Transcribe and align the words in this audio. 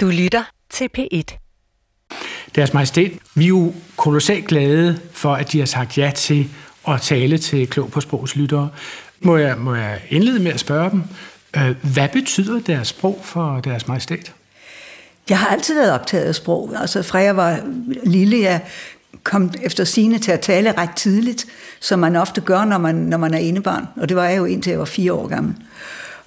Du 0.00 0.06
lytter 0.06 0.42
til 0.70 0.88
P1. 0.98 1.38
Deres 2.54 2.74
Majestæt, 2.74 3.12
vi 3.34 3.44
er 3.44 3.48
jo 3.48 3.74
kolossalt 3.96 4.46
glade 4.46 5.00
for, 5.12 5.34
at 5.34 5.52
de 5.52 5.58
har 5.58 5.66
sagt 5.66 5.98
ja 5.98 6.12
til 6.14 6.48
at 6.88 7.00
tale 7.00 7.38
til 7.38 7.70
Klog 7.70 7.90
på 7.90 8.00
Sprogs 8.00 8.36
lyttere. 8.36 8.68
Må 9.20 9.36
jeg, 9.36 9.58
må 9.58 9.74
jeg 9.74 10.00
indlede 10.08 10.40
med 10.40 10.52
at 10.52 10.60
spørge 10.60 10.90
dem, 10.90 11.02
øh, 11.56 11.92
hvad 11.94 12.08
betyder 12.08 12.60
deres 12.60 12.88
sprog 12.88 13.20
for 13.22 13.60
deres 13.60 13.88
majestæt? 13.88 14.32
Jeg 15.28 15.38
har 15.38 15.46
altid 15.48 15.74
været 15.74 15.92
optaget 15.92 16.24
af 16.24 16.34
sprog. 16.34 16.72
Altså 16.80 17.02
fra 17.02 17.18
jeg 17.18 17.36
var 17.36 17.60
lille, 18.04 18.40
jeg 18.40 18.60
kom 19.22 19.50
efter 19.62 19.84
sine 19.84 20.18
til 20.18 20.32
at 20.32 20.40
tale 20.40 20.72
ret 20.78 20.96
tidligt, 20.96 21.46
som 21.80 21.98
man 21.98 22.16
ofte 22.16 22.40
gør, 22.40 22.64
når 22.64 22.78
man, 22.78 22.94
når 22.94 23.18
man 23.18 23.34
er 23.34 23.38
enebarn. 23.38 23.86
Og 23.96 24.08
det 24.08 24.16
var 24.16 24.24
jeg 24.24 24.38
jo 24.38 24.44
indtil 24.44 24.70
jeg 24.70 24.78
var 24.78 24.84
fire 24.84 25.12
år 25.12 25.26
gammel. 25.28 25.54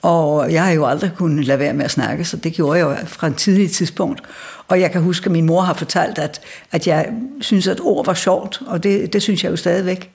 Og 0.02 0.52
jeg 0.52 0.64
har 0.64 0.72
jo 0.72 0.86
aldrig 0.86 1.12
kunnet 1.16 1.46
lade 1.46 1.60
være 1.60 1.74
med 1.74 1.86
at 1.86 1.92
snakke, 1.92 2.26
så 2.26 2.38
det 2.38 2.54
gjorde 2.54 2.80
jeg 2.80 2.84
jo 2.84 3.06
fra 3.06 3.28
en 3.28 3.34
tidlig 3.34 3.72
tidspunkt. 3.72 4.22
Og 4.68 4.82
jeg 4.82 4.92
kan 4.92 5.02
huske, 5.02 5.26
at 5.26 5.32
min 5.32 5.46
mor 5.46 5.62
har 5.62 5.74
fortalt, 5.74 6.18
at, 6.18 6.42
at 6.72 6.88
jeg 6.88 7.10
synes, 7.42 7.68
at 7.68 7.80
ord 7.80 8.06
var 8.06 8.14
sjovt, 8.14 8.62
og 8.68 8.84
det, 8.84 9.14
det 9.14 9.22
synes 9.22 9.44
jeg 9.44 9.52
jo 9.52 9.56
stadigvæk. 9.56 10.12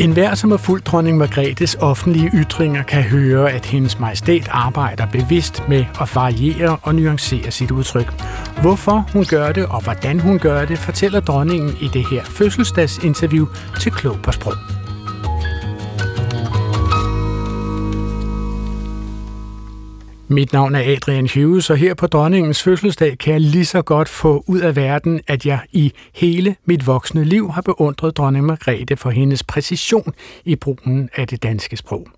En 0.00 0.12
hver, 0.12 0.34
som 0.34 0.50
har 0.50 0.58
fulgt 0.58 0.86
dronning 0.86 1.18
Margrethes 1.18 1.76
offentlige 1.80 2.30
ytringer, 2.34 2.82
kan 2.82 3.02
høre, 3.02 3.52
at 3.52 3.66
hendes 3.66 3.98
majestæt 3.98 4.48
arbejder 4.50 5.06
bevidst 5.06 5.62
med 5.68 5.84
at 6.00 6.10
variere 6.14 6.78
og 6.82 6.94
nuancere 6.94 7.50
sit 7.50 7.70
udtryk. 7.70 8.22
Hvorfor 8.60 9.08
hun 9.12 9.24
gør 9.24 9.52
det, 9.52 9.66
og 9.66 9.82
hvordan 9.82 10.20
hun 10.20 10.38
gør 10.38 10.64
det, 10.64 10.78
fortæller 10.78 11.20
dronningen 11.20 11.76
i 11.80 11.88
det 11.92 12.04
her 12.10 12.24
fødselsdagsinterview 12.24 13.46
til 13.80 13.92
Klog 13.92 14.18
på 14.22 14.32
Sprog. 14.32 14.75
Mit 20.28 20.52
navn 20.52 20.74
er 20.74 20.92
Adrian 20.96 21.28
Hughes, 21.34 21.70
og 21.70 21.76
her 21.76 21.94
på 21.94 22.06
dronningens 22.06 22.62
fødselsdag 22.62 23.18
kan 23.18 23.32
jeg 23.32 23.40
lige 23.40 23.64
så 23.64 23.82
godt 23.82 24.08
få 24.08 24.44
ud 24.46 24.60
af 24.60 24.76
verden, 24.76 25.20
at 25.26 25.46
jeg 25.46 25.58
i 25.72 25.92
hele 26.14 26.56
mit 26.64 26.86
voksne 26.86 27.24
liv 27.24 27.50
har 27.52 27.62
beundret 27.62 28.16
dronning 28.16 28.46
Margrethe 28.46 28.96
for 28.96 29.10
hendes 29.10 29.42
præcision 29.42 30.14
i 30.44 30.56
brugen 30.56 31.08
af 31.16 31.28
det 31.28 31.42
danske 31.42 31.76
sprog. 31.76 32.08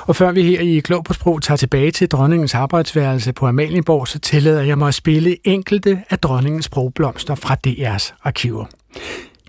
Og 0.00 0.16
før 0.16 0.32
vi 0.32 0.42
her 0.42 0.60
i 0.60 0.78
Klog 0.78 1.04
på 1.04 1.12
Sprog 1.12 1.42
tager 1.42 1.56
tilbage 1.56 1.90
til 1.90 2.08
dronningens 2.08 2.54
arbejdsværelse 2.54 3.32
på 3.32 3.46
Amalienborg, 3.46 4.08
så 4.08 4.18
tillader 4.18 4.62
jeg 4.62 4.78
mig 4.78 4.88
at 4.88 4.94
spille 4.94 5.36
enkelte 5.44 6.02
af 6.10 6.18
dronningens 6.18 6.64
sprogblomster 6.64 7.34
fra 7.34 7.56
DR's 7.66 8.12
arkiver. 8.22 8.64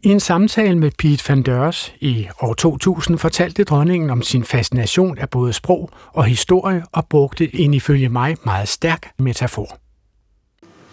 I 0.04 0.10
en 0.10 0.20
samtale 0.20 0.78
med 0.78 0.92
Pete 0.98 1.30
van 1.30 1.42
Deurs 1.44 1.94
i 2.00 2.28
år 2.42 2.54
2000 2.54 3.18
fortalte 3.18 3.64
dronningen 3.64 4.10
om 4.10 4.22
sin 4.22 4.44
fascination 4.44 5.18
af 5.18 5.30
både 5.30 5.54
sprog 5.54 5.90
og 6.14 6.26
historie 6.26 6.84
og 6.92 7.08
brugte 7.08 7.56
en 7.56 7.74
ifølge 7.74 8.10
mig 8.10 8.38
meget 8.46 8.68
stærk 8.68 9.12
metafor. 9.18 9.78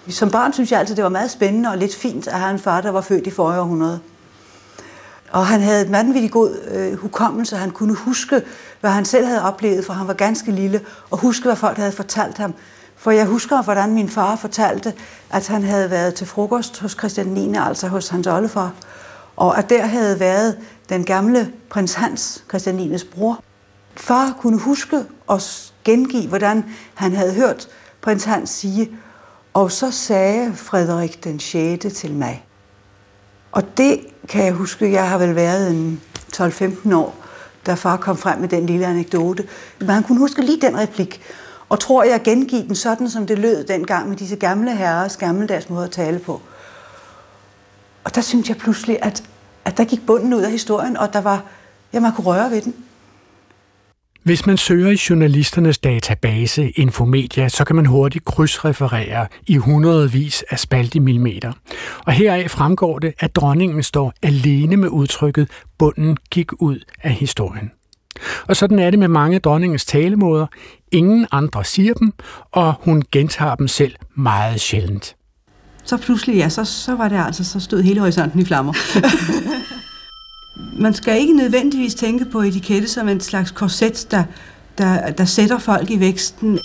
Som 0.08 0.30
barn 0.30 0.52
synes 0.52 0.72
jeg 0.72 0.80
altid, 0.80 0.96
det 0.96 1.04
var 1.04 1.10
meget 1.10 1.30
spændende 1.30 1.70
og 1.70 1.78
lidt 1.78 1.94
fint 1.94 2.28
at 2.28 2.40
have 2.40 2.50
en 2.50 2.58
far, 2.58 2.80
der 2.80 2.90
var 2.90 3.00
født 3.00 3.26
i 3.26 3.30
forrige 3.30 3.60
århundrede. 3.60 4.00
Og 5.30 5.46
han 5.46 5.60
havde 5.60 5.84
et 5.84 5.92
vanvittigt 5.92 6.32
god 6.32 6.58
øh, 6.70 6.98
hukommelse. 6.98 7.56
Han 7.56 7.70
kunne 7.70 7.94
huske, 7.94 8.42
hvad 8.80 8.90
han 8.90 9.04
selv 9.04 9.26
havde 9.26 9.42
oplevet, 9.42 9.84
for 9.84 9.92
han 9.92 10.06
var 10.06 10.14
ganske 10.14 10.52
lille, 10.52 10.80
og 11.10 11.18
huske, 11.18 11.44
hvad 11.44 11.56
folk 11.56 11.76
havde 11.76 11.92
fortalt 11.92 12.38
ham. 12.38 12.54
For 12.96 13.10
jeg 13.10 13.26
husker, 13.26 13.62
hvordan 13.62 13.94
min 13.94 14.08
far 14.08 14.36
fortalte, 14.36 14.94
at 15.30 15.46
han 15.48 15.62
havde 15.62 15.90
været 15.90 16.14
til 16.14 16.26
frokost 16.26 16.80
hos 16.80 16.92
Christian 16.92 17.26
9., 17.26 17.56
altså 17.56 17.88
hos 17.88 18.08
hans 18.08 18.26
oldefar, 18.26 18.72
og 19.36 19.58
at 19.58 19.70
der 19.70 19.86
havde 19.86 20.20
været 20.20 20.58
den 20.88 21.04
gamle 21.04 21.52
prins 21.70 21.94
Hans, 21.94 22.44
Christian 22.48 22.78
9's 22.78 23.06
bror. 23.14 23.40
Far 23.96 24.36
kunne 24.40 24.58
huske 24.58 25.04
og 25.26 25.40
gengive, 25.84 26.28
hvordan 26.28 26.64
han 26.94 27.12
havde 27.12 27.34
hørt 27.34 27.68
prins 28.00 28.24
Hans 28.24 28.50
sige, 28.50 28.90
og 29.54 29.72
så 29.72 29.90
sagde 29.90 30.54
Frederik 30.54 31.24
den 31.24 31.40
6. 31.40 31.94
til 31.94 32.12
mig. 32.12 32.44
Og 33.52 33.76
det 33.76 34.00
kan 34.28 34.44
jeg 34.44 34.52
huske, 34.52 34.92
jeg 34.92 35.08
har 35.08 35.18
vel 35.18 35.34
været 35.34 35.70
en 35.70 36.00
12-15 36.36 36.94
år, 36.94 37.14
da 37.66 37.74
far 37.74 37.96
kom 37.96 38.16
frem 38.16 38.38
med 38.38 38.48
den 38.48 38.66
lille 38.66 38.86
anekdote. 38.86 39.48
Men 39.78 39.88
han 39.88 40.02
kunne 40.02 40.18
huske 40.18 40.42
lige 40.42 40.60
den 40.60 40.78
replik, 40.78 41.22
og 41.68 41.80
tror 41.80 42.04
jeg 42.04 42.20
gengive 42.24 42.62
den 42.62 42.74
sådan, 42.74 43.10
som 43.10 43.26
det 43.26 43.38
lød 43.38 43.64
dengang 43.64 44.08
med 44.08 44.16
disse 44.16 44.36
gamle 44.36 44.76
herres 44.76 45.16
gammeldags 45.16 45.70
måde 45.70 45.84
at 45.84 45.90
tale 45.90 46.18
på. 46.18 46.40
Og 48.04 48.14
der 48.14 48.20
synes 48.20 48.48
jeg 48.48 48.56
pludselig, 48.56 48.98
at, 49.02 49.22
at 49.64 49.76
der 49.76 49.84
gik 49.84 50.06
bunden 50.06 50.34
ud 50.34 50.42
af 50.42 50.50
historien, 50.50 50.96
og 50.96 51.12
der 51.12 51.20
var, 51.20 51.44
ja, 51.92 52.00
man 52.00 52.12
kunne 52.12 52.26
røre 52.26 52.50
ved 52.50 52.62
den. 52.62 52.74
Hvis 54.22 54.46
man 54.46 54.56
søger 54.56 54.90
i 54.90 54.98
journalisternes 55.10 55.78
database 55.78 56.70
Infomedia, 56.70 57.48
så 57.48 57.64
kan 57.64 57.76
man 57.76 57.86
hurtigt 57.86 58.24
krydsreferere 58.24 59.26
i 59.46 59.56
hundredvis 59.56 60.44
af 60.50 60.58
spaltemillimeter. 60.58 61.52
Og 62.06 62.12
heraf 62.12 62.50
fremgår 62.50 62.98
det, 62.98 63.14
at 63.18 63.36
dronningen 63.36 63.82
står 63.82 64.12
alene 64.22 64.76
med 64.76 64.88
udtrykket 64.88 65.50
bunden 65.78 66.16
gik 66.30 66.62
ud 66.62 66.78
af 67.02 67.10
historien. 67.10 67.70
Og 68.48 68.56
sådan 68.56 68.78
er 68.78 68.90
det 68.90 68.98
med 68.98 69.08
mange 69.08 69.38
dronningens 69.38 69.84
talemåder. 69.84 70.46
Ingen 70.92 71.26
andre 71.32 71.64
siger 71.64 71.94
dem, 71.94 72.12
og 72.52 72.74
hun 72.80 73.02
gentager 73.12 73.54
dem 73.54 73.68
selv 73.68 73.92
meget 74.14 74.60
sjældent. 74.60 75.16
Så 75.84 75.96
pludselig, 75.96 76.36
ja, 76.36 76.48
så, 76.48 76.64
så 76.64 76.94
var 76.94 77.08
det 77.08 77.20
altså, 77.26 77.44
så 77.44 77.60
stod 77.60 77.82
hele 77.82 78.00
horisonten 78.00 78.40
i 78.40 78.44
flammer. 78.44 78.72
Man 80.82 80.94
skal 80.94 81.20
ikke 81.20 81.32
nødvendigvis 81.32 81.94
tænke 81.94 82.24
på 82.24 82.40
etikette 82.40 82.88
som 82.88 83.08
en 83.08 83.20
slags 83.20 83.50
korset, 83.50 84.06
der, 84.10 84.24
der, 84.78 85.10
der 85.10 85.24
sætter 85.24 85.58
folk 85.58 85.90
i 85.90 86.00
væksten. 86.00 86.58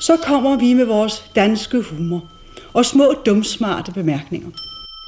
Så 0.00 0.16
kommer 0.26 0.56
vi 0.56 0.74
med 0.74 0.84
vores 0.84 1.24
danske 1.34 1.82
humor 1.82 2.22
og 2.72 2.84
små 2.84 3.14
dumsmarte 3.26 3.92
bemærkninger. 3.92 4.50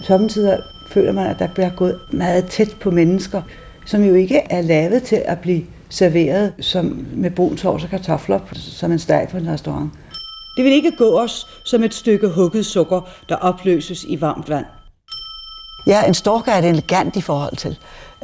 Samtidig 0.06 0.58
føler 0.88 1.12
man, 1.12 1.26
at 1.26 1.38
der 1.38 1.46
bliver 1.46 1.70
gået 1.70 1.98
meget 2.12 2.44
tæt 2.44 2.76
på 2.80 2.90
mennesker, 2.90 3.42
som 3.84 4.04
jo 4.04 4.14
ikke 4.14 4.42
er 4.50 4.60
lavet 4.60 5.02
til 5.02 5.22
at 5.24 5.38
blive 5.38 5.64
serveret 5.88 6.52
som 6.60 7.06
med 7.14 7.30
brun 7.30 7.58
sovs 7.58 7.84
og 7.84 7.90
kartofler, 7.90 8.40
som 8.52 8.92
en 8.92 8.98
steg 8.98 9.28
på 9.30 9.36
en 9.36 9.48
restaurant. 9.48 9.90
Det 10.56 10.64
vil 10.64 10.72
ikke 10.72 10.92
gå 10.98 11.20
os 11.20 11.46
som 11.64 11.82
et 11.82 11.94
stykke 11.94 12.28
hugget 12.28 12.66
sukker, 12.66 13.00
der 13.28 13.36
opløses 13.36 14.04
i 14.04 14.20
varmt 14.20 14.48
vand. 14.48 14.64
Ja, 15.86 16.02
en 16.06 16.14
storker 16.14 16.52
er 16.52 16.60
det 16.60 16.70
elegant 16.70 17.16
i 17.16 17.20
forhold 17.20 17.56
til, 17.56 17.78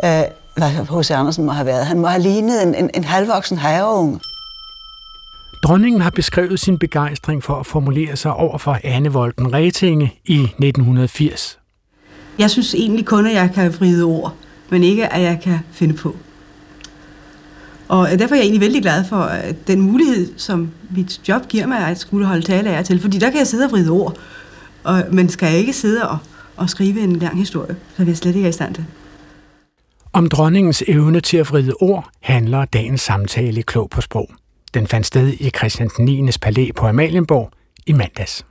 øh, 0.05 0.23
hvad 0.57 1.01
H.C. 1.01 1.11
Andersen 1.11 1.45
må 1.45 1.53
have 1.53 1.67
været. 1.67 1.87
Han 1.87 1.99
må 1.99 2.07
have 2.07 2.23
lignet 2.23 2.63
en, 2.63 2.75
en, 2.75 2.91
en 2.95 3.05
halvvoksen 3.05 3.59
haveunge. 3.59 4.21
Dronningen 5.63 6.01
har 6.01 6.11
beskrevet 6.11 6.61
sin 6.61 6.79
begejstring 6.79 7.45
for 7.45 7.55
at 7.55 7.67
formulere 7.67 8.17
sig 8.17 8.33
over 8.33 8.59
for 8.59 8.79
Anne 8.85 9.13
Volden 9.13 9.55
Retinge 9.55 10.15
i 10.25 10.41
1980. 10.41 11.59
Jeg 12.39 12.51
synes 12.51 12.75
egentlig 12.75 13.07
kun, 13.07 13.27
at 13.27 13.35
jeg 13.35 13.51
kan 13.55 13.75
vride 13.75 14.05
ord, 14.05 14.35
men 14.71 14.83
ikke, 14.83 15.13
at 15.13 15.23
jeg 15.23 15.41
kan 15.43 15.59
finde 15.73 15.95
på. 15.95 16.17
Og 17.89 18.13
øh, 18.13 18.19
derfor 18.19 18.35
er 18.35 18.39
jeg 18.39 18.45
egentlig 18.45 18.61
vældig 18.61 18.83
glad 18.83 19.05
for 19.05 19.17
at 19.17 19.67
den 19.67 19.81
mulighed, 19.81 20.33
som 20.37 20.71
mit 20.91 21.29
job 21.29 21.49
giver 21.49 21.67
mig, 21.67 21.79
at 21.79 21.99
skulle 21.99 22.27
holde 22.27 22.43
tale 22.43 22.71
af 22.71 22.85
til. 22.85 23.01
Fordi 23.01 23.19
der 23.19 23.31
kan 23.31 23.39
jeg 23.39 23.47
sidde 23.47 23.65
og 23.65 23.71
vride 23.71 23.91
ord, 23.91 24.17
og, 24.85 25.05
men 25.13 25.29
skal 25.29 25.47
jeg 25.47 25.59
ikke 25.59 25.73
sidde 25.73 26.09
og, 26.09 26.19
og 26.57 26.71
skrive 26.71 27.01
en 27.01 27.17
lang 27.17 27.39
historie, 27.39 27.77
så 27.97 27.99
vil 27.99 28.07
jeg 28.07 28.17
slet 28.17 28.37
ikke 28.37 28.47
er 28.47 28.51
i 28.51 28.53
stand 28.53 28.75
til. 28.75 28.85
Om 30.13 30.29
dronningens 30.29 30.83
evne 30.89 31.21
til 31.21 31.37
at 31.37 31.51
vride 31.51 31.73
ord 31.81 32.11
handler 32.23 32.65
dagens 32.65 33.01
samtale 33.01 33.59
i 33.59 33.63
Klog 33.63 33.91
på 33.91 34.01
Sprog. 34.01 34.31
Den 34.75 34.87
fandt 34.87 35.07
sted 35.07 35.29
i 35.29 35.51
Christian 35.51 35.91
9. 35.99 36.31
palæ 36.43 36.69
på 36.77 36.87
Amalienborg 36.87 37.51
i 37.87 37.93
mandags. 37.93 38.45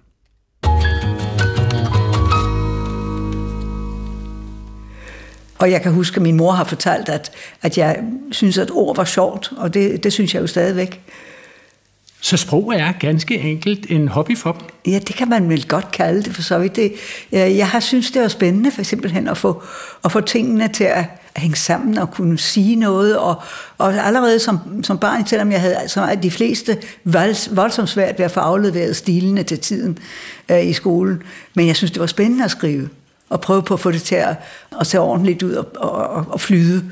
Og 5.58 5.72
jeg 5.72 5.82
kan 5.82 5.92
huske, 5.92 6.16
at 6.16 6.22
min 6.22 6.38
mor 6.38 6.52
har 6.52 6.64
fortalt, 6.64 7.10
at, 7.10 7.32
at 7.62 7.78
jeg 7.78 8.04
synes, 8.32 8.58
at 8.58 8.72
ord 8.72 8.96
var 8.96 9.06
sjovt, 9.06 9.52
og 9.58 9.74
det, 9.74 10.04
det 10.04 10.14
synes 10.14 10.34
jeg 10.34 10.42
jo 10.42 10.48
stadigvæk. 10.48 11.02
Så 12.22 12.38
sprog 12.38 12.74
er 12.76 12.92
ganske 13.00 13.40
enkelt 13.40 13.92
en 13.92 14.08
hobby 14.08 14.38
for 14.38 14.52
dem? 14.52 14.94
Ja, 14.94 15.00
det 15.00 15.16
kan 15.16 15.30
man 15.30 15.50
vel 15.50 15.68
godt 15.68 15.92
kalde 15.92 16.24
det 16.24 16.36
for 16.36 16.42
så 16.42 16.60
vidt. 16.60 16.76
Det, 16.76 16.94
jeg 17.32 17.68
har 17.68 17.80
synes, 17.80 18.12
det 18.12 18.22
var 18.22 18.28
spændende 18.28 18.72
for 18.72 18.84
simpelthen 18.84 19.28
at 19.28 19.38
få, 19.38 19.64
at 20.06 20.12
få 20.12 20.22
tingene 20.22 20.68
til 20.68 20.84
at, 20.84 21.06
at 21.36 21.42
hænge 21.42 21.56
sammen 21.56 21.98
og 21.98 22.12
kunne 22.12 22.38
sige 22.38 22.76
noget. 22.76 23.18
Og, 23.18 23.36
og 23.78 23.94
allerede 23.94 24.40
som, 24.40 24.84
som 24.84 24.98
barn, 24.98 25.28
selvom 25.28 25.52
jeg 25.52 25.62
havde 25.62 25.78
som 25.88 26.10
de 26.24 26.32
fleste 26.32 26.78
voldsomt 27.52 27.90
svært 27.90 28.18
ved 28.18 28.26
at 28.26 28.32
få 28.32 28.40
afleveret 28.40 28.96
stilene 28.96 29.44
til 29.44 29.60
tiden 29.60 29.98
øh, 30.50 30.66
i 30.66 30.74
skolen. 30.74 31.24
Men 31.54 31.68
jeg 31.68 31.76
synes, 31.76 31.92
det 31.92 32.00
var 32.00 32.08
spændende 32.08 32.46
at 32.46 32.52
skrive 32.52 32.90
og 33.30 33.42
prøve 33.42 33.64
på 33.64 33.74
at 33.74 33.80
få 33.80 33.92
det 33.92 34.02
til 34.02 34.16
at, 34.16 34.36
at 34.80 34.88
se 34.88 35.00
ordentligt 35.00 35.44
ud 35.44 35.52
og, 35.52 35.68
og, 35.76 36.26
og 36.30 36.42
flyde. 36.42 36.92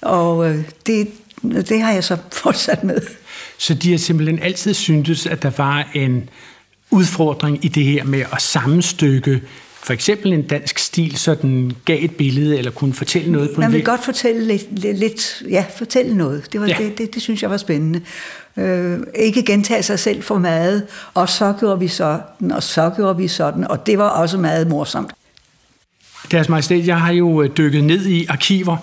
Og 0.00 0.50
øh, 0.50 0.64
det, 0.86 1.08
det 1.42 1.82
har 1.82 1.92
jeg 1.92 2.04
så 2.04 2.16
fortsat 2.42 2.84
med. 2.84 3.00
Så 3.58 3.74
de 3.74 3.90
har 3.90 3.98
simpelthen 3.98 4.38
altid 4.38 4.74
syntes, 4.74 5.26
at 5.26 5.42
der 5.42 5.50
var 5.56 5.88
en 5.94 6.28
udfordring 6.90 7.64
i 7.64 7.68
det 7.68 7.84
her 7.84 8.04
med 8.04 8.24
at 8.32 8.42
sammenstykke 8.42 9.42
for 9.82 9.92
eksempel 9.92 10.32
en 10.32 10.42
dansk 10.42 10.78
stil, 10.78 11.16
så 11.16 11.34
den 11.34 11.76
gav 11.84 12.04
et 12.04 12.16
billede, 12.16 12.58
eller 12.58 12.70
kunne 12.70 12.92
fortælle 12.92 13.32
noget 13.32 13.50
på 13.54 13.60
Man 13.60 13.70
en 13.70 13.74
vil 13.74 13.84
godt 13.84 14.04
fortælle 14.04 14.46
lidt, 14.46 14.78
lidt, 14.80 14.98
lidt 14.98 15.42
ja, 15.50 15.64
fortælle 15.76 16.16
noget. 16.16 16.52
Det, 16.52 16.60
var, 16.60 16.66
ja. 16.66 16.76
det, 16.78 16.98
det, 16.98 17.14
det 17.14 17.22
synes 17.22 17.42
jeg 17.42 17.50
var 17.50 17.56
spændende. 17.56 18.00
Øh, 18.56 18.98
ikke 19.14 19.42
gentage 19.42 19.82
sig 19.82 19.98
selv 19.98 20.22
for 20.22 20.38
meget, 20.38 20.86
og 21.14 21.28
så 21.28 21.54
gjorde 21.60 21.78
vi 21.78 21.88
sådan, 21.88 22.52
og 22.52 22.62
så 22.62 22.90
gjorde 22.96 23.16
vi 23.16 23.28
sådan, 23.28 23.70
og 23.70 23.86
det 23.86 23.98
var 23.98 24.08
også 24.08 24.38
meget 24.38 24.68
morsomt. 24.68 25.10
Deres 26.30 26.48
Majestæt, 26.48 26.86
jeg 26.86 27.00
har 27.00 27.12
jo 27.12 27.42
øh, 27.42 27.50
dykket 27.56 27.84
ned 27.84 28.06
i 28.06 28.26
arkiver 28.28 28.76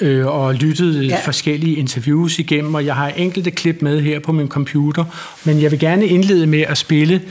øh, 0.00 0.26
og 0.26 0.54
lyttet 0.54 1.02
ja. 1.02 1.08
Ja. 1.08 1.18
forskellige 1.24 1.76
interviews 1.76 2.38
igennem, 2.38 2.74
og 2.74 2.86
jeg 2.86 2.94
har 2.94 3.08
enkelte 3.08 3.50
klip 3.50 3.82
med 3.82 4.00
her 4.00 4.18
på 4.20 4.32
min 4.32 4.48
computer, 4.48 5.04
men 5.44 5.62
jeg 5.62 5.70
vil 5.70 5.78
gerne 5.78 6.06
indlede 6.06 6.46
med 6.46 6.60
at 6.60 6.78
spille 6.78 7.22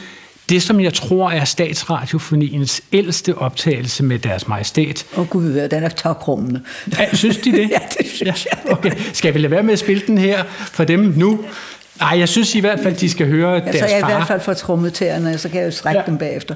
det, 0.50 0.64
som 0.64 0.80
jeg 0.80 0.94
tror 0.94 1.32
er 1.32 1.46
Statsradiofoniens 1.46 2.82
ældste 2.94 3.38
optagelse 3.38 4.04
med 4.04 4.20
Deres 4.20 4.48
Majestæt. 4.48 5.06
Åh 5.14 5.20
oh, 5.20 5.28
gud, 5.28 5.54
ja, 5.56 5.68
den 5.68 5.84
er 5.84 5.90
tokrummende. 5.90 6.62
Ja, 7.00 7.16
synes 7.16 7.38
de 7.38 7.52
det? 7.52 7.70
Ja, 7.72 7.78
det 7.98 8.08
synes 8.14 8.48
jeg. 8.52 8.72
Okay. 8.72 8.92
Skal 9.14 9.34
vi 9.34 9.40
lade 9.40 9.52
være 9.52 9.64
med 9.64 9.74
at 9.74 9.80
spille 9.80 10.04
den 10.08 10.18
her 10.18 10.44
for 10.50 10.84
dem 10.84 11.00
nu? 11.18 11.40
Nej, 12.00 12.20
jeg 12.20 12.30
synes 12.30 12.56
i 12.56 12.60
hvert 12.60 12.80
fald, 12.84 12.96
de 12.96 13.10
skal 13.10 13.28
høre 13.28 13.52
Ja, 13.54 13.60
så 13.60 13.66
deres 13.66 13.92
jeg 13.92 13.98
i 13.98 14.02
far. 14.02 14.08
hvert 14.16 14.28
fald 14.28 14.42
får 14.42 14.54
trummet 14.54 14.94
tæerne, 14.94 15.38
så 15.38 15.50
kan 15.50 15.60
jeg 15.60 15.66
jo 15.66 15.72
strække 15.72 15.98
Ja. 15.98 16.04
ja. 16.08 16.12
dem 16.12 16.18
bagefter. 16.18 16.56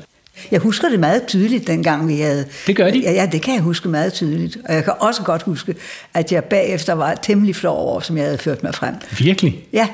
Jeg 0.52 0.60
husker 0.60 0.90
det 0.90 1.00
meget 1.00 1.28
tydeligt, 1.28 1.68
dengang 1.68 2.08
vi 2.08 2.20
havde... 2.20 2.46
Det 2.68 2.76
gør 2.76 2.92
de? 2.92 3.00
Ja, 3.00 3.12
ja, 3.12 3.26
det 3.32 3.42
kan 3.42 3.54
jeg 3.54 3.62
huske 3.64 3.90
meget 3.90 4.14
tydeligt. 4.14 4.58
Og 4.70 4.74
jeg 4.74 4.84
kan 4.84 4.94
også 5.00 5.22
godt 5.24 5.42
huske, 5.44 5.76
at 6.14 6.32
jeg 6.32 6.44
bagefter 6.44 6.94
var 6.94 7.16
temmelig 7.16 7.56
flov 7.56 7.78
over, 7.78 8.00
som 8.02 8.18
jeg 8.18 8.26
havde 8.26 8.38
ført 8.38 8.64
mig 8.64 8.76
frem. 8.76 8.96
Virkelig? 9.20 9.68
Ja, 9.74 9.88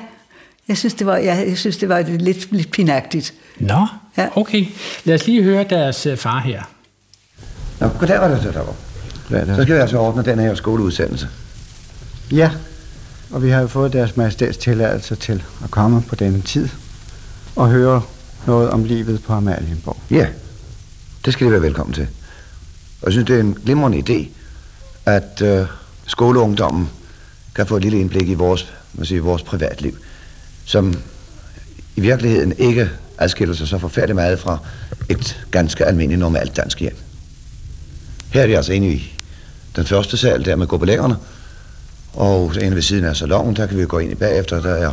jeg 0.68 0.78
synes, 0.78 0.94
det 0.94 1.06
var, 1.06 1.16
jeg, 1.16 1.44
jeg 1.48 1.58
synes, 1.58 1.76
det 1.76 1.88
var 1.88 2.00
lidt, 2.02 2.52
lidt 2.52 2.70
pinagtigt. 2.70 3.34
Nå, 3.60 3.86
Ja. 4.18 4.26
okay. 4.36 4.66
Lad 5.04 5.14
os 5.14 5.26
lige 5.26 5.42
høre 5.42 5.64
deres 5.70 6.06
øh, 6.06 6.16
far 6.16 6.38
her. 6.40 6.62
Nå, 7.80 7.88
goddag, 7.88 8.20
var 8.20 8.28
det 8.28 8.42
så 8.42 8.50
derovre. 8.50 8.74
Så 9.56 9.62
skal 9.62 9.74
vi 9.74 9.80
altså 9.80 9.96
ordne 9.98 10.24
den 10.24 10.38
her 10.38 10.54
skoleudsendelse. 10.54 11.28
Ja, 12.32 12.50
og 13.30 13.42
vi 13.42 13.50
har 13.50 13.60
jo 13.60 13.66
fået 13.66 13.92
deres 13.92 14.16
majestæts 14.16 14.56
tilladelse 14.58 15.14
til 15.16 15.42
at 15.64 15.70
komme 15.70 16.02
på 16.02 16.14
denne 16.14 16.40
tid 16.42 16.68
og 17.56 17.68
høre 17.70 18.02
noget 18.46 18.70
om 18.70 18.84
livet 18.84 19.22
på 19.22 19.32
Amalienborg. 19.32 19.96
Ja, 20.10 20.26
det 21.24 21.32
skal 21.32 21.46
de 21.46 21.52
være 21.52 21.62
velkommen 21.62 21.94
til. 21.94 22.06
Og 23.02 23.06
jeg 23.06 23.12
synes, 23.12 23.26
det 23.26 23.36
er 23.36 23.40
en 23.40 23.58
glimrende 23.64 23.98
idé, 23.98 24.28
at 25.06 25.42
øh, 25.42 25.66
skoleungdommen 26.06 26.90
kan 27.54 27.66
få 27.66 27.76
et 27.76 27.82
lille 27.82 28.00
indblik 28.00 28.28
i 28.28 28.34
vores, 28.34 28.72
man 28.94 29.06
siger, 29.06 29.22
vores 29.22 29.42
privatliv, 29.42 29.98
som 30.64 30.94
i 31.96 32.00
virkeligheden 32.00 32.54
ikke 32.58 32.90
adskiller 33.18 33.54
sig 33.54 33.68
så 33.68 33.78
forfærdeligt 33.78 34.14
meget 34.14 34.38
fra 34.38 34.58
et 35.08 35.46
ganske 35.50 35.84
almindeligt 35.84 36.20
normalt 36.20 36.56
dansk 36.56 36.80
hjem. 36.80 36.96
Her 38.30 38.42
er 38.42 38.46
de 38.46 38.56
altså 38.56 38.72
inde 38.72 38.88
i 38.88 39.12
den 39.76 39.84
første 39.84 40.16
sal, 40.16 40.44
der 40.44 40.56
med 40.56 40.66
gobelængerne, 40.66 41.16
og 42.12 42.62
inde 42.62 42.74
ved 42.74 42.82
siden 42.82 43.04
af 43.04 43.16
salongen, 43.16 43.56
der 43.56 43.66
kan 43.66 43.76
vi 43.76 43.82
jo 43.82 43.88
gå 43.90 43.98
ind 43.98 44.12
i 44.12 44.14
bagefter, 44.14 44.60
der 44.60 44.74
er 44.74 44.92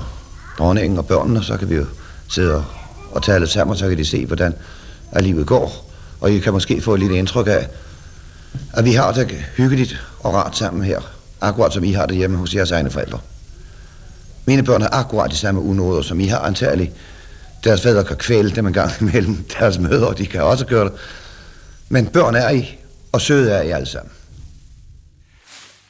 dronningen 0.57 0.97
og 0.97 1.05
børnene, 1.05 1.43
så 1.43 1.57
kan 1.57 1.69
vi 1.69 1.75
jo 1.75 1.85
sidde 2.27 2.55
og, 2.55 2.65
og 3.11 3.23
tale 3.23 3.47
sammen, 3.47 3.71
og 3.71 3.77
så 3.77 3.89
kan 3.89 3.97
de 3.97 4.05
se, 4.05 4.25
hvordan 4.25 4.55
at 5.11 5.23
livet 5.23 5.47
går. 5.47 5.91
Og 6.21 6.31
I 6.31 6.39
kan 6.39 6.53
måske 6.53 6.81
få 6.81 6.93
et 6.93 6.99
lille 6.99 7.17
indtryk 7.17 7.47
af, 7.47 7.67
at 8.73 8.85
vi 8.85 8.93
har 8.93 9.11
det 9.11 9.31
hyggeligt 9.57 10.01
og 10.19 10.33
rart 10.33 10.57
sammen 10.57 10.83
her, 10.83 10.99
akkurat 11.41 11.73
som 11.73 11.83
I 11.83 11.91
har 11.91 12.05
det 12.05 12.17
hjemme 12.17 12.37
hos 12.37 12.55
jeres 12.55 12.71
egne 12.71 12.89
forældre. 12.89 13.19
Mine 14.45 14.63
børn 14.63 14.81
har 14.81 14.89
akkurat 14.89 15.31
de 15.31 15.35
samme 15.35 15.61
unåder, 15.61 16.01
som 16.01 16.19
I 16.19 16.25
har 16.25 16.39
antageligt. 16.39 16.91
Deres 17.63 17.81
fædre 17.81 18.03
kan 18.03 18.17
kvæle 18.17 18.51
dem 18.51 18.67
en 18.67 18.73
gang 18.73 18.91
imellem. 19.01 19.45
Deres 19.59 19.79
mødre, 19.79 20.13
de 20.17 20.25
kan 20.25 20.43
også 20.43 20.65
gøre 20.65 20.85
det. 20.85 20.93
Men 21.89 22.07
børn 22.07 22.35
er 22.35 22.49
I, 22.49 22.77
og 23.11 23.21
søde 23.21 23.51
er 23.51 23.61
I 23.61 23.69
alle 23.69 23.87
sammen. 23.87 24.11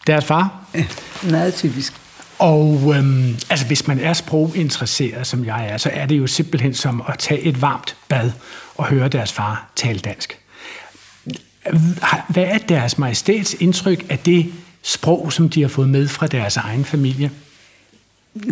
Deres 0.07 0.25
far? 0.25 0.65
Meget 1.23 1.53
typisk. 1.53 2.00
Og 2.41 2.93
øhm, 2.97 3.35
altså, 3.49 3.65
hvis 3.65 3.87
man 3.87 3.99
er 3.99 4.13
sproginteresseret, 4.13 5.27
som 5.27 5.45
jeg 5.45 5.67
er, 5.67 5.77
så 5.77 5.89
er 5.93 6.05
det 6.05 6.17
jo 6.17 6.27
simpelthen 6.27 6.73
som 6.73 7.03
at 7.07 7.19
tage 7.19 7.41
et 7.41 7.61
varmt 7.61 7.95
bad 8.09 8.31
og 8.75 8.85
høre 8.85 9.07
deres 9.07 9.33
far 9.33 9.71
tale 9.75 9.99
dansk. 9.99 10.39
Hvad 12.29 12.43
er 12.43 12.57
deres 12.57 12.97
majestæts 12.97 13.55
indtryk 13.59 14.05
af 14.09 14.19
det 14.19 14.53
sprog, 14.81 15.33
som 15.33 15.49
de 15.49 15.61
har 15.61 15.69
fået 15.69 15.89
med 15.89 16.07
fra 16.07 16.27
deres 16.27 16.57
egen 16.57 16.85
familie? 16.85 17.31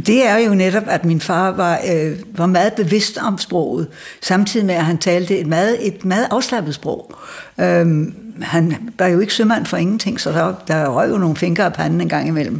Det 0.05 0.27
er 0.27 0.37
jo 0.37 0.53
netop, 0.53 0.83
at 0.87 1.05
min 1.05 1.21
far 1.21 1.51
var, 1.51 1.79
øh, 1.93 2.17
var 2.37 2.45
meget 2.45 2.73
bevidst 2.73 3.17
om 3.17 3.37
sproget, 3.37 3.87
samtidig 4.21 4.65
med, 4.65 4.75
at 4.75 4.85
han 4.85 4.97
talte 4.97 5.39
et 5.39 5.47
meget, 5.47 5.87
et 5.87 6.05
meget 6.05 6.27
afslappet 6.31 6.75
sprog. 6.75 7.15
Øhm, 7.59 8.15
han 8.41 8.91
var 8.99 9.07
jo 9.07 9.19
ikke 9.19 9.33
sømand 9.33 9.65
for 9.65 9.77
ingenting, 9.77 10.19
så 10.19 10.31
der, 10.31 10.53
der 10.67 10.89
røg 10.89 11.09
jo 11.09 11.17
nogle 11.17 11.35
fingre 11.35 11.65
af 11.65 11.73
panden 11.73 12.01
en 12.01 12.09
gang 12.09 12.27
imellem. 12.27 12.59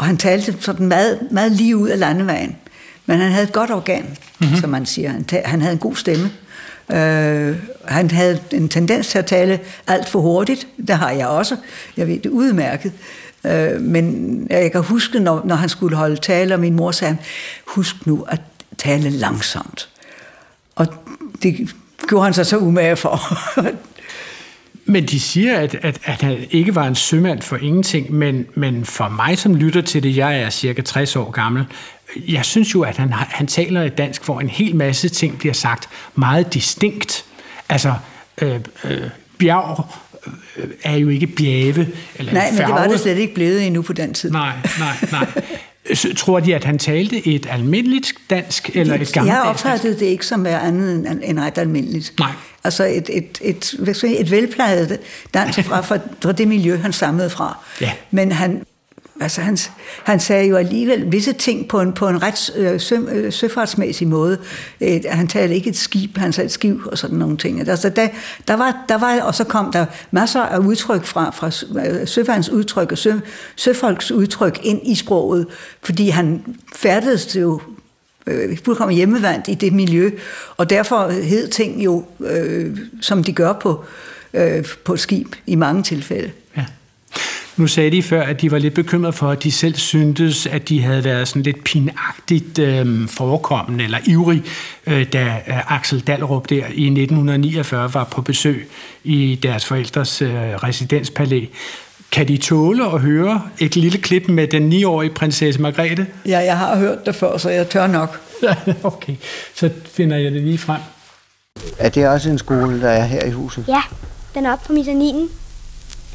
Og 0.00 0.06
han 0.06 0.16
talte 0.16 0.56
sådan 0.60 0.86
meget, 0.86 1.18
meget 1.30 1.52
lige 1.52 1.76
ud 1.76 1.88
af 1.88 1.98
landevejen. 1.98 2.56
Men 3.06 3.18
han 3.18 3.32
havde 3.32 3.44
et 3.44 3.52
godt 3.52 3.70
organ, 3.70 4.18
mm-hmm. 4.38 4.56
som 4.56 4.70
man 4.70 4.86
siger. 4.86 5.10
Han, 5.10 5.24
ta- 5.24 5.42
han 5.44 5.60
havde 5.60 5.72
en 5.72 5.78
god 5.78 5.96
stemme. 5.96 6.30
Øh, 6.92 7.56
han 7.84 8.10
havde 8.10 8.40
en 8.52 8.68
tendens 8.68 9.08
til 9.08 9.18
at 9.18 9.26
tale 9.26 9.60
alt 9.86 10.08
for 10.08 10.20
hurtigt. 10.20 10.66
Det 10.86 10.96
har 10.96 11.10
jeg 11.10 11.26
også. 11.26 11.56
Jeg 11.96 12.06
ved 12.06 12.18
det 12.18 12.30
udmærket. 12.30 12.92
Øh, 13.46 13.80
men 13.80 14.46
jeg 14.50 14.72
kan 14.72 14.82
huske, 14.82 15.18
når, 15.18 15.42
når 15.44 15.54
han 15.54 15.68
skulle 15.68 15.96
holde 15.96 16.16
tale, 16.16 16.54
og 16.54 16.60
min 16.60 16.76
mor 16.76 16.90
sagde, 16.90 17.16
husk 17.66 18.06
nu 18.06 18.26
at 18.28 18.40
tale 18.78 19.10
langsomt. 19.10 19.88
Og 20.76 20.86
det 21.42 21.74
gjorde 22.08 22.24
han 22.24 22.34
sig 22.34 22.46
så 22.46 22.58
umage 22.58 22.96
for. 22.96 23.20
Men 24.90 25.06
de 25.06 25.20
siger, 25.20 25.58
at, 25.58 25.74
at, 25.82 25.98
at 26.04 26.22
han 26.22 26.46
ikke 26.50 26.74
var 26.74 26.86
en 26.86 26.94
sømand 26.94 27.42
for 27.42 27.56
ingenting, 27.56 28.12
men, 28.12 28.46
men 28.54 28.84
for 28.84 29.08
mig, 29.08 29.38
som 29.38 29.54
lytter 29.54 29.80
til 29.80 30.02
det, 30.02 30.16
jeg 30.16 30.40
er 30.40 30.50
cirka 30.50 30.82
60 30.82 31.16
år 31.16 31.30
gammel, 31.30 31.64
jeg 32.28 32.44
synes 32.44 32.74
jo, 32.74 32.82
at 32.82 32.96
han, 32.96 33.12
han 33.12 33.46
taler 33.46 33.82
et 33.82 33.98
dansk, 33.98 34.24
hvor 34.24 34.40
en 34.40 34.48
hel 34.48 34.76
masse 34.76 35.08
ting 35.08 35.38
bliver 35.38 35.52
sagt 35.52 35.88
meget 36.14 36.54
distinkt. 36.54 37.24
Altså, 37.68 37.94
øh, 38.42 38.60
øh, 38.84 39.00
bjerg 39.38 39.86
øh, 40.56 40.68
er 40.82 40.96
jo 40.96 41.08
ikke 41.08 41.26
bjerge 41.26 41.88
eller 42.16 42.32
Nej, 42.32 42.48
en 42.48 42.54
men 42.54 42.66
det 42.66 42.74
var 42.74 42.88
det 42.88 43.00
slet 43.00 43.18
ikke 43.18 43.34
blevet 43.34 43.66
endnu 43.66 43.82
på 43.82 43.92
den 43.92 44.14
tid. 44.14 44.30
Nej, 44.30 44.56
nej, 44.78 44.94
nej. 45.12 45.26
Tror 46.16 46.40
de, 46.40 46.54
at 46.54 46.64
han 46.64 46.78
talte 46.78 47.28
et 47.28 47.46
almindeligt 47.50 48.12
dansk 48.30 48.70
eller 48.74 48.94
et 48.94 49.00
jeg 49.00 49.12
gammeldags 49.12 49.44
dansk? 49.44 49.50
opfattede 49.50 49.98
det 49.98 50.06
ikke 50.06 50.26
som 50.26 50.44
være 50.44 50.62
andet 50.62 50.94
end, 50.94 51.06
ret 51.40 51.58
almindeligt. 51.58 52.12
Nej. 52.18 52.30
Altså 52.64 52.84
et, 52.84 53.10
et, 53.12 53.38
et, 53.40 53.74
jeg 53.78 54.20
et 54.20 54.30
velplejet 54.30 54.98
dansk 55.34 55.64
fra, 55.64 55.80
fra, 55.80 55.98
fra 56.22 56.32
det 56.32 56.48
miljø, 56.48 56.76
han 56.76 56.92
stammede 56.92 57.30
fra. 57.30 57.58
Ja. 57.80 57.92
Men 58.10 58.32
han, 58.32 58.62
altså 59.20 59.40
han, 59.40 59.58
han 60.04 60.20
sagde 60.20 60.48
jo 60.48 60.56
alligevel 60.56 61.12
visse 61.12 61.32
ting 61.32 61.68
på 61.68 61.80
en, 61.80 61.92
på 61.92 62.08
en 62.08 62.22
ret 62.22 62.50
øh, 62.56 62.80
sø, 62.80 62.96
øh, 62.96 63.32
søfartsmæssig 63.32 64.08
måde. 64.08 64.38
Øh, 64.80 65.00
han 65.08 65.28
talte 65.28 65.54
ikke 65.54 65.70
et 65.70 65.76
skib, 65.76 66.18
han 66.18 66.32
sagde 66.32 66.46
et 66.46 66.52
skiv 66.52 66.82
og 66.86 66.98
sådan 66.98 67.18
nogle 67.18 67.36
ting. 67.36 67.58
Altså, 67.58 67.70
altså 67.70 67.88
der, 67.88 68.08
der, 68.48 68.56
var, 68.56 68.84
der 68.88 68.98
var, 68.98 69.20
og 69.20 69.34
så 69.34 69.44
kom 69.44 69.72
der 69.72 69.86
masser 70.10 70.40
af 70.40 70.58
udtryk 70.58 71.04
fra, 71.04 71.30
fra 71.30 71.50
sø- 71.50 71.66
øh, 71.86 72.06
søfarens 72.06 72.48
udtryk 72.48 72.92
og 72.92 72.98
sø, 72.98 73.12
søfolks 73.56 74.10
udtryk 74.10 74.60
ind 74.62 74.80
i 74.84 74.94
sproget, 74.94 75.46
fordi 75.82 76.08
han 76.08 76.44
færdedes 76.76 77.36
jo 77.36 77.60
øh, 78.26 78.58
fuldkommen 78.64 78.96
hjemmevandt 78.96 79.48
i 79.48 79.54
det 79.54 79.72
miljø, 79.72 80.10
og 80.56 80.70
derfor 80.70 81.08
hed 81.08 81.48
ting 81.48 81.84
jo, 81.84 82.04
øh, 82.20 82.78
som 83.00 83.24
de 83.24 83.32
gør 83.32 83.52
på, 83.52 83.84
øh, 84.34 84.64
på 84.84 84.94
et 84.94 85.00
skib 85.00 85.34
i 85.46 85.54
mange 85.54 85.82
tilfælde. 85.82 86.30
Ja. 86.56 86.64
Nu 87.56 87.66
sagde 87.66 87.90
de 87.90 88.02
før, 88.02 88.22
at 88.22 88.40
de 88.40 88.50
var 88.50 88.58
lidt 88.58 88.74
bekymrede 88.74 89.12
for, 89.12 89.30
at 89.30 89.42
de 89.42 89.52
selv 89.52 89.74
syntes, 89.74 90.46
at 90.46 90.68
de 90.68 90.82
havde 90.82 91.04
været 91.04 91.28
sådan 91.28 91.42
lidt 91.42 91.64
pinagtigt 91.64 92.58
øh, 92.58 93.08
forekommende 93.08 93.84
eller 93.84 93.98
ivrig, 94.04 94.42
øh, 94.86 95.06
da 95.12 95.24
øh, 95.24 95.74
Axel 95.74 96.00
Dallerup 96.00 96.48
der 96.48 96.56
i 96.56 96.84
1949 96.84 97.94
var 97.94 98.04
på 98.04 98.22
besøg 98.22 98.68
i 99.04 99.38
deres 99.42 99.64
forældres 99.64 100.22
øh, 100.22 100.32
residenspalæ. 100.32 101.46
Kan 102.12 102.28
de 102.28 102.36
tåle 102.36 102.84
at 102.84 103.00
høre 103.00 103.42
et 103.58 103.76
lille 103.76 103.98
klip 103.98 104.28
med 104.28 104.48
den 104.48 104.72
9-årige 104.72 105.10
prinsesse 105.10 105.60
Margrethe? 105.60 106.06
Ja, 106.26 106.38
jeg 106.38 106.58
har 106.58 106.76
hørt 106.76 107.06
det 107.06 107.14
før, 107.14 107.38
så 107.38 107.50
jeg 107.50 107.68
tør 107.68 107.86
nok. 107.86 108.20
okay, 108.82 109.16
så 109.54 109.70
finder 109.92 110.16
jeg 110.16 110.32
det 110.32 110.42
lige 110.42 110.58
frem. 110.58 110.80
Er 111.78 111.88
det 111.88 112.08
også 112.08 112.30
en 112.30 112.38
skole, 112.38 112.80
der 112.80 112.88
er 112.88 113.04
her 113.04 113.24
i 113.26 113.30
huset? 113.30 113.64
Ja, 113.68 113.82
den 114.34 114.46
er 114.46 114.52
oppe 114.52 114.66
på 114.66 114.72
metaninen. 114.72 115.28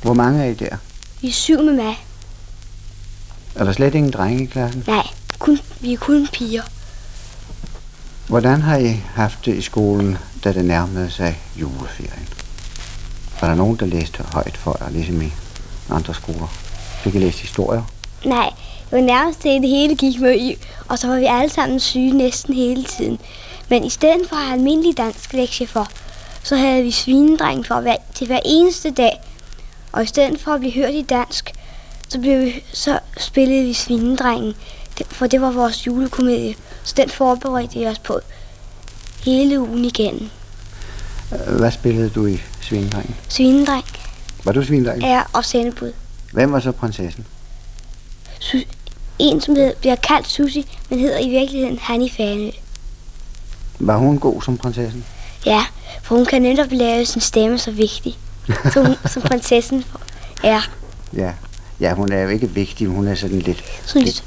Hvor 0.02 0.14
mange 0.14 0.44
er 0.44 0.50
I 0.50 0.54
der? 0.54 0.78
Vi 1.26 1.30
er 1.30 1.34
syv 1.34 1.64
med 1.64 1.74
mig. 1.74 2.06
Er 3.56 3.64
der 3.64 3.74
slet 3.74 3.96
ingen 3.96 4.12
drenge 4.12 4.44
i 4.44 4.46
klassen? 4.46 4.84
Nej, 4.88 5.08
kun, 5.40 5.60
vi 5.80 5.94
er 5.94 5.98
kun 5.98 6.28
piger. 6.34 6.62
Hvordan 8.28 8.62
har 8.62 8.78
I 8.78 9.02
haft 9.16 9.46
det 9.46 9.56
i 9.56 9.62
skolen, 9.62 10.18
da 10.44 10.54
det 10.54 10.66
nærmede 10.66 11.12
sig 11.12 11.38
juleferien? 11.56 12.28
Var 13.42 13.48
der 13.48 13.56
nogen, 13.56 13.76
der 13.76 13.86
læste 13.86 14.24
højt 14.34 14.58
for 14.58 14.78
jer, 14.82 14.90
ligesom 14.90 15.22
i 15.22 15.34
andre 15.90 16.14
skoler? 16.14 16.48
Fik 17.04 17.16
I 17.16 17.20
læst 17.20 17.40
historier? 17.40 17.84
Nej, 18.26 18.50
det 18.90 18.92
var 18.92 19.02
nærmest 19.02 19.44
det, 19.44 19.62
det 19.62 19.70
hele 19.70 19.96
gik 19.96 20.20
med 20.20 20.36
i, 20.36 20.56
og 20.88 21.00
så 21.00 21.08
var 21.08 21.16
vi 21.16 21.26
alle 21.26 21.50
sammen 21.50 21.80
syge 21.80 22.12
næsten 22.12 22.54
hele 22.54 22.84
tiden. 22.84 23.20
Men 23.70 23.84
i 23.84 23.90
stedet 23.90 24.30
for 24.30 24.36
at 24.36 24.42
have 24.42 24.54
almindelig 24.54 24.98
dansk 24.98 25.34
lektie 25.34 25.68
for, 25.68 25.88
så 26.44 26.56
havde 26.56 26.84
vi 26.84 26.92
svinedreng 26.92 27.66
for 27.66 27.82
hver, 27.82 27.96
til 28.16 28.28
hver 28.28 28.40
eneste 28.46 28.92
dag. 28.92 29.20
Og 29.96 30.04
i 30.04 30.06
stedet 30.06 30.40
for 30.40 30.52
at 30.52 30.60
blive 30.60 30.74
hørt 30.74 30.94
i 30.94 31.02
dansk, 31.02 31.52
så, 32.10 32.20
blev 32.20 32.42
vi, 32.46 32.64
så 32.74 33.00
spillede 33.18 33.64
vi 33.64 33.74
svinedrengen, 33.74 34.54
for 35.08 35.28
det 35.28 35.42
var 35.42 35.52
vores 35.52 35.88
julekomedie. 35.88 36.56
Så 36.84 36.94
den 36.98 37.10
forberedte 37.10 37.80
vi 37.80 37.86
os 37.88 38.00
på 38.00 38.20
hele 39.26 39.60
ugen 39.60 39.86
igen. 39.86 40.32
Øh, 41.34 41.56
Hvad 41.60 41.72
spillede 41.72 42.10
du 42.10 42.26
i 42.26 42.42
Svinedrengen? 42.62 43.16
Svinedreng 43.30 43.84
Var 44.44 44.52
du 44.52 44.64
Svinedrengen? 44.66 45.04
er 45.10 45.24
og 45.34 45.46
sendebud. 45.46 45.92
Hvem 46.34 46.52
var 46.52 46.60
så 46.60 46.72
prinsessen? 46.72 47.26
Su- 48.42 48.68
en, 49.20 49.42
som 49.42 49.56
hedder, 49.56 49.72
bliver 49.80 49.96
kaldt 49.96 50.28
Susi, 50.28 50.66
men 50.90 51.00
hedder 51.00 51.20
i 51.20 51.30
virkeligheden 51.30 51.80
Hanni 51.80 52.10
Fanø. 52.10 52.50
Var 53.80 53.98
hun 53.98 54.20
god 54.20 54.42
som 54.42 54.58
prinsessen? 54.58 55.06
Ja, 55.46 55.66
for 56.04 56.16
hun 56.16 56.26
kan 56.26 56.42
netop 56.42 56.68
lave 56.72 57.06
sin 57.06 57.22
stemme 57.22 57.58
så 57.58 57.72
vigtig, 57.72 58.18
som, 58.74 58.96
som 59.06 59.22
prinsessen 59.22 59.84
er. 60.44 60.70
Ja. 61.14 61.34
Ja, 61.80 61.94
hun 61.94 62.12
er 62.12 62.22
jo 62.22 62.30
ikke 62.30 62.50
vigtig, 62.50 62.88
men 62.88 62.96
hun 62.96 63.08
er 63.08 63.16
sådan 63.16 63.40
lidt... 63.40 63.64
Sådan 63.86 64.02
lidt 64.02 64.24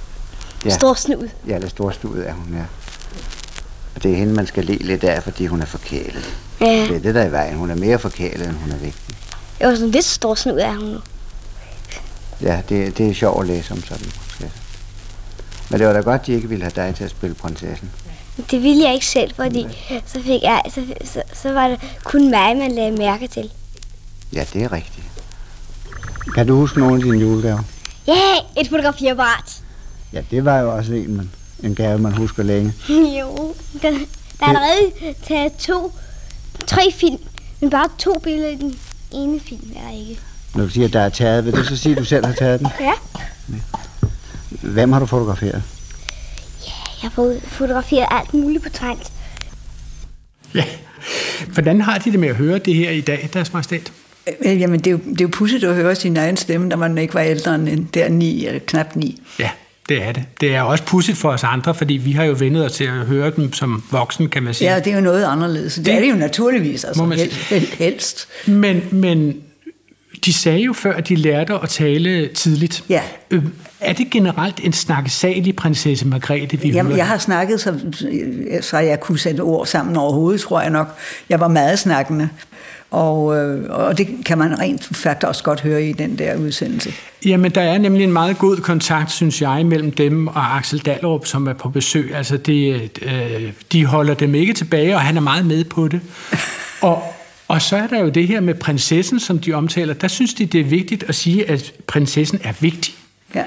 Ja. 0.65 0.71
stor 0.71 0.95
snud. 0.95 1.29
Ja, 1.49 1.59
lidt 1.59 1.71
storstuet 1.71 2.29
er 2.29 2.33
hun, 2.33 2.55
ja. 2.55 2.63
Og 3.97 4.03
det 4.03 4.13
er 4.13 4.17
hende, 4.17 4.33
man 4.35 4.47
skal 4.47 4.65
le 4.65 4.77
lidt 4.77 5.05
af, 5.05 5.23
fordi 5.23 5.47
hun 5.47 5.63
er 5.63 5.67
forkælet. 5.67 6.35
Ja, 6.61 6.67
Det 6.67 6.97
er 6.97 7.01
det, 7.01 7.15
der 7.15 7.21
er 7.23 7.27
i 7.29 7.33
vejen. 7.33 7.57
Hun 7.57 7.71
er 7.71 7.75
mere 7.75 7.99
forkælet, 7.99 8.49
end 8.49 8.57
hun 8.57 8.71
er 8.71 8.77
vigtig. 8.77 9.17
var 9.61 9.75
sådan 9.75 9.91
lidt 9.91 10.05
stor 10.05 10.35
snud 10.35 10.59
er 10.59 10.73
hun 10.75 10.85
nu. 10.85 10.99
Ja, 12.43 12.61
det, 12.69 12.99
det 12.99 13.09
er 13.11 13.15
sjovt 13.15 13.41
at 13.41 13.47
læse 13.47 13.73
om 13.73 13.85
sådan 13.85 14.07
en. 14.07 14.13
Men 15.71 15.81
det 15.81 15.87
var 15.87 15.93
da 15.93 16.01
godt, 16.01 16.27
de 16.27 16.33
ikke 16.33 16.49
ville 16.49 16.63
have 16.65 16.73
dig 16.77 16.95
til 16.95 17.05
at 17.05 17.11
spille 17.11 17.35
prinsessen. 17.35 17.91
Det 18.51 18.63
ville 18.63 18.85
jeg 18.85 18.95
ikke 18.95 19.07
selv, 19.07 19.35
fordi 19.35 19.67
så, 20.07 20.21
fik 20.23 20.43
jeg, 20.43 20.63
så, 20.75 20.81
så, 21.05 21.23
så 21.33 21.53
var 21.53 21.69
det 21.69 21.81
kun 22.05 22.31
mig, 22.31 22.57
man 22.57 22.73
lagde 22.73 22.93
mærke 22.93 23.27
til. 23.29 23.51
Ja, 24.33 24.45
det 24.53 24.63
er 24.63 24.73
rigtigt. 24.73 25.07
Kan 26.35 26.47
du 26.47 26.57
huske 26.57 26.81
nogle 26.81 26.95
af 26.95 27.03
dine 27.03 27.19
julegaver? 27.19 27.63
Ja, 28.07 28.61
et 28.61 28.69
fotografiapparat. 28.69 29.63
Ja, 30.13 30.23
det 30.31 30.45
var 30.45 30.59
jo 30.59 30.77
også 30.77 30.93
en, 30.93 31.17
man, 31.17 31.31
en 31.63 31.75
gave, 31.75 31.99
man 31.99 32.13
husker 32.13 32.43
længe. 32.43 32.75
jo, 33.21 33.55
der, 33.83 33.91
der 33.91 33.99
er 34.41 34.49
allerede 34.49 35.15
taget 35.23 35.53
to, 35.57 35.93
tre 36.67 36.93
film, 36.95 37.19
men 37.61 37.71
bare 37.71 37.89
to 37.99 38.19
billeder 38.19 38.49
i 38.49 38.57
den 38.57 38.79
ene 39.13 39.41
film 39.41 39.73
er 39.77 39.99
ikke. 39.99 40.21
Når 40.55 40.65
du 40.65 40.71
siger, 40.71 40.87
at 40.87 40.93
der 40.93 41.01
er 41.01 41.09
taget, 41.09 41.45
vil 41.45 41.53
du 41.53 41.65
så 41.65 41.77
sige, 41.77 41.93
at 41.93 41.99
du 41.99 42.05
selv 42.05 42.27
har 42.27 42.33
taget 42.33 42.61
den? 42.61 42.69
Ja. 42.81 42.93
Hvem 44.51 44.93
har 44.93 45.01
du 45.01 45.07
fotograferet? 45.07 45.63
Jeg 47.03 47.11
har 47.11 47.39
fotograferet 47.43 48.07
alt 48.11 48.35
muligt 48.35 48.63
på 48.63 48.69
trend. 48.69 48.99
Ja. 50.55 50.65
Hvordan 51.53 51.81
har 51.81 51.99
de 51.99 52.13
det 52.13 52.21
med 52.21 52.29
at 52.29 52.37
høre 52.37 52.59
det 52.59 52.75
her 52.75 52.91
i 52.91 53.01
dag, 53.01 53.31
deres 53.33 53.53
majestæt? 53.53 53.93
Øh, 54.45 54.61
Jamen, 54.61 54.81
det 54.81 54.87
er 54.87 54.91
jo, 54.91 54.99
det 55.11 55.21
er 55.21 55.25
jo 55.25 55.29
pudsigt 55.33 55.65
at 55.65 55.75
høre 55.75 55.95
sin 55.95 56.17
egen 56.17 56.37
stemme, 56.37 56.69
når 56.69 56.77
man 56.77 56.99
ikke 56.99 57.15
var 57.15 57.21
ældre 57.21 57.55
end 57.55 57.69
en- 57.69 57.89
der 57.95 58.09
ni, 58.09 58.47
eller 58.47 58.61
knap 58.67 58.97
ni. 58.97 59.23
Ja, 59.39 59.51
det 59.89 60.03
er 60.03 60.13
det. 60.13 60.23
Det 60.41 60.55
er 60.55 60.63
også 60.63 60.85
pudsigt 60.85 61.19
for 61.19 61.29
os 61.31 61.45
andre, 61.45 61.75
fordi 61.75 61.95
vi 61.95 62.13
har 62.13 62.25
jo 62.25 62.37
vendet 62.39 62.65
os 62.65 62.73
til 62.73 62.85
at 62.85 62.91
høre 62.93 63.31
dem 63.37 63.53
som 63.53 63.83
voksen, 63.91 64.29
kan 64.29 64.43
man 64.43 64.55
sige. 64.55 64.73
Ja, 64.73 64.79
det 64.81 64.91
er 64.93 64.95
jo 64.95 65.01
noget 65.03 65.25
anderledes. 65.25 65.75
Det, 65.75 65.87
det 65.87 65.95
er 65.95 66.01
det 66.01 66.11
jo 66.11 66.15
naturligvis, 66.17 66.85
altså 66.85 67.03
Må 67.03 67.09
man 67.09 67.19
hel, 67.51 67.61
helst. 67.79 68.29
Men, 68.47 68.83
men 68.91 69.37
de 70.25 70.33
sagde 70.33 70.59
jo 70.61 70.73
før, 70.73 70.93
at 70.95 71.09
de 71.09 71.15
lærte 71.17 71.55
at 71.63 71.69
tale 71.69 72.29
tidligt. 72.29 72.85
Ja. 72.89 73.03
Øh, 73.31 73.43
er 73.81 73.93
det 73.93 74.11
generelt 74.11 74.61
en 74.63 74.73
snakkesalig 74.73 75.57
prinsesse 75.57 76.07
Margrethe, 76.07 76.61
vi 76.61 76.69
Jamen, 76.69 76.87
hører? 76.87 76.97
jeg 76.97 77.07
har 77.07 77.19
snakket, 77.19 77.61
så, 77.61 77.75
så 78.61 78.79
jeg 78.79 79.01
kunne 79.01 79.19
sætte 79.19 79.41
ord 79.41 79.67
sammen 79.67 79.97
overhovedet, 79.97 80.41
tror 80.41 80.61
jeg 80.61 80.71
nok. 80.71 80.89
Jeg 81.29 81.41
var 81.41 81.49
meget 81.49 81.79
snakkende. 81.79 82.29
Og, 82.91 83.37
øh, 83.37 83.71
og 83.71 83.99
det 83.99 84.09
kan 84.25 84.39
man 84.39 84.59
rent 84.59 84.85
faktisk 84.97 85.27
også 85.27 85.43
godt 85.43 85.61
høre 85.61 85.85
i 85.85 85.93
den 85.93 86.19
der 86.19 86.37
udsendelse. 86.37 86.93
Jamen, 87.25 87.51
der 87.51 87.61
er 87.61 87.79
nemlig 87.79 88.05
en 88.05 88.13
meget 88.13 88.39
god 88.39 88.57
kontakt, 88.57 89.11
synes 89.13 89.43
jeg, 89.43 89.67
mellem 89.67 89.91
dem 89.91 90.27
og 90.27 90.57
Axel 90.57 90.79
Dallerup, 90.79 91.27
som 91.27 91.47
er 91.47 91.53
på 91.53 91.69
besøg. 91.69 92.15
Altså, 92.15 92.37
det, 92.37 92.91
øh, 93.03 93.53
de 93.73 93.87
holder 93.87 94.15
dem 94.15 94.35
ikke 94.35 94.53
tilbage, 94.53 94.95
og 94.95 95.01
han 95.01 95.17
er 95.17 95.21
meget 95.21 95.47
med 95.47 95.65
på 95.65 95.89
det. 95.89 96.01
Og, 96.81 97.03
og 97.49 97.63
så 97.63 97.77
er 97.77 97.87
der 97.87 98.01
jo 98.01 98.09
det 98.09 98.29
her 98.29 98.41
med 98.41 98.55
prinsessen, 98.55 99.21
som 99.21 99.39
de 99.39 99.53
omtaler. 99.53 99.95
Der 99.95 100.09
synes 100.09 100.35
de, 100.35 100.47
det 100.47 100.61
er 100.61 100.65
vigtigt 100.65 101.05
at 101.09 101.15
sige, 101.15 101.51
at 101.51 101.73
prinsessen 101.87 102.41
er 102.45 102.53
vigtig. 102.61 102.95
Ja. 103.35 103.45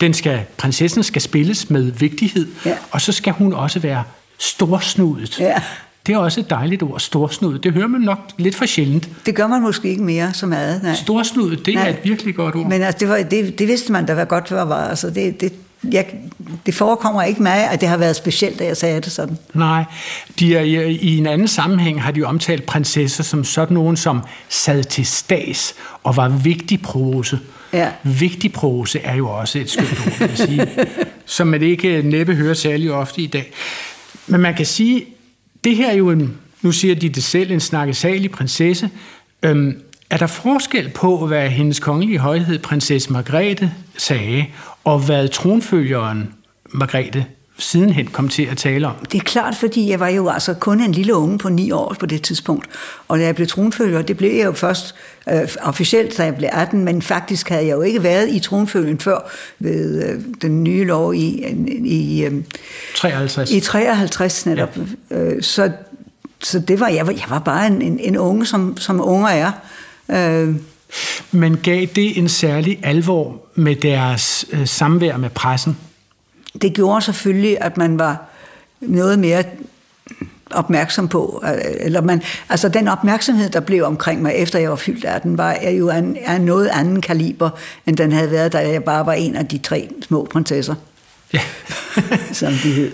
Den 0.00 0.14
skal, 0.14 0.40
prinsessen 0.56 1.02
skal 1.02 1.22
spilles 1.22 1.70
med 1.70 1.82
vigtighed, 1.82 2.48
Ja. 2.66 2.74
og 2.90 3.00
så 3.00 3.12
skal 3.12 3.32
hun 3.32 3.52
også 3.52 3.78
være 3.78 4.02
storsnudet. 4.38 5.40
Ja. 5.40 5.62
Det 6.06 6.14
er 6.14 6.18
også 6.18 6.40
et 6.40 6.50
dejligt 6.50 6.82
ord, 6.82 7.00
storsnudet. 7.00 7.64
Det 7.64 7.72
hører 7.72 7.86
man 7.86 8.00
nok 8.00 8.18
lidt 8.36 8.54
for 8.54 8.66
sjældent. 8.66 9.08
Det 9.26 9.34
gør 9.34 9.46
man 9.46 9.62
måske 9.62 9.88
ikke 9.88 10.02
mere 10.02 10.32
så 10.34 10.46
meget. 10.46 10.82
Nej. 10.82 10.94
Storsnudet, 10.94 11.66
det 11.66 11.74
er 11.74 11.78
Nej. 11.78 11.88
et 11.88 11.98
virkelig 12.04 12.34
godt 12.34 12.54
ord. 12.54 12.66
Men 12.68 12.82
altså, 12.82 12.98
det, 12.98 13.08
var, 13.08 13.16
det, 13.30 13.58
det 13.58 13.68
vidste 13.68 13.92
man 13.92 14.06
da 14.06 14.14
var 14.14 14.24
godt, 14.24 14.50
var. 14.50 14.88
Altså, 14.88 15.10
det, 15.10 15.40
det, 15.40 15.52
jeg, 15.92 16.06
det 16.66 16.74
forekommer 16.74 17.22
ikke 17.22 17.42
mig, 17.42 17.70
at 17.70 17.80
det 17.80 17.88
har 17.88 17.96
været 17.96 18.16
specielt, 18.16 18.60
at 18.60 18.66
jeg 18.66 18.76
sagde 18.76 19.00
det 19.00 19.12
sådan. 19.12 19.38
Nej, 19.54 19.84
de 20.38 20.56
er, 20.56 20.60
i, 20.60 20.92
i 20.92 21.18
en 21.18 21.26
anden 21.26 21.48
sammenhæng 21.48 22.02
har 22.02 22.10
de 22.10 22.22
omtalt 22.22 22.66
prinsesser 22.66 23.24
som 23.24 23.44
sådan 23.44 23.74
nogen, 23.74 23.96
som 23.96 24.20
sad 24.48 24.84
til 24.84 25.06
stads 25.06 25.74
og 26.02 26.16
var 26.16 26.28
vigtig 26.28 26.82
prose. 26.82 27.38
Ja. 27.72 27.88
Vigtig 28.02 28.52
prose 28.52 29.00
er 29.00 29.14
jo 29.14 29.28
også 29.28 29.58
et 29.58 29.70
skønt 29.70 30.00
ord, 30.06 30.18
vil 30.18 30.28
jeg 30.28 30.38
sige, 30.38 30.68
som 31.36 31.46
man 31.46 31.62
ikke 31.62 32.02
næppe 32.04 32.34
hører 32.34 32.54
særlig 32.54 32.92
ofte 32.92 33.22
i 33.22 33.26
dag. 33.26 33.52
Men 34.26 34.40
man 34.40 34.54
kan 34.54 34.66
sige, 34.66 35.04
det 35.64 35.76
her 35.76 35.90
er 35.90 35.94
jo 35.94 36.10
en, 36.10 36.36
nu 36.62 36.72
siger 36.72 36.94
de 36.94 37.08
det 37.08 37.24
selv, 37.24 37.50
en 37.50 37.60
snakkesalig 37.60 38.30
prinsesse. 38.30 38.90
Øhm, 39.42 39.78
er 40.10 40.16
der 40.16 40.26
forskel 40.26 40.88
på, 40.88 41.26
hvad 41.26 41.48
hendes 41.48 41.80
kongelige 41.80 42.18
højhed, 42.18 42.58
prinsesse 42.58 43.12
Margrethe, 43.12 43.72
sagde, 43.96 44.46
og 44.84 44.98
hvad 44.98 45.28
tronfølgeren 45.28 46.34
Margrethe 46.70 47.26
sidenhen 47.58 48.06
kom 48.06 48.28
til 48.28 48.42
at 48.42 48.56
tale 48.56 48.86
om? 48.86 48.94
Det 49.12 49.18
er 49.18 49.24
klart, 49.24 49.56
fordi 49.56 49.90
jeg 49.90 50.00
var 50.00 50.08
jo 50.08 50.28
altså 50.28 50.54
kun 50.54 50.80
en 50.80 50.92
lille 50.92 51.14
unge 51.14 51.38
på 51.38 51.48
ni 51.48 51.70
år 51.70 51.96
på 52.00 52.06
det 52.06 52.22
tidspunkt. 52.22 52.66
Og 53.08 53.18
da 53.18 53.24
jeg 53.24 53.34
blev 53.34 53.46
tronfølger, 53.46 54.02
det 54.02 54.16
blev 54.16 54.36
jeg 54.36 54.44
jo 54.44 54.52
først 54.52 54.94
øh, 55.32 55.48
officielt, 55.62 56.18
da 56.18 56.24
jeg 56.24 56.36
blev 56.36 56.48
18, 56.52 56.84
men 56.84 57.02
faktisk 57.02 57.48
havde 57.48 57.66
jeg 57.66 57.72
jo 57.72 57.82
ikke 57.82 58.02
været 58.02 58.28
i 58.28 58.38
tronfølgen 58.38 58.98
før 58.98 59.30
ved 59.58 60.04
øh, 60.04 60.20
den 60.42 60.64
nye 60.64 60.84
lov 60.84 61.14
i, 61.14 61.44
i, 61.84 62.24
øh, 62.24 62.42
53. 62.96 63.50
i 63.50 63.60
53 63.60 64.46
netop. 64.46 64.78
Ja. 65.10 65.16
Øh, 65.16 65.42
så, 65.42 65.72
så 66.42 66.58
det 66.58 66.80
var, 66.80 66.88
jeg 66.88 67.06
var, 67.06 67.12
jeg 67.12 67.26
var 67.28 67.38
bare 67.38 67.66
en, 67.66 67.82
en, 67.82 68.00
en 68.00 68.16
unge, 68.16 68.46
som, 68.46 68.76
som 68.76 69.00
unger 69.00 69.28
er. 69.28 69.52
Øh, 70.10 70.54
Men 71.30 71.56
gav 71.56 71.86
det 71.86 72.18
en 72.18 72.28
særlig 72.28 72.78
alvor 72.82 73.46
med 73.54 73.76
deres 73.76 74.46
øh, 74.52 74.66
samvær 74.66 75.16
med 75.16 75.30
pressen? 75.30 75.76
Det 76.62 76.74
gjorde 76.74 77.00
selvfølgelig, 77.02 77.60
at 77.60 77.76
man 77.76 77.98
var 77.98 78.22
noget 78.80 79.18
mere 79.18 79.44
opmærksom 80.50 81.08
på, 81.08 81.44
eller 81.80 82.00
man, 82.00 82.22
altså 82.48 82.68
den 82.68 82.88
opmærksomhed, 82.88 83.50
der 83.50 83.60
blev 83.60 83.84
omkring 83.84 84.22
mig, 84.22 84.34
efter 84.34 84.58
jeg 84.58 84.70
var 84.70 84.76
fyldt 84.76 85.04
18, 85.04 85.38
var 85.38 85.50
er 85.50 85.70
jo 85.70 85.90
en, 85.90 86.16
er 86.20 86.38
noget 86.38 86.68
anden 86.68 87.00
kaliber, 87.00 87.50
end 87.86 87.96
den 87.96 88.12
havde 88.12 88.30
været, 88.30 88.52
da 88.52 88.70
jeg 88.70 88.84
bare 88.84 89.06
var 89.06 89.12
en 89.12 89.36
af 89.36 89.46
de 89.46 89.58
tre 89.58 89.88
små 90.02 90.28
prinsesser, 90.30 90.74
Ja. 91.32 91.40
som 92.32 92.52
de 92.52 92.72
hed. 92.72 92.92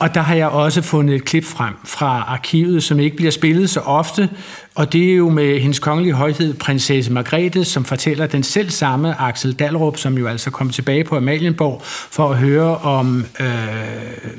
Og 0.00 0.14
der 0.14 0.20
har 0.20 0.34
jeg 0.34 0.48
også 0.48 0.82
fundet 0.82 1.16
et 1.16 1.24
klip 1.24 1.44
frem 1.44 1.74
fra 1.84 2.24
arkivet, 2.28 2.82
som 2.82 3.00
ikke 3.00 3.16
bliver 3.16 3.30
spillet 3.32 3.70
så 3.70 3.80
ofte, 3.80 4.28
og 4.74 4.92
det 4.92 5.10
er 5.10 5.14
jo 5.14 5.28
med 5.30 5.60
hendes 5.60 5.78
kongelige 5.78 6.12
højhed, 6.12 6.54
prinsesse 6.54 7.12
Margrethe, 7.12 7.64
som 7.64 7.84
fortæller 7.84 8.26
den 8.26 8.42
selv 8.42 8.70
samme 8.70 9.20
Axel 9.20 9.52
Dallerup, 9.52 9.96
som 9.96 10.18
jo 10.18 10.26
altså 10.26 10.50
kom 10.50 10.70
tilbage 10.70 11.04
på 11.04 11.16
Amalienborg 11.16 11.80
for 11.84 12.28
at 12.30 12.36
høre 12.36 12.76
om 12.78 13.26
øh, 13.40 13.46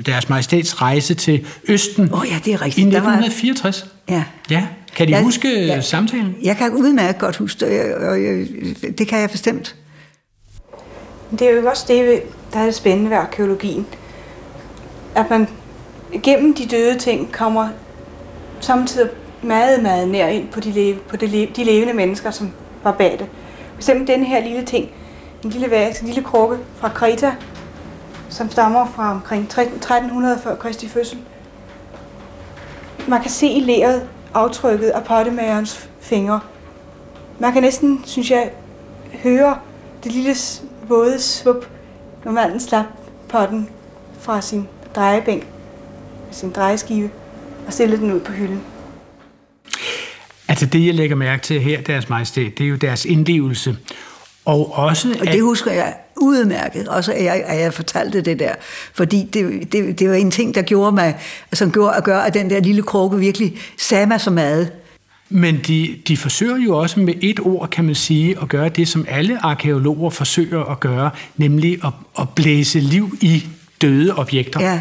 deres 0.06 0.28
majestæts 0.28 0.82
rejse 0.82 1.14
til 1.14 1.46
Østen 1.68 2.14
Åh 2.14 2.20
ja, 2.30 2.36
det 2.44 2.46
er 2.48 2.52
i 2.52 2.56
rigtigt. 2.56 2.92
Der 2.92 3.00
var- 3.00 3.08
1964. 3.18 3.86
Ja. 4.08 4.24
Ja, 4.50 4.66
kan 4.96 5.08
de 5.08 5.12
Ja, 5.12 5.22
huske 5.22 5.66
ja. 5.66 5.80
samtalen? 5.80 6.34
Jeg 6.42 6.56
kan 6.56 6.70
udmærket 6.72 7.20
godt 7.20 7.36
huske 7.36 7.66
det, 7.66 7.94
og 7.94 8.22
jeg, 8.22 8.46
det 8.98 9.08
kan 9.08 9.20
jeg 9.20 9.30
bestemt. 9.30 9.74
Det 11.30 11.42
er 11.42 11.50
jo 11.50 11.66
også 11.68 11.84
det, 11.88 12.22
der 12.52 12.58
er 12.60 12.64
det 12.64 12.74
spændende 12.74 13.10
ved 13.10 13.16
arkeologien. 13.16 13.86
At 15.14 15.30
man 15.30 15.48
gennem 16.22 16.54
de 16.54 16.66
døde 16.66 16.98
ting 16.98 17.32
kommer 17.32 17.68
samtidig 18.60 19.10
meget, 19.42 19.82
meget 19.82 20.08
nær 20.08 20.26
ind 20.26 20.48
på 20.48 20.60
de, 20.60 20.70
leve, 20.70 20.98
på 21.08 21.16
de, 21.16 21.26
leve, 21.26 21.50
de 21.56 21.64
levende 21.64 21.92
mennesker, 21.92 22.30
som 22.30 22.52
var 22.82 22.92
bag 22.92 23.12
det. 23.12 23.26
For 23.72 23.76
eksempel 23.76 24.06
den 24.06 24.24
her 24.24 24.44
lille 24.44 24.64
ting, 24.64 24.90
en 25.44 25.50
lille 25.50 25.70
vase, 25.70 26.02
en 26.02 26.06
lille 26.06 26.22
krukke 26.22 26.58
fra 26.76 26.88
Kreta, 26.88 27.34
som 28.28 28.50
stammer 28.50 28.86
fra 28.86 29.10
omkring 29.10 29.44
1300 29.44 30.38
før 30.38 30.54
Kristi 30.54 30.88
fødsel. 30.88 31.18
Man 33.08 33.20
kan 33.20 33.30
se 33.30 33.46
i 33.46 33.60
leret 33.60 34.08
aftrykket 34.34 34.88
af 34.88 35.04
pottemagerens 35.04 35.88
fingre. 36.00 36.40
Man 37.38 37.52
kan 37.52 37.62
næsten, 37.62 38.02
synes 38.04 38.30
jeg, 38.30 38.50
høre 39.22 39.58
det 40.04 40.12
lille 40.12 40.34
våde 40.88 41.20
svup, 41.20 41.68
når 42.24 42.32
manden 42.32 42.60
slap 42.60 42.84
potten 43.28 43.68
fra 44.20 44.40
sin 44.40 44.68
drejebænk, 44.94 45.46
sin 46.30 46.50
drejeskive, 46.50 47.10
og 47.66 47.72
stillede 47.72 48.00
den 48.00 48.12
ud 48.12 48.20
på 48.20 48.32
hylden. 48.32 48.60
Altså 50.48 50.66
det, 50.66 50.86
jeg 50.86 50.94
lægger 50.94 51.16
mærke 51.16 51.42
til 51.42 51.60
her, 51.60 51.80
deres 51.80 52.08
majestæt, 52.08 52.58
det 52.58 52.64
er 52.64 52.68
jo 52.68 52.76
deres 52.76 53.04
indlevelse. 53.04 53.76
Og 54.44 54.72
også... 54.72 55.16
Og 55.20 55.26
det 55.26 55.42
husker 55.42 55.72
jeg 55.72 55.94
udmærket, 56.16 56.88
også 56.88 57.12
at 57.12 57.24
jeg, 57.24 57.42
at 57.46 57.60
jeg 57.60 57.74
fortalte 57.74 58.20
det 58.20 58.38
der. 58.38 58.54
Fordi 58.94 59.28
det, 59.32 59.72
det, 59.72 59.98
det 59.98 60.08
var 60.08 60.14
en 60.14 60.30
ting, 60.30 60.54
der 60.54 60.62
gjorde 60.62 60.92
mig, 60.92 61.16
som 61.52 61.72
gjorde 61.72 61.94
at 61.94 62.04
gøre, 62.04 62.26
at 62.26 62.34
den 62.34 62.50
der 62.50 62.60
lille 62.60 62.82
krukke 62.82 63.18
virkelig 63.18 63.56
sagde 63.78 64.06
mig 64.06 64.20
så 64.20 64.30
meget. 64.30 64.72
Men 65.28 65.60
de, 65.66 65.96
de 66.08 66.16
forsøger 66.16 66.56
jo 66.56 66.78
også 66.78 67.00
med 67.00 67.14
et 67.20 67.40
ord, 67.40 67.68
kan 67.68 67.84
man 67.84 67.94
sige, 67.94 68.36
at 68.42 68.48
gøre 68.48 68.68
det, 68.68 68.88
som 68.88 69.06
alle 69.08 69.44
arkeologer 69.44 70.10
forsøger 70.10 70.64
at 70.64 70.80
gøre, 70.80 71.10
nemlig 71.36 71.84
at, 71.84 71.92
at 72.20 72.28
blæse 72.28 72.80
liv 72.80 73.16
i 73.20 73.44
døde 73.82 74.14
objekter. 74.18 74.60
Ja. 74.60 74.80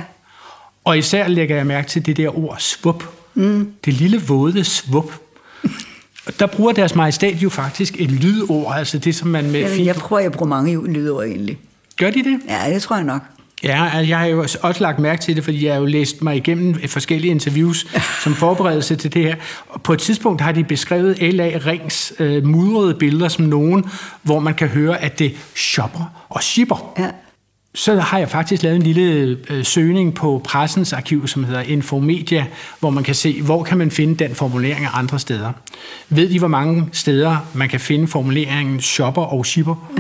Og 0.86 0.98
især 0.98 1.28
lægger 1.28 1.56
jeg 1.56 1.66
mærke 1.68 1.88
til 1.88 2.06
det 2.06 2.18
der 2.18 2.38
ord 2.38 2.56
svup. 2.60 3.04
Mm. 3.34 3.72
Det 3.86 3.94
lille 3.94 4.22
våde 4.22 4.64
svup. 4.64 5.14
Der 6.40 6.46
bruger 6.48 6.72
deres 6.72 6.96
majestæt 6.96 7.36
jo 7.36 7.50
faktisk 7.50 8.02
et 8.02 8.12
lydord, 8.12 8.74
altså 8.76 8.98
det, 8.98 9.16
som 9.16 9.28
man 9.28 9.52
med... 9.52 9.60
Jeg, 9.60 9.70
fint- 9.70 9.86
jeg 9.86 9.96
tror, 9.96 10.20
jeg 10.20 10.32
bruger 10.32 10.50
mange 10.50 10.88
lydord 10.94 11.24
egentlig. 11.26 11.58
Gør 11.98 12.10
de 12.10 12.24
det? 12.24 12.40
Ja, 12.48 12.74
det 12.74 12.82
tror 12.82 12.96
jeg 12.96 13.06
nok. 13.06 13.22
Ja, 13.64 13.86
altså, 13.94 14.10
jeg 14.10 14.20
har 14.20 14.26
jo 14.26 14.40
også 14.40 14.78
lagt 14.80 15.00
mærke 15.00 15.22
til 15.22 15.36
det, 15.36 15.44
fordi 15.44 15.66
jeg 15.66 15.74
har 15.74 15.80
jo 15.80 15.86
læst 15.86 16.22
mig 16.22 16.36
igennem 16.36 16.88
forskellige 16.88 17.32
interviews 17.32 17.88
som 18.24 18.36
forberedelse 18.36 18.96
til 18.96 19.14
det 19.14 19.24
her. 19.24 19.36
Og 19.70 19.82
på 19.82 19.94
et 19.94 20.00
tidspunkt 20.00 20.42
har 20.42 20.52
de 20.52 20.64
beskrevet 20.64 21.34
L.A. 21.34 21.52
Rings 21.66 22.14
øh, 22.20 22.46
mudrede 22.46 22.94
billeder 22.94 23.28
som 23.28 23.46
nogen, 23.46 23.86
hvor 24.24 24.40
man 24.40 24.54
kan 24.54 24.68
høre, 24.68 25.02
at 25.02 25.20
det 25.20 25.34
shopper 25.56 26.26
og 26.30 26.44
shipper. 26.44 26.94
Ja. 27.00 27.08
Så 27.74 28.00
har 28.00 28.18
jeg 28.18 28.30
faktisk 28.30 28.64
lavet 28.64 28.76
en 28.76 28.82
lille 28.82 29.38
øh, 29.50 29.66
søgning 29.66 30.16
på 30.16 30.42
pressens 30.44 30.94
arkiv, 30.94 31.28
som 31.28 31.44
hedder 31.44 31.62
Infomedia, 31.62 32.46
hvor 32.80 32.90
man 32.90 33.04
kan 33.04 33.16
se, 33.16 33.42
hvor 33.42 33.64
kan 33.64 33.78
man 33.78 33.92
finde 33.92 34.24
den 34.24 34.36
formulering 34.36 34.88
andre 34.94 35.20
steder. 35.20 35.52
Ved 36.10 36.30
de, 36.30 36.40
hvor 36.40 36.48
mange 36.48 36.90
steder 36.92 37.38
man 37.54 37.70
kan 37.70 37.80
finde 37.80 38.08
formuleringen 38.08 38.82
shopper 38.82 39.22
og 39.22 39.46
shipper? 39.46 39.92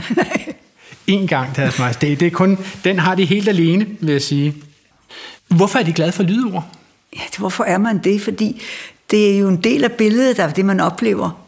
en 1.08 1.28
gang, 1.28 1.56
deres 1.56 1.80
majestæt. 1.80 2.20
Det 2.20 2.26
er 2.26 2.32
kun, 2.32 2.58
den 2.84 3.00
har 3.00 3.16
de 3.16 3.26
helt 3.26 3.50
alene, 3.50 3.88
vil 4.00 4.12
jeg 4.12 4.22
sige. 4.22 4.56
Hvorfor 5.48 5.80
er 5.80 5.84
de 5.84 5.94
glade 5.94 6.12
for 6.12 6.24
lydord? 6.24 6.66
Ja, 7.16 7.22
hvorfor 7.38 7.64
er 7.64 7.78
man 7.78 7.98
det? 7.98 8.22
Fordi 8.22 8.62
det 9.12 9.34
er 9.34 9.40
jo 9.40 9.48
en 9.48 9.64
del 9.64 9.84
af 9.84 9.92
billedet, 9.92 10.38
der 10.38 10.44
er 10.44 10.52
det, 10.52 10.66
man 10.66 10.80
oplever. 10.80 11.41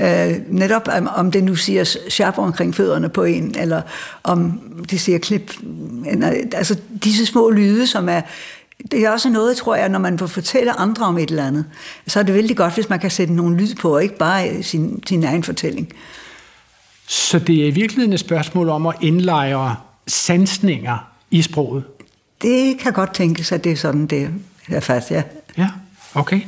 Øh, 0.00 0.34
netop 0.48 0.88
om, 1.16 1.30
det 1.30 1.44
nu 1.44 1.54
siger 1.54 1.84
sharp 2.08 2.38
omkring 2.38 2.74
fødderne 2.74 3.08
på 3.08 3.24
en, 3.24 3.54
eller 3.58 3.82
om 4.24 4.60
det 4.90 5.00
siger 5.00 5.18
klip. 5.18 5.52
eller- 6.06 6.32
Altså 6.54 6.76
disse 7.04 7.26
små 7.26 7.50
lyde, 7.50 7.86
som 7.86 8.08
er... 8.08 8.20
Det 8.90 9.00
er 9.04 9.10
også 9.10 9.28
noget, 9.30 9.56
tror 9.56 9.74
jeg, 9.76 9.88
når 9.88 9.98
man 9.98 10.18
får 10.18 10.26
fortælle 10.26 10.72
andre 10.72 11.06
om 11.06 11.18
et 11.18 11.30
eller 11.30 11.46
andet, 11.46 11.64
så 12.06 12.18
er 12.18 12.22
det 12.22 12.34
vældig 12.34 12.56
godt, 12.56 12.74
hvis 12.74 12.88
man 12.88 12.98
kan 12.98 13.10
sætte 13.10 13.32
nogle 13.34 13.56
lyd 13.56 13.74
på, 13.74 13.94
og 13.94 14.02
ikke 14.02 14.16
bare 14.18 14.62
sin, 14.62 15.02
sin 15.06 15.24
egen 15.24 15.42
fortælling. 15.42 15.92
Så 17.06 17.38
det 17.38 17.62
er 17.62 17.66
i 17.66 17.70
virkeligheden 17.70 18.12
et 18.12 18.20
spørgsmål 18.20 18.68
om 18.68 18.86
at 18.86 18.94
indlejre 19.00 19.76
sansninger 20.06 21.08
i 21.30 21.42
sproget. 21.42 21.84
Det 22.42 22.78
kan 22.78 22.92
godt 22.92 23.14
tænkes, 23.14 23.52
at 23.52 23.64
det 23.64 23.72
er 23.72 23.76
sådan, 23.76 24.06
det 24.06 24.30
er 24.68 24.80
fast, 24.80 25.10
ja. 25.10 25.22
Ja, 25.58 25.68
okay. 26.14 26.40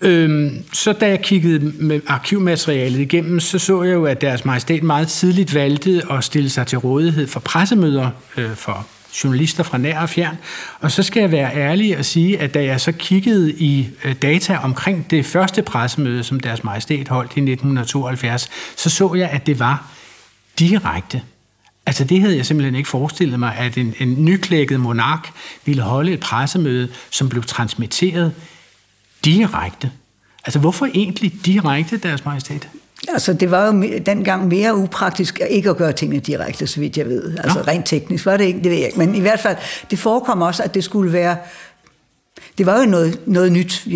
Øhm, 0.00 0.64
så 0.72 0.92
da 0.92 1.08
jeg 1.08 1.22
kiggede 1.22 1.72
med 1.78 2.00
arkivmaterialet 2.06 2.98
igennem, 2.98 3.40
så 3.40 3.58
så 3.58 3.82
jeg 3.82 3.94
jo, 3.94 4.04
at 4.04 4.20
deres 4.20 4.44
majestæt 4.44 4.82
meget 4.82 5.08
tidligt 5.08 5.54
valgte 5.54 6.02
at 6.10 6.24
stille 6.24 6.50
sig 6.50 6.66
til 6.66 6.78
rådighed 6.78 7.26
for 7.26 7.40
pressemøder 7.40 8.10
øh, 8.36 8.54
for 8.54 8.86
journalister 9.24 9.62
fra 9.62 9.78
nær 9.78 10.00
og 10.00 10.08
fjern. 10.08 10.38
Og 10.80 10.90
så 10.90 11.02
skal 11.02 11.20
jeg 11.20 11.32
være 11.32 11.54
ærlig 11.54 11.98
og 11.98 12.04
sige, 12.04 12.40
at 12.40 12.54
da 12.54 12.64
jeg 12.64 12.80
så 12.80 12.92
kiggede 12.92 13.52
i 13.52 13.88
øh, 14.04 14.14
data 14.14 14.56
omkring 14.56 15.10
det 15.10 15.26
første 15.26 15.62
pressemøde, 15.62 16.24
som 16.24 16.40
deres 16.40 16.64
majestæt 16.64 17.08
holdt 17.08 17.30
i 17.36 17.40
1972, 17.40 18.50
så 18.76 18.90
så 18.90 19.14
jeg, 19.14 19.30
at 19.30 19.46
det 19.46 19.58
var 19.58 19.86
direkte. 20.58 21.22
Altså 21.86 22.04
det 22.04 22.20
havde 22.20 22.36
jeg 22.36 22.46
simpelthen 22.46 22.74
ikke 22.74 22.88
forestillet 22.88 23.38
mig, 23.38 23.56
at 23.58 23.78
en, 23.78 23.94
en 23.98 24.24
nyklækket 24.24 24.80
monark 24.80 25.28
ville 25.64 25.82
holde 25.82 26.12
et 26.12 26.20
pressemøde, 26.20 26.88
som 27.10 27.28
blev 27.28 27.42
transmitteret 27.42 28.32
direkte. 29.28 29.90
Altså 30.44 30.58
hvorfor 30.58 30.86
egentlig 30.94 31.32
direkte, 31.44 31.96
deres 31.96 32.24
majestæt? 32.24 32.68
Altså, 33.08 33.32
det 33.32 33.50
var 33.50 33.66
jo 33.66 33.82
dengang 34.06 34.48
mere 34.48 34.76
upraktisk 34.76 35.40
ikke 35.50 35.70
at 35.70 35.76
gøre 35.76 35.92
tingene 35.92 36.20
direkte, 36.20 36.66
så 36.66 36.80
vidt 36.80 36.96
jeg 36.96 37.06
ved. 37.06 37.38
Altså, 37.38 37.58
Nå. 37.58 37.64
rent 37.68 37.86
teknisk 37.86 38.26
var 38.26 38.36
det 38.36 38.44
ikke, 38.44 38.58
det 38.58 38.70
ved 38.70 38.78
jeg 38.78 38.86
ikke. 38.86 38.98
Men 38.98 39.14
i 39.14 39.20
hvert 39.20 39.40
fald, 39.40 39.56
det 39.90 39.98
forekom 39.98 40.42
også, 40.42 40.62
at 40.62 40.74
det 40.74 40.84
skulle 40.84 41.12
være... 41.12 41.36
Det 42.58 42.66
var 42.66 42.80
jo 42.80 42.86
noget, 42.86 43.20
noget 43.26 43.52
nyt. 43.52 43.86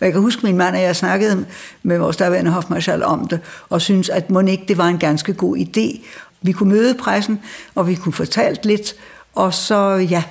Jeg 0.00 0.12
kan 0.12 0.20
huske, 0.20 0.46
min 0.46 0.56
mand 0.56 0.76
og 0.76 0.82
jeg 0.82 0.96
snakkede 0.96 1.46
med 1.82 1.98
vores 1.98 2.16
daværende 2.16 2.50
hofmarschall 2.50 3.02
om 3.02 3.28
det, 3.28 3.40
og 3.68 3.80
synes 3.80 4.08
at 4.08 4.30
må 4.30 4.40
ikke 4.40 4.64
det 4.68 4.78
var 4.78 4.88
en 4.88 4.98
ganske 4.98 5.34
god 5.34 5.56
idé. 5.56 6.06
Vi 6.42 6.52
kunne 6.52 6.68
møde 6.68 6.94
pressen, 6.94 7.40
og 7.74 7.88
vi 7.88 7.94
kunne 7.94 8.12
fortalt 8.12 8.64
lidt, 8.64 8.94
og 9.34 9.54
så, 9.54 9.94
ja, 9.94 10.22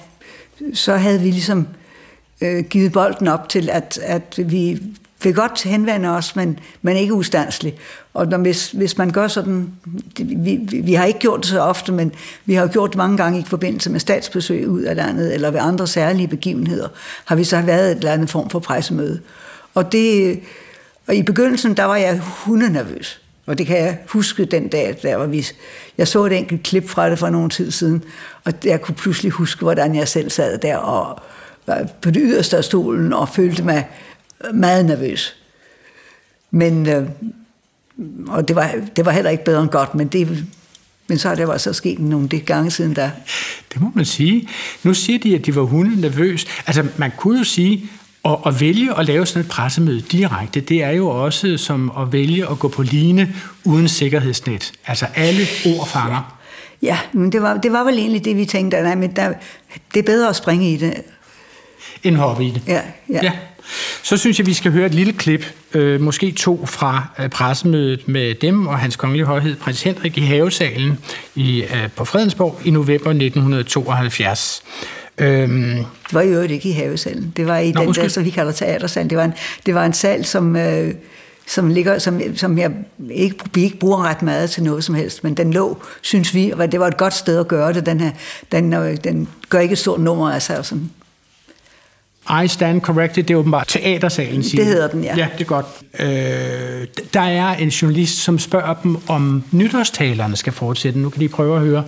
så 0.73 0.95
havde 0.95 1.19
vi 1.19 1.31
ligesom 1.31 1.67
øh, 2.41 2.63
givet 2.63 2.91
bolden 2.91 3.27
op 3.27 3.49
til, 3.49 3.69
at, 3.69 3.99
at 4.03 4.39
vi 4.45 4.81
vil 5.23 5.35
godt 5.35 5.63
henvende 5.63 6.09
os, 6.09 6.35
men, 6.35 6.59
men 6.81 6.97
ikke 6.97 7.13
ustandsligt. 7.13 7.75
Og 8.13 8.27
når, 8.27 8.37
hvis, 8.37 8.71
hvis 8.71 8.97
man 8.97 9.11
gør 9.11 9.27
sådan, 9.27 9.73
det, 10.17 10.45
vi, 10.45 10.59
vi, 10.83 10.93
har 10.93 11.05
ikke 11.05 11.19
gjort 11.19 11.39
det 11.39 11.49
så 11.49 11.59
ofte, 11.59 11.91
men 11.91 12.11
vi 12.45 12.53
har 12.53 12.67
gjort 12.67 12.89
det 12.89 12.97
mange 12.97 13.17
gange 13.17 13.39
i 13.39 13.45
forbindelse 13.47 13.89
med 13.89 13.99
statsbesøg 13.99 14.69
ud 14.69 14.81
af 14.81 14.95
landet, 14.95 15.33
eller 15.33 15.51
ved 15.51 15.59
andre 15.59 15.87
særlige 15.87 16.27
begivenheder, 16.27 16.87
har 17.25 17.35
vi 17.35 17.43
så 17.43 17.61
været 17.61 17.91
et 17.91 17.97
eller 17.97 18.11
andet 18.11 18.29
form 18.29 18.49
for 18.49 18.59
pressemøde. 18.59 19.19
Og, 19.73 19.91
det, 19.91 20.39
og 21.07 21.15
i 21.15 21.23
begyndelsen, 21.23 21.77
der 21.77 21.83
var 21.83 21.95
jeg 21.95 22.19
hundenervøs. 22.19 23.21
Og 23.45 23.57
det 23.57 23.67
kan 23.67 23.77
jeg 23.77 23.97
huske 24.07 24.45
den 24.45 24.67
dag, 24.67 24.97
der 25.01 25.15
var 25.15 25.25
vi... 25.25 25.47
Jeg 25.97 26.07
så 26.07 26.25
et 26.25 26.33
enkelt 26.33 26.63
klip 26.63 26.89
fra 26.89 27.09
det 27.09 27.19
for 27.19 27.29
nogle 27.29 27.49
tid 27.49 27.71
siden, 27.71 28.03
og 28.43 28.53
jeg 28.63 28.81
kunne 28.81 28.95
pludselig 28.95 29.31
huske, 29.31 29.61
hvordan 29.61 29.95
jeg 29.95 30.07
selv 30.07 30.29
sad 30.29 30.57
der 30.57 30.77
og 30.77 31.21
på 32.01 32.11
det 32.11 32.21
yderste 32.25 32.57
af 32.57 32.63
stolen 32.63 33.13
og 33.13 33.29
følte 33.29 33.63
mig 33.63 33.87
meget 34.53 34.85
nervøs. 34.85 35.35
Men, 36.51 36.89
øh, 36.89 37.09
og 38.27 38.47
det 38.47 38.55
var, 38.55 38.71
det 38.95 39.05
var 39.05 39.11
heller 39.11 39.31
ikke 39.31 39.45
bedre 39.45 39.61
end 39.61 39.69
godt, 39.69 39.95
men, 39.95 40.07
det, 40.07 40.45
men 41.07 41.17
så 41.17 41.29
er 41.29 41.35
der 41.35 41.51
altså 41.51 41.73
sket 41.73 41.99
nogle 41.99 42.27
det 42.27 42.45
gange 42.45 42.71
siden 42.71 42.95
der. 42.95 43.09
Det 43.73 43.81
må 43.81 43.91
man 43.95 44.05
sige. 44.05 44.49
Nu 44.83 44.93
siger 44.93 45.19
de, 45.19 45.35
at 45.35 45.45
de 45.45 45.55
var 45.55 45.61
hunde 45.61 46.01
nervøs. 46.01 46.45
Altså, 46.67 46.87
man 46.97 47.11
kunne 47.17 47.37
jo 47.37 47.43
sige, 47.43 47.89
at, 48.25 48.37
at 48.45 48.61
vælge 48.61 48.99
at 48.99 49.05
lave 49.05 49.25
sådan 49.25 49.41
et 49.41 49.47
pressemøde 49.47 50.01
direkte, 50.01 50.59
det 50.59 50.83
er 50.83 50.91
jo 50.91 51.07
også 51.07 51.57
som 51.57 51.91
at 51.97 52.13
vælge 52.13 52.49
at 52.49 52.59
gå 52.59 52.67
på 52.67 52.83
line 52.83 53.35
uden 53.65 53.87
sikkerhedsnet. 53.87 54.71
Altså, 54.87 55.05
alle 55.15 55.43
ord 55.65 55.87
fanger. 55.87 56.37
Ja, 56.81 56.99
men 57.13 57.31
det 57.31 57.41
var, 57.41 57.57
det 57.57 57.71
var 57.71 57.83
vel 57.83 57.97
egentlig 57.97 58.25
det, 58.25 58.37
vi 58.37 58.45
tænkte, 58.45 58.81
nej, 58.81 58.95
men 58.95 59.15
der, 59.15 59.33
det 59.93 59.99
er 59.99 60.03
bedre 60.03 60.29
at 60.29 60.35
springe 60.35 60.73
i 60.73 60.77
det. 60.77 60.93
En 62.03 62.15
hoppe 62.15 62.45
i 62.45 62.49
det. 62.51 62.61
Ja, 62.67 62.81
ja. 63.09 63.19
ja. 63.23 63.31
Så 64.03 64.17
synes 64.17 64.39
jeg, 64.39 64.47
vi 64.47 64.53
skal 64.53 64.71
høre 64.71 64.85
et 64.85 64.93
lille 64.95 65.13
klip, 65.13 65.45
øh, 65.73 66.01
måske 66.01 66.31
to 66.31 66.65
fra 66.65 67.07
øh, 67.19 67.29
pressemødet 67.29 68.07
med 68.07 68.35
dem 68.35 68.67
og 68.67 68.79
hans 68.79 68.95
kongelige 68.95 69.25
højhed, 69.25 69.55
prins 69.55 69.83
Henrik, 69.83 70.17
i 70.17 70.21
havesalen 70.21 70.99
i, 71.35 71.61
øh, 71.61 71.89
på 71.95 72.05
Fredensborg 72.05 72.59
i 72.65 72.71
november 72.71 73.09
1972. 73.13 74.63
Øhm, 75.17 75.73
Det 75.73 76.13
var 76.13 76.21
i 76.21 76.27
øvrigt 76.27 76.51
ikke 76.51 76.69
i 76.69 76.71
havesalen. 76.71 77.33
Det 77.37 77.47
var 77.47 77.57
i 77.57 77.71
Nå, 77.71 77.79
den 77.79 77.87
undskyld. 77.87 78.03
der, 78.03 78.09
som 78.09 78.25
vi 78.25 78.29
kalder 78.29 78.51
teatersalen. 78.51 79.09
Det 79.09 79.17
var 79.17 79.23
en, 79.25 79.33
det 79.65 79.75
var 79.75 79.85
en 79.85 79.93
sal, 79.93 80.25
som, 80.25 80.55
øh, 80.55 80.93
som, 81.47 81.69
ligger, 81.69 81.99
som, 81.99 82.21
som 82.35 82.57
jeg 82.57 82.71
ikke, 83.11 83.35
vi 83.53 83.63
ikke 83.63 83.77
bruger 83.77 84.03
ret 84.03 84.21
meget 84.21 84.49
til 84.51 84.63
noget 84.63 84.83
som 84.83 84.95
helst. 84.95 85.23
Men 85.23 85.33
den 85.33 85.53
lå, 85.53 85.83
synes 86.01 86.33
vi, 86.33 86.51
og 86.51 86.71
det 86.71 86.79
var 86.79 86.87
et 86.87 86.97
godt 86.97 87.13
sted 87.13 87.39
at 87.39 87.47
gøre 87.47 87.73
det. 87.73 87.85
Den, 87.85 87.99
her, 87.99 88.11
den, 88.51 88.73
øh, 88.73 88.97
den 89.03 89.27
gør 89.49 89.59
ikke 89.59 89.73
et 89.73 89.77
stort 89.79 89.99
nummer 89.99 90.31
af 90.31 90.41
sig. 90.41 90.57
og 90.57 90.65
Sådan. 90.65 90.91
I 92.43 92.47
stand 92.47 92.81
corrected, 92.81 93.23
det 93.23 93.33
er 93.33 93.37
åbenbart 93.37 93.67
teatersalen, 93.67 94.43
siger 94.43 94.63
Det 94.63 94.67
de. 94.67 94.73
hedder 94.73 94.87
den, 94.87 95.03
ja. 95.03 95.15
Ja, 95.17 95.27
det 95.37 95.41
er 95.41 95.45
godt. 95.45 95.65
Øh, 95.99 96.87
der 97.13 97.21
er 97.21 97.55
en 97.55 97.69
journalist, 97.69 98.17
som 98.23 98.39
spørger 98.39 98.73
dem, 98.83 98.97
om 99.07 99.43
nytårstalerne 99.51 100.35
skal 100.35 100.53
fortsætte. 100.53 100.99
Nu 100.99 101.09
kan 101.09 101.21
de 101.21 101.27
prøve 101.29 101.55
at 101.55 101.61
høre. 101.61 101.83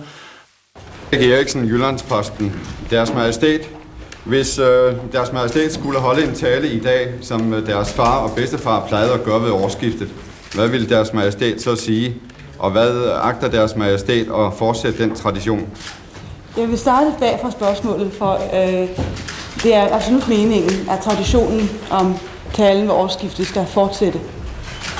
Erik 1.12 1.30
Eriksen, 1.30 1.64
Jyllandsposten. 1.66 2.52
Deres 2.90 3.14
Majestæt. 3.14 3.60
Hvis 4.24 4.58
øh, 4.58 4.94
Deres 5.12 5.32
Majestæt 5.32 5.72
skulle 5.72 5.98
holde 5.98 6.24
en 6.24 6.34
tale 6.34 6.68
i 6.68 6.80
dag, 6.80 7.08
som 7.20 7.52
øh, 7.54 7.66
deres 7.66 7.92
far 7.92 8.16
og 8.18 8.30
bedstefar 8.36 8.86
plejede 8.88 9.12
at 9.12 9.24
gøre 9.24 9.42
ved 9.42 9.50
årsskiftet, 9.50 10.08
hvad 10.54 10.68
ville 10.68 10.88
Deres 10.88 11.12
Majestæt 11.12 11.62
så 11.62 11.76
sige? 11.76 12.14
Og 12.58 12.70
hvad 12.70 13.10
agter 13.22 13.48
Deres 13.48 13.76
Majestæt 13.76 14.26
at 14.26 14.52
fortsætte 14.58 15.02
den 15.02 15.14
tradition? 15.14 15.66
Jeg 16.58 16.68
vil 16.68 16.78
starte 16.78 17.06
bag 17.20 17.38
fra 17.42 17.50
spørgsmålet, 17.50 18.12
for 18.18 18.32
øh, 18.34 18.88
det 19.64 19.74
er 19.74 19.94
absolut 19.94 20.28
meningen, 20.28 20.88
at 20.90 20.98
traditionen 20.98 21.70
om 21.90 22.14
talen 22.54 22.82
ved 22.82 22.94
årsskiftet 22.94 23.46
skal 23.46 23.66
fortsætte. 23.66 24.20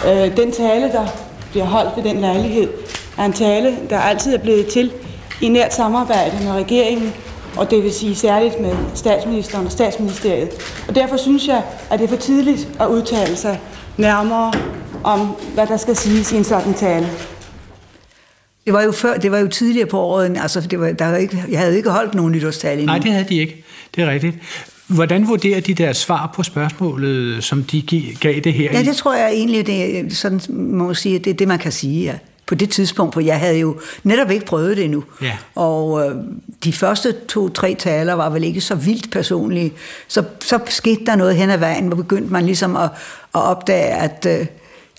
Øh, 0.06 0.36
den 0.36 0.52
tale, 0.52 0.92
der 0.92 1.06
bliver 1.50 1.66
holdt 1.66 1.96
ved 1.96 2.04
den 2.04 2.20
lejlighed, 2.20 2.68
er 3.18 3.24
en 3.24 3.32
tale, 3.32 3.76
der 3.90 3.98
altid 3.98 4.34
er 4.34 4.38
blevet 4.38 4.66
til 4.66 4.92
i 5.40 5.48
nært 5.48 5.74
samarbejde 5.74 6.44
med 6.44 6.52
regeringen, 6.52 7.14
og 7.56 7.70
det 7.70 7.82
vil 7.82 7.92
sige 7.92 8.16
særligt 8.16 8.60
med 8.60 8.76
statsministeren 8.94 9.66
og 9.66 9.72
statsministeriet. 9.72 10.50
Og 10.88 10.94
derfor 10.94 11.16
synes 11.16 11.48
jeg, 11.48 11.62
at 11.90 11.98
det 11.98 12.04
er 12.04 12.08
for 12.08 12.16
tidligt 12.16 12.68
at 12.80 12.86
udtale 12.86 13.36
sig 13.36 13.60
nærmere 13.96 14.52
om, 15.04 15.36
hvad 15.54 15.66
der 15.66 15.76
skal 15.76 15.96
siges 15.96 16.32
i 16.32 16.36
en 16.36 16.44
sådan 16.44 16.74
tale. 16.74 17.08
Det 18.64 18.72
var 18.72 18.82
jo 18.82 18.92
før, 18.92 19.16
det 19.16 19.30
var 19.32 19.38
jo 19.38 19.48
tidligere 19.48 19.86
på 19.86 20.00
året, 20.00 20.36
altså 20.42 20.60
det 20.60 20.80
var, 20.80 20.92
der 20.92 21.06
var 21.06 21.16
ikke, 21.16 21.44
jeg 21.50 21.60
havde 21.60 21.76
ikke 21.76 21.90
holdt 21.90 22.14
nogen 22.14 22.32
nytårstale 22.32 22.80
endnu. 22.80 22.86
Nej, 22.86 22.98
det 22.98 23.12
havde 23.12 23.26
de 23.28 23.38
ikke. 23.38 23.64
Det 23.96 24.04
er 24.04 24.10
rigtigt. 24.10 24.36
Hvordan 24.86 25.28
vurderer 25.28 25.60
de 25.60 25.74
deres 25.74 25.96
svar 25.96 26.32
på 26.36 26.42
spørgsmålet, 26.42 27.44
som 27.44 27.62
de 27.62 27.82
gav 28.20 28.40
det 28.40 28.52
her? 28.52 28.72
Ja, 28.72 28.82
det 28.82 28.96
tror 28.96 29.14
jeg 29.14 29.32
egentlig, 29.32 29.66
det 29.66 29.98
er, 29.98 30.04
sådan 30.10 30.40
må 30.48 30.86
man 30.86 30.94
sige, 30.94 31.18
det 31.18 31.30
er 31.30 31.34
det, 31.34 31.48
man 31.48 31.58
kan 31.58 31.72
sige, 31.72 32.04
ja. 32.04 32.14
På 32.46 32.54
det 32.54 32.70
tidspunkt, 32.70 33.14
for 33.14 33.20
jeg 33.20 33.38
havde 33.38 33.58
jo 33.58 33.76
netop 34.02 34.30
ikke 34.30 34.46
prøvet 34.46 34.76
det 34.76 34.84
endnu. 34.84 35.04
Ja. 35.22 35.32
Og 35.54 36.06
øh, 36.06 36.16
de 36.64 36.72
første 36.72 37.14
to-tre 37.28 37.76
taler 37.78 38.12
var 38.12 38.30
vel 38.30 38.44
ikke 38.44 38.60
så 38.60 38.74
vildt 38.74 39.10
personlige. 39.10 39.72
Så, 40.08 40.24
så 40.40 40.58
skete 40.66 41.06
der 41.06 41.16
noget 41.16 41.36
hen 41.36 41.50
ad 41.50 41.58
vejen, 41.58 41.86
hvor 41.86 41.96
begyndte 41.96 42.32
man 42.32 42.46
ligesom 42.46 42.76
at, 42.76 42.90
at 43.34 43.42
opdage, 43.42 43.86
at... 43.86 44.26
Øh, 44.40 44.46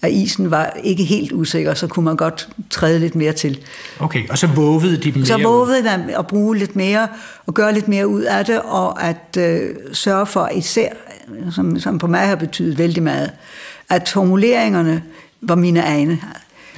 at 0.05 0.11
isen 0.11 0.51
var 0.51 0.77
ikke 0.83 1.03
helt 1.03 1.31
usikker, 1.31 1.73
så 1.73 1.87
kunne 1.87 2.05
man 2.05 2.15
godt 2.15 2.49
træde 2.69 2.99
lidt 2.99 3.15
mere 3.15 3.33
til. 3.33 3.59
Okay, 3.99 4.29
og 4.29 4.37
så 4.37 4.47
vågede 4.47 4.97
de 4.97 5.11
mere 5.11 5.25
Så 5.25 5.37
vågede 5.43 5.83
man 5.83 6.09
at 6.09 6.27
bruge 6.27 6.57
lidt 6.57 6.75
mere, 6.75 7.07
og 7.45 7.53
gøre 7.53 7.73
lidt 7.73 7.87
mere 7.87 8.07
ud 8.07 8.21
af 8.21 8.45
det, 8.45 8.61
og 8.61 9.03
at 9.03 9.37
øh, 9.37 9.75
sørge 9.93 10.25
for 10.25 10.47
især, 10.47 10.89
som, 11.51 11.79
som 11.79 11.97
på 11.97 12.07
mig 12.07 12.27
har 12.27 12.35
betydet 12.35 12.77
vældig 12.77 13.03
meget, 13.03 13.31
at 13.89 14.09
formuleringerne 14.09 15.03
var 15.41 15.55
mine 15.55 15.79
egne. 15.79 16.19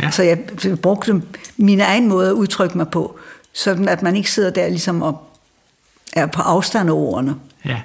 Ja. 0.02 0.12
Så 0.12 0.24
jeg 0.24 0.40
brugte 0.82 1.22
mine 1.58 1.84
egne 1.84 2.08
måder 2.08 2.30
at 2.30 2.34
udtrykke 2.34 2.78
mig 2.78 2.88
på, 2.88 3.20
sådan 3.54 3.90
at 3.90 4.02
man 4.02 4.16
ikke 4.16 4.32
sidder 4.32 4.50
der 4.50 4.70
ligesom 4.70 5.02
og 5.02 5.30
er 6.14 6.26
på 6.26 6.42
afstand 6.42 6.90
af 6.90 6.94
ordene. 6.94 7.36
Ja. 7.66 7.82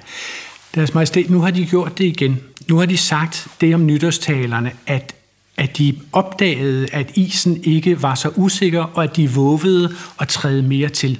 Deres 0.75 0.93
majestæt, 0.93 1.29
nu 1.29 1.41
har 1.41 1.51
de 1.51 1.65
gjort 1.65 1.97
det 1.97 2.05
igen. 2.05 2.39
Nu 2.69 2.77
har 2.77 2.85
de 2.85 2.97
sagt 2.97 3.47
det 3.61 3.75
om 3.75 3.85
nytårstalerne, 3.85 4.71
at 4.87 5.15
at 5.57 5.77
de 5.77 5.95
opdagede, 6.11 6.87
at 6.91 7.11
isen 7.15 7.63
ikke 7.63 8.01
var 8.01 8.15
så 8.15 8.29
usikker, 8.35 8.83
og 8.93 9.03
at 9.03 9.15
de 9.15 9.31
vågede 9.31 9.95
at 10.19 10.27
træde 10.27 10.63
mere 10.63 10.89
til. 10.89 11.19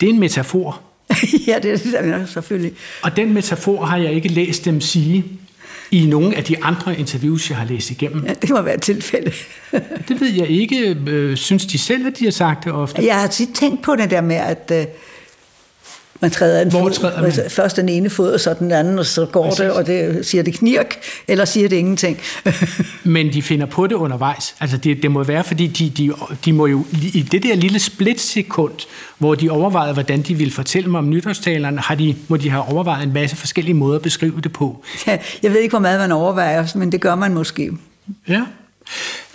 Det 0.00 0.08
er 0.08 0.12
en 0.12 0.20
metafor. 0.20 0.80
ja, 1.46 1.58
det 1.62 1.72
er 1.94 2.26
selvfølgelig. 2.26 2.72
Og 3.02 3.16
den 3.16 3.34
metafor 3.34 3.84
har 3.84 3.96
jeg 3.96 4.12
ikke 4.12 4.28
læst 4.28 4.64
dem 4.64 4.80
sige 4.80 5.24
i 5.90 6.06
nogle 6.06 6.36
af 6.36 6.44
de 6.44 6.64
andre 6.64 6.98
interviews, 6.98 7.50
jeg 7.50 7.58
har 7.58 7.64
læst 7.64 7.90
igennem. 7.90 8.26
Ja, 8.26 8.34
det 8.34 8.50
må 8.50 8.62
være 8.62 8.74
et 8.74 8.82
tilfælde. 8.82 9.32
det 10.08 10.20
ved 10.20 10.32
jeg 10.32 10.48
ikke. 10.48 10.96
Øh, 11.06 11.36
synes 11.36 11.66
de 11.66 11.78
selv, 11.78 12.06
at 12.06 12.18
de 12.18 12.24
har 12.24 12.30
sagt 12.30 12.64
det 12.64 12.72
ofte? 12.72 13.06
Jeg 13.06 13.20
har 13.20 13.26
tit 13.26 13.48
tænkt 13.54 13.82
på 13.82 13.96
det 13.96 14.10
der 14.10 14.20
med, 14.20 14.36
at 14.36 14.72
øh, 14.74 14.86
man 16.20 16.30
træder 16.30 16.62
en 16.62 16.70
Hvor 16.70 16.88
træder 16.88 17.22
man? 17.22 17.32
først 17.48 17.76
den 17.76 17.88
ene 17.88 18.10
fod, 18.10 18.32
og 18.32 18.40
så 18.40 18.54
den 18.58 18.72
anden, 18.72 18.98
og 18.98 19.06
så 19.06 19.26
går 19.26 19.44
Præcis. 19.44 19.58
det, 19.58 19.72
og 19.72 19.86
det 19.86 20.26
siger 20.26 20.42
det 20.42 20.54
knirk, 20.54 20.96
eller 21.28 21.44
siger 21.44 21.68
det 21.68 21.76
ingenting. 21.76 22.18
Men 23.04 23.32
de 23.32 23.42
finder 23.42 23.66
på 23.66 23.86
det 23.86 23.94
undervejs. 23.94 24.54
Altså 24.60 24.76
det, 24.76 25.02
det 25.02 25.10
må 25.10 25.24
være, 25.24 25.44
fordi 25.44 25.66
de, 25.66 25.90
de, 25.90 26.12
de 26.44 26.52
må 26.52 26.66
jo 26.66 26.84
i 26.92 27.28
det 27.32 27.42
der 27.42 27.54
lille 27.54 27.78
splitsekund, 27.78 28.72
hvor 29.18 29.34
de 29.34 29.50
overvejede, 29.50 29.92
hvordan 29.92 30.22
de 30.22 30.34
ville 30.34 30.52
fortælle 30.52 30.90
mig 30.90 30.98
om 30.98 31.10
nytårstalerne, 31.10 31.80
har 31.80 31.94
de, 31.94 32.16
må 32.28 32.36
de 32.36 32.50
have 32.50 32.62
overvejet 32.62 33.02
en 33.02 33.12
masse 33.12 33.36
forskellige 33.36 33.74
måder 33.74 33.96
at 33.96 34.02
beskrive 34.02 34.40
det 34.42 34.52
på. 34.52 34.84
Ja, 35.06 35.18
jeg 35.42 35.52
ved 35.52 35.60
ikke, 35.60 35.72
hvor 35.72 35.78
meget 35.78 36.00
man 36.00 36.12
overvejer, 36.12 36.66
men 36.74 36.92
det 36.92 37.00
gør 37.00 37.14
man 37.14 37.34
måske. 37.34 37.70
Ja. 38.28 38.42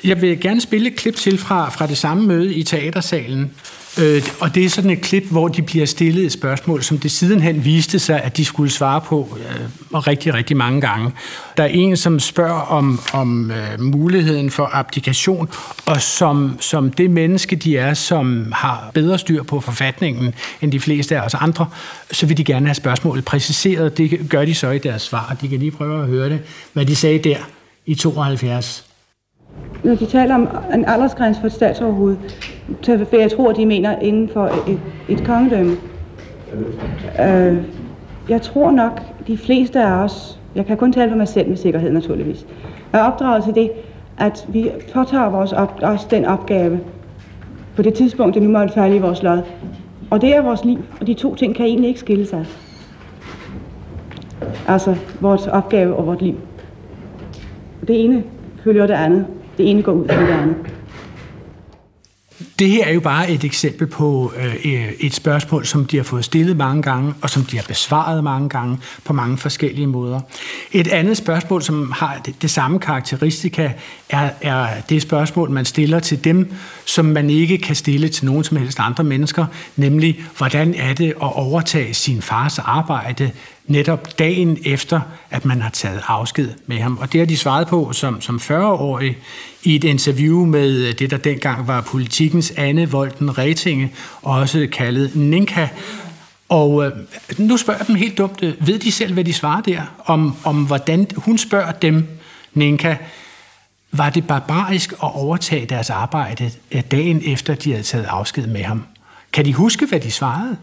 Jeg 0.03 0.21
vil 0.21 0.39
gerne 0.39 0.61
spille 0.61 0.87
et 0.87 0.95
klip 0.95 1.15
til 1.15 1.37
fra, 1.37 1.69
fra 1.69 1.87
det 1.87 1.97
samme 1.97 2.27
møde 2.27 2.53
i 2.53 2.63
teatersalen, 2.63 3.51
Øh, 3.99 4.23
og 4.39 4.55
det 4.55 4.65
er 4.65 4.69
sådan 4.69 4.89
et 4.89 5.01
klip, 5.01 5.23
hvor 5.23 5.47
de 5.47 5.61
bliver 5.61 5.85
stillet 5.85 6.25
et 6.25 6.31
spørgsmål, 6.31 6.83
som 6.83 6.97
det 6.97 7.11
sidenhen 7.11 7.65
viste 7.65 7.99
sig, 7.99 8.21
at 8.21 8.37
de 8.37 8.45
skulle 8.45 8.71
svare 8.71 9.01
på 9.01 9.37
øh, 9.39 9.97
rigtig, 10.07 10.33
rigtig 10.33 10.57
mange 10.57 10.81
gange. 10.81 11.11
Der 11.57 11.63
er 11.63 11.67
en, 11.67 11.97
som 11.97 12.19
spørger 12.19 12.61
om, 12.61 12.99
om 13.13 13.51
øh, 13.51 13.79
muligheden 13.79 14.51
for 14.51 14.69
abdikation, 14.73 15.49
og 15.85 16.01
som, 16.01 16.57
som 16.59 16.91
det 16.91 17.11
menneske, 17.11 17.55
de 17.55 17.77
er, 17.77 17.93
som 17.93 18.51
har 18.55 18.91
bedre 18.93 19.17
styr 19.17 19.43
på 19.43 19.59
forfatningen 19.59 20.33
end 20.61 20.71
de 20.71 20.79
fleste 20.79 21.17
af 21.17 21.25
os 21.25 21.33
andre, 21.33 21.65
så 22.11 22.25
vil 22.25 22.37
de 22.37 22.43
gerne 22.43 22.65
have 22.65 22.75
spørgsmålet 22.75 23.25
præciseret. 23.25 23.97
Det 23.97 24.29
gør 24.29 24.45
de 24.45 24.55
så 24.55 24.69
i 24.69 24.77
deres 24.77 25.01
svar. 25.01 25.35
De 25.41 25.47
kan 25.47 25.59
lige 25.59 25.71
prøve 25.71 26.01
at 26.01 26.07
høre 26.07 26.29
det, 26.29 26.39
hvad 26.73 26.85
de 26.85 26.95
sagde 26.95 27.19
der 27.19 27.37
i 27.85 27.95
72 27.95 28.90
når 29.83 29.95
de 29.95 30.05
taler 30.05 30.35
om 30.35 30.47
en 30.73 30.85
aldersgrænse 30.85 31.39
for 31.39 31.47
et 31.47 31.53
statsoverhoved, 31.53 32.15
så 32.81 33.05
jeg 33.11 33.31
tror, 33.31 33.51
de 33.51 33.65
mener 33.65 33.99
inden 33.99 34.29
for 34.29 34.45
et, 34.45 34.79
et 35.09 35.23
kongedømme. 35.25 35.75
Øh, 37.21 37.57
jeg 38.29 38.41
tror 38.41 38.71
nok, 38.71 39.01
de 39.27 39.37
fleste 39.37 39.81
af 39.83 40.03
os, 40.03 40.39
jeg 40.55 40.65
kan 40.65 40.77
kun 40.77 40.93
tale 40.93 41.09
for 41.11 41.17
mig 41.17 41.27
selv 41.27 41.49
med 41.49 41.57
sikkerhed 41.57 41.91
naturligvis, 41.91 42.45
er 42.93 42.99
opdraget 42.99 43.43
til 43.43 43.55
det, 43.55 43.71
at 44.17 44.45
vi 44.49 44.71
påtager 44.93 45.29
vores 45.29 45.53
op, 45.53 45.79
os 45.83 46.05
den 46.05 46.25
opgave 46.25 46.79
på 47.75 47.81
det 47.81 47.93
tidspunkt, 47.93 48.35
det 48.35 48.43
nu 48.43 48.49
måtte 48.49 48.73
falde 48.73 48.95
i 48.95 48.99
vores 48.99 49.23
lod. 49.23 49.41
Og 50.09 50.21
det 50.21 50.35
er 50.35 50.41
vores 50.41 50.65
liv, 50.65 50.79
og 50.99 51.07
de 51.07 51.13
to 51.13 51.35
ting 51.35 51.55
kan 51.55 51.65
egentlig 51.65 51.87
ikke 51.87 51.99
skille 51.99 52.25
sig. 52.25 52.45
Altså 54.67 54.95
vores 55.21 55.47
opgave 55.47 55.95
og 55.95 56.07
vores 56.07 56.21
liv. 56.21 56.35
Det 57.87 58.03
ene 58.05 58.23
følger 58.63 58.87
det 58.87 58.93
andet 58.93 59.25
det 59.57 59.69
ene 59.69 59.83
går 59.83 59.91
ud 59.91 60.07
fra 60.07 60.21
det 60.21 60.33
andet. 60.33 60.55
Det 62.61 62.69
her 62.69 62.85
er 62.85 62.93
jo 62.93 62.99
bare 62.99 63.31
et 63.31 63.43
eksempel 63.43 63.87
på 63.87 64.33
øh, 64.37 64.55
øh, 64.65 64.91
et 64.99 65.13
spørgsmål, 65.13 65.65
som 65.65 65.85
de 65.85 65.97
har 65.97 66.03
fået 66.03 66.25
stillet 66.25 66.57
mange 66.57 66.81
gange, 66.81 67.13
og 67.21 67.29
som 67.29 67.43
de 67.43 67.57
har 67.57 67.65
besvaret 67.67 68.23
mange 68.23 68.49
gange 68.49 68.77
på 69.03 69.13
mange 69.13 69.37
forskellige 69.37 69.87
måder. 69.87 70.19
Et 70.71 70.87
andet 70.87 71.17
spørgsmål, 71.17 71.61
som 71.61 71.91
har 71.91 72.21
det, 72.25 72.41
det 72.41 72.51
samme 72.51 72.79
karakteristika, 72.79 73.71
er, 74.09 74.29
er 74.41 74.81
det 74.89 75.01
spørgsmål, 75.01 75.49
man 75.49 75.65
stiller 75.65 75.99
til 75.99 76.23
dem, 76.23 76.53
som 76.85 77.05
man 77.05 77.29
ikke 77.29 77.57
kan 77.57 77.75
stille 77.75 78.09
til 78.09 78.25
nogen 78.25 78.43
som 78.43 78.57
helst 78.57 78.79
andre 78.79 79.03
mennesker, 79.03 79.45
nemlig, 79.75 80.23
hvordan 80.37 80.73
er 80.73 80.93
det 80.93 81.09
at 81.09 81.35
overtage 81.35 81.93
sin 81.93 82.21
fars 82.21 82.59
arbejde 82.59 83.31
netop 83.67 84.19
dagen 84.19 84.57
efter, 84.65 84.99
at 85.29 85.45
man 85.45 85.61
har 85.61 85.69
taget 85.69 86.01
afsked 86.07 86.49
med 86.67 86.77
ham. 86.77 86.97
Og 86.97 87.13
det 87.13 87.19
har 87.19 87.25
de 87.25 87.37
svaret 87.37 87.67
på 87.67 87.93
som, 87.93 88.21
som 88.21 88.35
40-årig 88.35 89.17
i 89.63 89.75
et 89.75 89.83
interview 89.83 90.45
med 90.45 90.93
det, 90.93 91.11
der 91.11 91.17
dengang 91.17 91.67
var 91.67 91.81
politikens 91.81 92.50
Anne 92.57 92.91
Volten 92.91 93.37
Retinge, 93.37 93.93
også 94.21 94.67
kaldet 94.71 95.15
Ninka. 95.15 95.67
Og 96.49 96.85
øh, 96.85 96.91
nu 97.37 97.57
spørger 97.57 97.79
jeg 97.79 97.87
dem 97.87 97.95
helt 97.95 98.17
dumt, 98.17 98.41
ved 98.41 98.79
de 98.79 98.91
selv, 98.91 99.13
hvad 99.13 99.23
de 99.23 99.33
svarer 99.33 99.61
der? 99.61 99.81
Om, 100.05 100.35
om 100.43 100.65
hvordan 100.65 101.07
hun 101.15 101.37
spørger 101.37 101.71
dem, 101.71 102.07
Ninka, 102.53 102.95
var 103.91 104.09
det 104.09 104.27
barbarisk 104.27 104.91
at 104.91 105.15
overtage 105.15 105.65
deres 105.65 105.89
arbejde 105.89 106.51
øh, 106.71 106.81
dagen 106.91 107.21
efter, 107.25 107.55
de 107.55 107.71
havde 107.71 107.83
taget 107.83 108.05
afsked 108.05 108.47
med 108.47 108.63
ham? 108.63 108.83
Kan 109.33 109.45
de 109.45 109.53
huske, 109.53 109.85
hvad 109.85 109.99
de 109.99 110.11
svarede? 110.11 110.57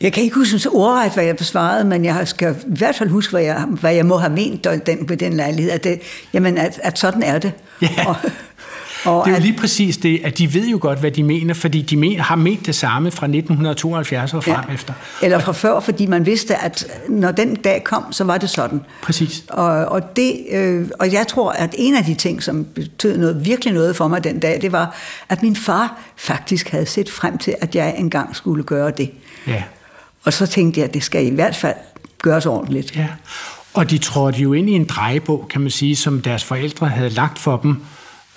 Jeg 0.00 0.12
kan 0.12 0.22
ikke 0.22 0.36
huske 0.36 0.58
så 0.58 0.70
ordret, 0.70 1.12
hvad 1.12 1.24
jeg 1.24 1.36
besvarede, 1.36 1.84
men 1.84 2.04
jeg 2.04 2.28
skal 2.28 2.52
i 2.52 2.76
hvert 2.76 2.96
fald 2.96 3.10
huske, 3.10 3.30
hvad 3.30 3.42
jeg, 3.42 3.64
hvad 3.80 3.94
jeg 3.94 4.06
må 4.06 4.16
have 4.16 4.32
ment 4.32 4.66
den, 4.86 5.06
på 5.06 5.14
den 5.14 5.32
lejlighed. 5.32 5.72
At, 5.72 5.84
det, 5.84 6.00
jamen, 6.32 6.58
at, 6.58 6.80
at 6.82 6.98
sådan 6.98 7.22
er 7.22 7.38
det. 7.38 7.52
Ja. 7.82 7.88
Og, 8.06 8.16
og 9.04 9.26
det 9.26 9.32
er 9.32 9.36
jo 9.36 9.42
lige 9.42 9.58
præcis 9.58 9.96
det, 9.96 10.20
at 10.24 10.38
de 10.38 10.54
ved 10.54 10.68
jo 10.68 10.78
godt, 10.80 10.98
hvad 10.98 11.10
de 11.10 11.22
mener, 11.22 11.54
fordi 11.54 11.82
de 11.82 11.96
men, 11.96 12.20
har 12.20 12.36
ment 12.36 12.66
det 12.66 12.74
samme 12.74 13.10
fra 13.10 13.26
1972 13.26 14.34
og 14.34 14.44
frem 14.44 14.56
ja. 14.68 14.74
efter. 14.74 14.94
Eller 15.22 15.38
fra 15.38 15.52
før, 15.52 15.80
fordi 15.80 16.06
man 16.06 16.26
vidste, 16.26 16.56
at 16.56 16.86
når 17.08 17.32
den 17.32 17.54
dag 17.54 17.84
kom, 17.84 18.12
så 18.12 18.24
var 18.24 18.38
det 18.38 18.50
sådan. 18.50 18.80
Præcis. 19.02 19.44
Og, 19.48 19.66
og, 19.66 20.16
det, 20.16 20.46
øh, 20.50 20.88
og 20.98 21.12
jeg 21.12 21.26
tror, 21.28 21.52
at 21.52 21.74
en 21.78 21.94
af 21.96 22.04
de 22.04 22.14
ting, 22.14 22.42
som 22.42 22.64
betød 22.64 23.18
noget, 23.18 23.44
virkelig 23.44 23.74
noget 23.74 23.96
for 23.96 24.08
mig 24.08 24.24
den 24.24 24.40
dag, 24.40 24.60
det 24.62 24.72
var, 24.72 24.96
at 25.28 25.42
min 25.42 25.56
far 25.56 25.98
faktisk 26.16 26.68
havde 26.68 26.86
set 26.86 27.10
frem 27.10 27.38
til, 27.38 27.54
at 27.60 27.74
jeg 27.74 27.94
engang 27.98 28.36
skulle 28.36 28.64
gøre 28.64 28.90
det. 28.90 29.10
Ja. 29.46 29.62
Og 30.24 30.32
så 30.32 30.46
tænkte 30.46 30.80
jeg, 30.80 30.88
at 30.88 30.94
det 30.94 31.02
skal 31.02 31.26
i 31.26 31.34
hvert 31.34 31.56
fald 31.56 31.76
gøres 32.22 32.46
ordentligt. 32.46 32.96
Ja. 32.96 33.06
Og 33.74 33.90
de 33.90 33.98
trådte 33.98 34.38
jo 34.38 34.52
ind 34.52 34.70
i 34.70 34.72
en 34.72 34.84
drejebog, 34.84 35.46
kan 35.50 35.60
man 35.60 35.70
sige, 35.70 35.96
som 35.96 36.20
deres 36.20 36.44
forældre 36.44 36.88
havde 36.88 37.08
lagt 37.08 37.38
for 37.38 37.56
dem 37.56 37.76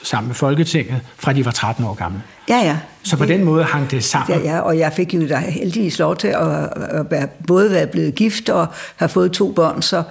sammen 0.07 0.27
med 0.27 0.35
Folketinget, 0.35 1.01
fra 1.17 1.33
de 1.33 1.45
var 1.45 1.51
13 1.51 1.85
år 1.85 1.93
gamle. 1.93 2.23
Ja, 2.49 2.57
ja. 2.57 2.77
Så 3.03 3.17
på 3.17 3.25
den 3.25 3.43
måde 3.43 3.63
hang 3.63 3.91
det 3.91 4.03
sammen. 4.03 4.39
Ja, 4.39 4.53
ja, 4.53 4.59
og 4.59 4.77
jeg 4.79 4.93
fik 4.93 5.13
jo 5.13 5.27
da 5.27 5.37
heldigvis 5.37 5.99
lov 5.99 6.17
til 6.17 6.27
at, 6.27 6.69
at 6.73 7.11
være, 7.11 7.27
både 7.47 7.71
være 7.71 7.87
blevet 7.87 8.15
gift 8.15 8.49
og 8.49 8.67
have 8.95 9.09
fået 9.09 9.31
to 9.31 9.51
børn, 9.51 9.81
så 9.81 10.03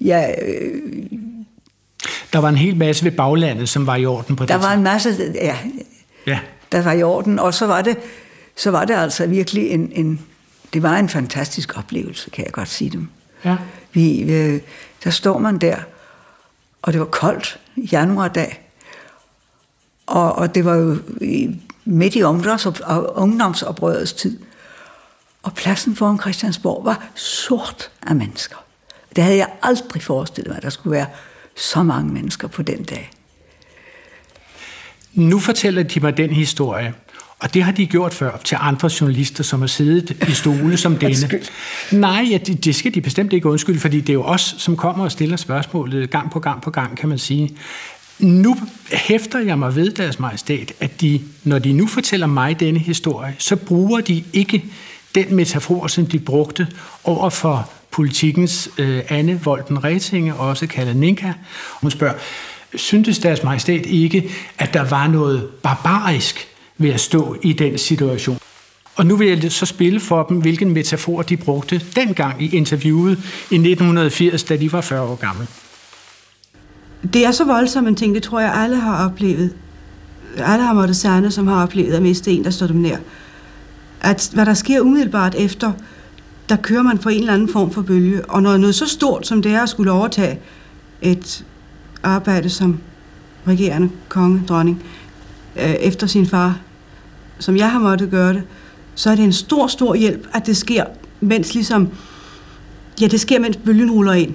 jeg... 0.00 0.34
Øh, 0.46 0.82
der 2.32 2.38
var 2.38 2.48
en 2.48 2.56
hel 2.56 2.76
masse 2.76 3.04
ved 3.04 3.12
baglandet, 3.12 3.68
som 3.68 3.86
var 3.86 3.96
i 3.96 4.06
orden 4.06 4.36
på 4.36 4.44
det 4.44 4.48
Der 4.48 4.58
var 4.58 4.72
en 4.72 4.82
masse, 4.82 5.32
ja, 5.34 5.56
ja. 6.26 6.38
der 6.72 6.82
var 6.82 6.92
i 6.92 7.02
orden, 7.02 7.38
og 7.38 7.54
så 7.54 7.66
var 7.66 7.82
det, 7.82 7.96
så 8.56 8.70
var 8.70 8.84
det 8.84 8.94
altså 8.94 9.26
virkelig 9.26 9.70
en, 9.70 9.92
en, 9.92 10.20
det 10.72 10.82
var 10.82 10.96
en 10.96 11.08
fantastisk 11.08 11.78
oplevelse, 11.78 12.30
kan 12.30 12.44
jeg 12.44 12.52
godt 12.52 12.68
sige 12.68 12.90
dem. 12.90 13.08
Ja. 13.44 13.56
Vi, 13.92 14.22
øh, 14.22 14.60
der 15.04 15.10
står 15.10 15.38
man 15.38 15.58
der, 15.58 15.76
og 16.82 16.92
det 16.92 17.00
var 17.00 17.06
koldt, 17.06 17.58
januardag, 17.76 18.63
og, 20.06 20.32
og 20.32 20.54
det 20.54 20.64
var 20.64 20.74
jo 20.74 20.98
midt 21.84 22.14
i 22.14 22.22
ungdomsoprørets 22.22 24.12
tid. 24.12 24.38
Og 25.42 25.54
pladsen 25.54 25.96
foran 25.96 26.20
Christiansborg 26.20 26.84
var 26.84 27.06
sort 27.14 27.90
af 28.02 28.16
mennesker. 28.16 28.56
Det 29.16 29.24
havde 29.24 29.36
jeg 29.36 29.48
aldrig 29.62 30.02
forestillet 30.02 30.48
mig, 30.48 30.56
at 30.56 30.62
der 30.62 30.70
skulle 30.70 30.96
være 30.96 31.06
så 31.56 31.82
mange 31.82 32.12
mennesker 32.12 32.48
på 32.48 32.62
den 32.62 32.84
dag. 32.84 33.10
Nu 35.14 35.38
fortæller 35.38 35.82
de 35.82 36.00
mig 36.00 36.16
den 36.16 36.30
historie, 36.30 36.94
og 37.38 37.54
det 37.54 37.62
har 37.62 37.72
de 37.72 37.86
gjort 37.86 38.14
før 38.14 38.40
til 38.44 38.56
andre 38.60 38.90
journalister, 39.00 39.44
som 39.44 39.60
har 39.60 39.66
siddet 39.66 40.10
i 40.28 40.32
stole 40.32 40.76
som 40.76 40.96
denne. 40.96 41.40
Nej, 41.92 42.26
ja, 42.30 42.38
det, 42.38 42.64
det 42.64 42.74
skal 42.74 42.94
de 42.94 43.00
bestemt 43.00 43.32
ikke 43.32 43.48
undskylde, 43.48 43.80
fordi 43.80 44.00
det 44.00 44.08
er 44.08 44.14
jo 44.14 44.22
os, 44.22 44.54
som 44.58 44.76
kommer 44.76 45.04
og 45.04 45.12
stiller 45.12 45.36
spørgsmålet 45.36 46.10
gang 46.10 46.30
på 46.30 46.40
gang 46.40 46.62
på 46.62 46.70
gang, 46.70 46.96
kan 46.96 47.08
man 47.08 47.18
sige. 47.18 47.56
Nu 48.18 48.56
hæfter 48.92 49.38
jeg 49.38 49.58
mig 49.58 49.76
ved 49.76 49.90
deres 49.90 50.18
majestæt, 50.18 50.72
at 50.80 51.00
de, 51.00 51.20
når 51.44 51.58
de 51.58 51.72
nu 51.72 51.86
fortæller 51.86 52.26
mig 52.26 52.60
denne 52.60 52.78
historie, 52.78 53.34
så 53.38 53.56
bruger 53.56 54.00
de 54.00 54.24
ikke 54.32 54.64
den 55.14 55.34
metafor, 55.34 55.86
som 55.86 56.06
de 56.06 56.18
brugte 56.18 56.66
over 57.04 57.30
for 57.30 57.70
politikens 57.90 58.70
øh, 58.78 59.02
Anne 59.08 59.40
Volden 59.44 59.84
Retinge, 59.84 60.34
også 60.34 60.66
kaldet 60.66 60.96
Ninka. 60.96 61.32
Hun 61.80 61.90
spørger, 61.90 62.14
syntes 62.74 63.18
deres 63.18 63.42
majestæt 63.42 63.86
ikke, 63.86 64.30
at 64.58 64.74
der 64.74 64.84
var 64.84 65.06
noget 65.06 65.48
barbarisk 65.62 66.48
ved 66.78 66.90
at 66.90 67.00
stå 67.00 67.36
i 67.42 67.52
den 67.52 67.78
situation? 67.78 68.38
Og 68.96 69.06
nu 69.06 69.16
vil 69.16 69.28
jeg 69.28 69.52
så 69.52 69.66
spille 69.66 70.00
for 70.00 70.22
dem, 70.22 70.36
hvilken 70.36 70.70
metafor 70.70 71.22
de 71.22 71.36
brugte 71.36 71.82
dengang 71.96 72.42
i 72.42 72.56
interviewet 72.56 73.18
i 73.50 73.54
1980, 73.54 74.44
da 74.44 74.56
de 74.56 74.72
var 74.72 74.80
40 74.80 75.02
år 75.02 75.14
gamle. 75.14 75.46
Det 77.12 77.26
er 77.26 77.30
så 77.30 77.44
voldsomt 77.44 77.88
en 77.88 77.96
ting, 77.96 78.14
det 78.14 78.22
tror 78.22 78.40
jeg 78.40 78.54
alle 78.54 78.76
har 78.76 79.04
oplevet. 79.04 79.54
Alle 80.36 80.64
har 80.64 80.74
måttet 80.74 80.96
sande, 80.96 81.30
som 81.30 81.46
har 81.46 81.62
oplevet 81.62 81.92
at 81.92 82.02
miste 82.02 82.32
en, 82.32 82.44
der 82.44 82.50
står 82.50 82.66
dem 82.66 82.76
nær. 82.76 82.96
At 84.00 84.30
hvad 84.32 84.46
der 84.46 84.54
sker 84.54 84.80
umiddelbart 84.80 85.34
efter, 85.34 85.72
der 86.48 86.56
kører 86.56 86.82
man 86.82 86.98
på 86.98 87.08
en 87.08 87.20
eller 87.20 87.32
anden 87.32 87.48
form 87.48 87.70
for 87.70 87.82
bølge. 87.82 88.24
Og 88.30 88.42
når 88.42 88.56
noget 88.56 88.74
så 88.74 88.86
stort 88.86 89.26
som 89.26 89.42
det 89.42 89.52
er 89.52 89.62
at 89.62 89.68
skulle 89.68 89.92
overtage 89.92 90.40
et 91.02 91.44
arbejde 92.02 92.50
som 92.50 92.78
regerende 93.46 93.90
konge, 94.08 94.42
dronning, 94.48 94.82
øh, 95.56 95.74
efter 95.74 96.06
sin 96.06 96.26
far, 96.26 96.58
som 97.38 97.56
jeg 97.56 97.70
har 97.70 97.78
måttet 97.78 98.10
gøre 98.10 98.34
det, 98.34 98.42
så 98.94 99.10
er 99.10 99.14
det 99.14 99.24
en 99.24 99.32
stor, 99.32 99.66
stor 99.66 99.94
hjælp, 99.94 100.28
at 100.32 100.46
det 100.46 100.56
sker, 100.56 100.84
mens 101.20 101.54
ligesom, 101.54 101.88
ja, 103.00 103.06
det 103.06 103.20
sker, 103.20 103.40
mens 103.40 103.56
bølgen 103.56 103.90
ruller 103.90 104.12
ind. 104.12 104.34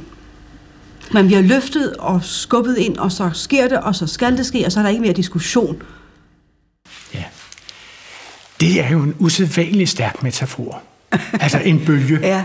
Man 1.11 1.27
bliver 1.27 1.41
løftet 1.41 1.95
og 1.97 2.23
skubbet 2.23 2.77
ind, 2.77 2.97
og 2.97 3.11
så 3.11 3.29
sker 3.33 3.67
det, 3.67 3.77
og 3.77 3.95
så 3.95 4.07
skal 4.07 4.37
det 4.37 4.45
ske, 4.45 4.65
og 4.65 4.71
så 4.71 4.79
er 4.79 4.83
der 4.83 4.89
ikke 4.89 5.01
mere 5.01 5.13
diskussion. 5.13 5.83
Ja. 7.13 7.23
Det 8.59 8.81
er 8.81 8.89
jo 8.89 8.99
en 8.99 9.15
usædvanlig 9.19 9.89
stærk 9.89 10.23
metafor. 10.23 10.81
altså 11.41 11.59
en 11.65 11.85
bølge. 11.85 12.19
Ja. 12.21 12.43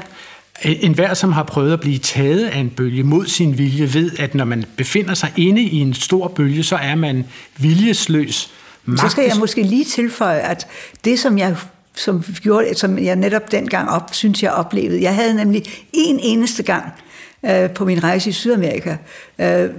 En 0.65 0.95
hver, 0.95 1.15
som 1.15 1.33
har 1.33 1.43
prøvet 1.43 1.73
at 1.73 1.81
blive 1.81 1.99
taget 1.99 2.47
af 2.47 2.59
en 2.59 2.71
bølge 2.71 3.03
mod 3.03 3.27
sin 3.27 3.59
vilje, 3.59 3.95
ved, 3.95 4.11
at 4.19 4.35
når 4.35 4.45
man 4.45 4.65
befinder 4.77 5.15
sig 5.15 5.33
inde 5.37 5.63
i 5.63 5.81
en 5.81 5.95
stor 5.95 6.29
bølge, 6.29 6.63
så 6.63 6.77
er 6.77 6.95
man 6.95 7.25
viljesløs. 7.57 8.51
Så 8.97 9.09
skal 9.09 9.25
jeg 9.25 9.37
måske 9.39 9.63
lige 9.63 9.85
tilføje, 9.85 10.41
at 10.41 10.67
det, 11.05 11.19
som 11.19 11.39
jeg 11.39 11.57
som, 11.97 12.25
gjorde, 12.43 12.75
som 12.75 12.99
jeg 12.99 13.17
netop 13.17 13.51
dengang 13.51 13.91
op, 13.91 14.09
synes 14.13 14.43
jeg 14.43 14.53
oplevede, 14.53 15.03
jeg 15.03 15.15
havde 15.15 15.35
nemlig 15.35 15.63
en 15.93 16.21
eneste 16.23 16.63
gang 16.63 16.85
øh, 17.47 17.71
på 17.71 17.85
min 17.85 18.05
rejse 18.05 18.31
i 18.31 18.33
Sydamerika 18.33 18.97
øh, 19.39 19.71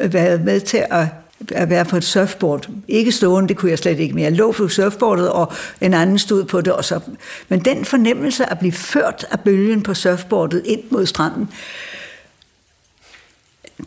været 0.00 0.44
med 0.44 0.60
til 0.60 0.84
at 0.90 1.06
at 1.52 1.70
være 1.70 1.84
på 1.84 1.96
et 1.96 2.04
surfboard. 2.04 2.68
Ikke 2.88 3.12
stående, 3.12 3.48
det 3.48 3.56
kunne 3.56 3.70
jeg 3.70 3.78
slet 3.78 4.00
ikke 4.00 4.14
mere. 4.14 4.24
Jeg 4.24 4.32
lå 4.32 4.52
på 4.52 4.68
surfboardet, 4.68 5.30
og 5.32 5.52
en 5.80 5.94
anden 5.94 6.18
stod 6.18 6.44
på 6.44 6.60
det. 6.60 6.72
Og 6.72 6.84
så. 6.84 7.00
Men 7.48 7.60
den 7.60 7.84
fornemmelse 7.84 8.50
at 8.50 8.58
blive 8.58 8.72
ført 8.72 9.26
af 9.30 9.40
bølgen 9.40 9.82
på 9.82 9.94
surfboardet 9.94 10.62
ind 10.64 10.80
mod 10.90 11.06
stranden, 11.06 11.48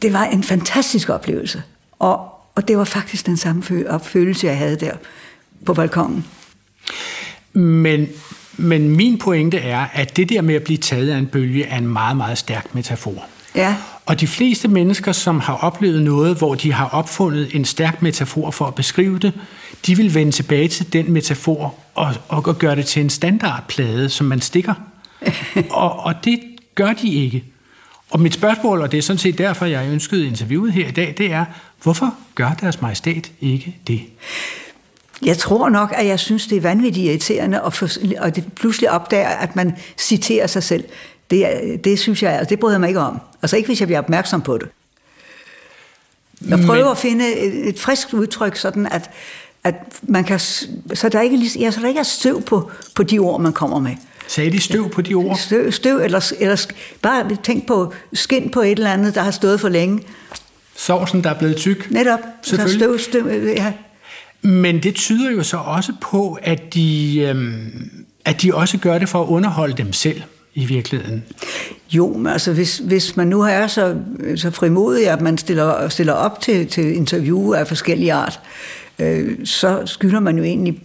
det 0.02 0.14
var 0.14 0.24
en 0.24 0.44
fantastisk 0.44 1.10
oplevelse. 1.10 1.64
Og, 2.00 2.30
og 2.56 2.68
det 2.68 2.78
var 2.78 2.84
faktisk 2.84 3.26
den 3.26 3.38
samme 3.38 3.64
følelse, 4.04 4.48
jeg 4.48 4.58
havde 4.58 4.76
der 4.76 4.94
på 5.66 5.74
balkongen. 5.74 6.26
Men, 7.54 8.08
men 8.58 8.90
min 8.90 9.18
pointe 9.18 9.58
er, 9.58 9.86
at 9.94 10.18
det 10.18 10.30
der 10.30 10.42
med 10.42 10.56
at 10.56 10.64
blive 10.64 10.78
taget 10.78 11.10
af 11.10 11.18
en 11.18 11.28
bølge 11.28 11.66
er 11.66 11.78
en 11.78 11.88
meget, 11.88 12.18
meget 12.18 12.38
stærk 12.38 12.76
metafor. 12.76 13.26
Ja. 13.56 13.76
Og 14.06 14.20
de 14.20 14.28
fleste 14.28 14.68
mennesker, 14.68 15.12
som 15.12 15.40
har 15.40 15.54
oplevet 15.54 16.02
noget, 16.02 16.38
hvor 16.38 16.56
de 16.56 16.74
har 16.74 16.86
opfundet 16.86 17.56
en 17.56 17.66
stærk 17.66 18.02
metafor 18.02 18.52
for 18.52 18.66
at 18.66 18.76
beskrive 18.76 19.20
det, 19.20 19.34
de 19.86 19.98
vil 19.98 20.14
vende 20.14 20.32
tilbage 20.32 20.68
til 20.68 20.94
den 20.94 21.12
metafor 21.12 21.76
og, 21.96 22.14
og, 22.28 22.58
gøre 22.58 22.76
det 22.76 22.86
til 22.86 23.02
en 23.02 23.10
standardplade, 23.10 24.10
som 24.10 24.28
man 24.28 24.42
stikker. 24.42 24.74
og, 25.70 26.00
og 26.00 26.14
det 26.24 26.40
gør 26.76 26.94
de 26.94 27.14
ikke. 27.14 27.44
Og 28.12 28.20
mit 28.20 28.34
spørgsmål, 28.34 28.82
og 28.82 28.92
det 28.92 28.98
er 28.98 29.02
sådan 29.02 29.18
set 29.18 29.38
derfor, 29.38 29.66
jeg 29.66 29.88
ønskede 29.92 30.28
interviewet 30.28 30.74
her 30.74 30.88
i 30.88 30.92
dag, 30.92 31.14
det 31.18 31.32
er, 31.32 31.46
hvorfor 31.84 32.14
gør 32.36 32.52
deres 32.62 32.82
majestæt 32.82 33.32
ikke 33.42 33.76
det? 33.88 34.02
Jeg 35.26 35.38
tror 35.38 35.70
nok, 35.70 35.94
at 35.96 36.08
jeg 36.08 36.20
synes, 36.20 36.48
det 36.48 36.58
er 36.58 36.62
vanvittigt 36.62 37.06
irriterende, 37.06 37.62
og, 37.62 37.74
for, 37.74 37.90
og 38.20 38.36
det 38.36 38.54
pludselig 38.54 38.92
opdager, 38.92 39.30
at 39.30 39.56
man 39.56 39.78
citerer 39.98 40.48
sig 40.48 40.64
selv. 40.64 40.84
Det, 41.32 41.46
det 41.84 42.00
synes 42.00 42.24
jeg, 42.24 42.40
og 42.42 42.50
det 42.50 42.60
bryder 42.60 42.74
jeg 42.74 42.80
mig 42.80 42.88
ikke 42.88 43.00
om. 43.00 43.20
Altså 43.42 43.58
ikke, 43.58 43.68
hvis 43.68 43.80
jeg 43.80 43.88
bliver 43.88 44.00
opmærksom 44.00 44.42
på 44.42 44.58
det. 44.58 44.68
Jeg 46.50 46.60
prøver 46.66 46.84
Men... 46.84 46.92
at 46.92 46.98
finde 46.98 47.36
et, 47.36 47.68
et 47.68 47.80
frisk 47.80 48.14
udtryk, 48.14 48.56
sådan 48.56 48.86
at, 48.86 49.10
at 49.64 49.76
man 50.02 50.24
kan, 50.24 50.40
så 50.40 51.10
der 51.12 51.22
ikke, 51.22 51.38
ja, 51.60 51.72
så 51.72 51.82
der 51.82 51.88
ikke 51.88 52.00
er 52.00 52.04
støv 52.04 52.42
på, 52.42 52.72
på 52.96 53.04
de 53.04 53.20
ord, 53.20 53.42
man 53.42 53.54
kommer 53.54 53.80
med. 53.80 53.96
Sagde 54.28 54.52
de 54.52 54.60
støv 54.60 54.90
på 54.90 55.02
de 55.02 55.14
ord? 55.14 55.38
Støv, 55.38 55.72
støv 55.72 55.98
eller, 55.98 56.34
eller 56.40 56.66
bare 57.02 57.38
tænk 57.44 57.68
på 57.68 57.94
skin 58.14 58.50
på 58.50 58.62
et 58.62 58.72
eller 58.72 58.94
andet, 58.94 59.16
der 59.16 59.22
har 59.22 59.32
stået 59.32 59.60
for 59.60 59.70
længe. 59.70 60.04
Sovsen, 60.76 61.24
der 61.24 61.30
er 61.30 61.40
blevet 61.40 61.56
tyk? 61.56 61.92
Netop. 61.92 62.20
Så 62.42 62.68
støv, 62.68 63.00
støv, 63.00 63.28
ja. 63.46 63.74
Men 64.42 64.84
det 64.84 64.96
tyder 64.96 65.32
jo 65.32 65.44
så 65.44 65.58
også 65.58 65.94
på, 66.02 66.38
at 66.42 66.74
de, 66.74 67.20
øhm, 67.20 67.92
at 68.26 68.42
de 68.42 68.56
også 68.56 68.78
gør 68.78 68.98
det 68.98 69.10
for 69.10 69.24
at 69.24 69.28
underholde 69.28 69.74
dem 69.74 69.94
selv 69.94 70.22
i 70.54 70.66
virkeligheden? 70.66 71.24
Jo, 71.92 72.18
men 72.18 72.28
altså 72.28 72.54
hvis, 72.54 72.78
hvis 72.78 73.18
man 73.18 73.28
nu 73.28 73.42
er 73.42 73.68
så, 73.68 73.96
så 74.36 74.52
frimodig, 74.52 75.10
at 75.10 75.22
man 75.22 75.38
stiller, 75.38 75.90
stiller 75.90 76.14
op 76.14 76.42
til, 76.42 76.68
til 76.68 76.96
interview 76.96 77.54
af 77.54 77.68
forskellige 77.68 78.14
art, 78.14 78.40
øh, 79.00 79.46
så 79.46 79.82
skylder 79.86 80.20
man 80.20 80.38
jo 80.38 80.44
egentlig 80.44 80.82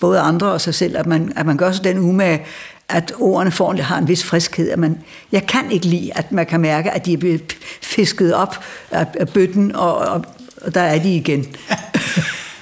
både 0.00 0.20
andre 0.20 0.52
og 0.52 0.60
sig 0.60 0.74
selv, 0.74 0.96
at 0.98 1.06
man, 1.06 1.32
at 1.36 1.46
man 1.46 1.56
gør 1.56 1.72
sig 1.72 1.84
den 1.84 1.98
umage, 1.98 2.42
at 2.88 3.12
ordene 3.18 3.50
får, 3.50 3.82
har 3.82 3.98
en 3.98 4.08
vis 4.08 4.24
friskhed. 4.24 4.70
At 4.70 4.78
man, 4.78 4.98
jeg 5.32 5.46
kan 5.46 5.72
ikke 5.72 5.86
lide, 5.86 6.10
at 6.14 6.32
man 6.32 6.46
kan 6.46 6.60
mærke, 6.60 6.90
at 6.90 7.06
de 7.06 7.12
er 7.12 7.16
blevet 7.16 7.56
fisket 7.82 8.34
op 8.34 8.64
af, 8.90 9.06
af 9.14 9.28
bøtten, 9.28 9.76
og, 9.76 9.96
og, 9.96 10.24
og 10.62 10.74
der 10.74 10.80
er 10.80 11.02
de 11.02 11.14
igen. 11.14 11.46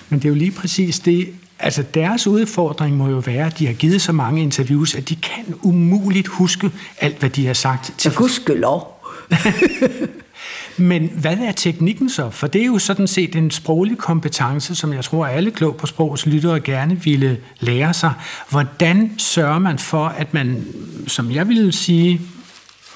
Men 0.08 0.18
det 0.18 0.24
er 0.24 0.28
jo 0.28 0.34
lige 0.34 0.50
præcis 0.50 0.98
det, 0.98 1.28
Altså 1.60 1.82
deres 1.82 2.26
udfordring 2.26 2.96
må 2.96 3.08
jo 3.08 3.18
være, 3.18 3.46
at 3.46 3.58
de 3.58 3.66
har 3.66 3.72
givet 3.72 4.02
så 4.02 4.12
mange 4.12 4.42
interviews, 4.42 4.94
at 4.94 5.08
de 5.08 5.16
kan 5.16 5.54
umuligt 5.62 6.28
huske 6.28 6.70
alt, 7.00 7.18
hvad 7.18 7.30
de 7.30 7.46
har 7.46 7.54
sagt. 7.54 7.94
Til 7.98 8.10
huske 8.10 8.54
lov. 8.54 9.06
Men 10.76 11.10
hvad 11.14 11.36
er 11.36 11.52
teknikken 11.52 12.10
så? 12.10 12.30
For 12.30 12.46
det 12.46 12.62
er 12.62 12.66
jo 12.66 12.78
sådan 12.78 13.06
set 13.06 13.36
en 13.36 13.50
sproglig 13.50 13.98
kompetence, 13.98 14.74
som 14.74 14.92
jeg 14.92 15.04
tror, 15.04 15.26
alle 15.26 15.50
klog 15.50 15.76
på 15.76 15.86
sprogs 15.86 16.26
lyttere 16.26 16.60
gerne 16.60 17.02
ville 17.02 17.38
lære 17.60 17.94
sig. 17.94 18.12
Hvordan 18.50 19.12
sørger 19.18 19.58
man 19.58 19.78
for, 19.78 20.06
at 20.06 20.34
man, 20.34 20.66
som 21.06 21.30
jeg 21.30 21.48
ville 21.48 21.72
sige, 21.72 22.20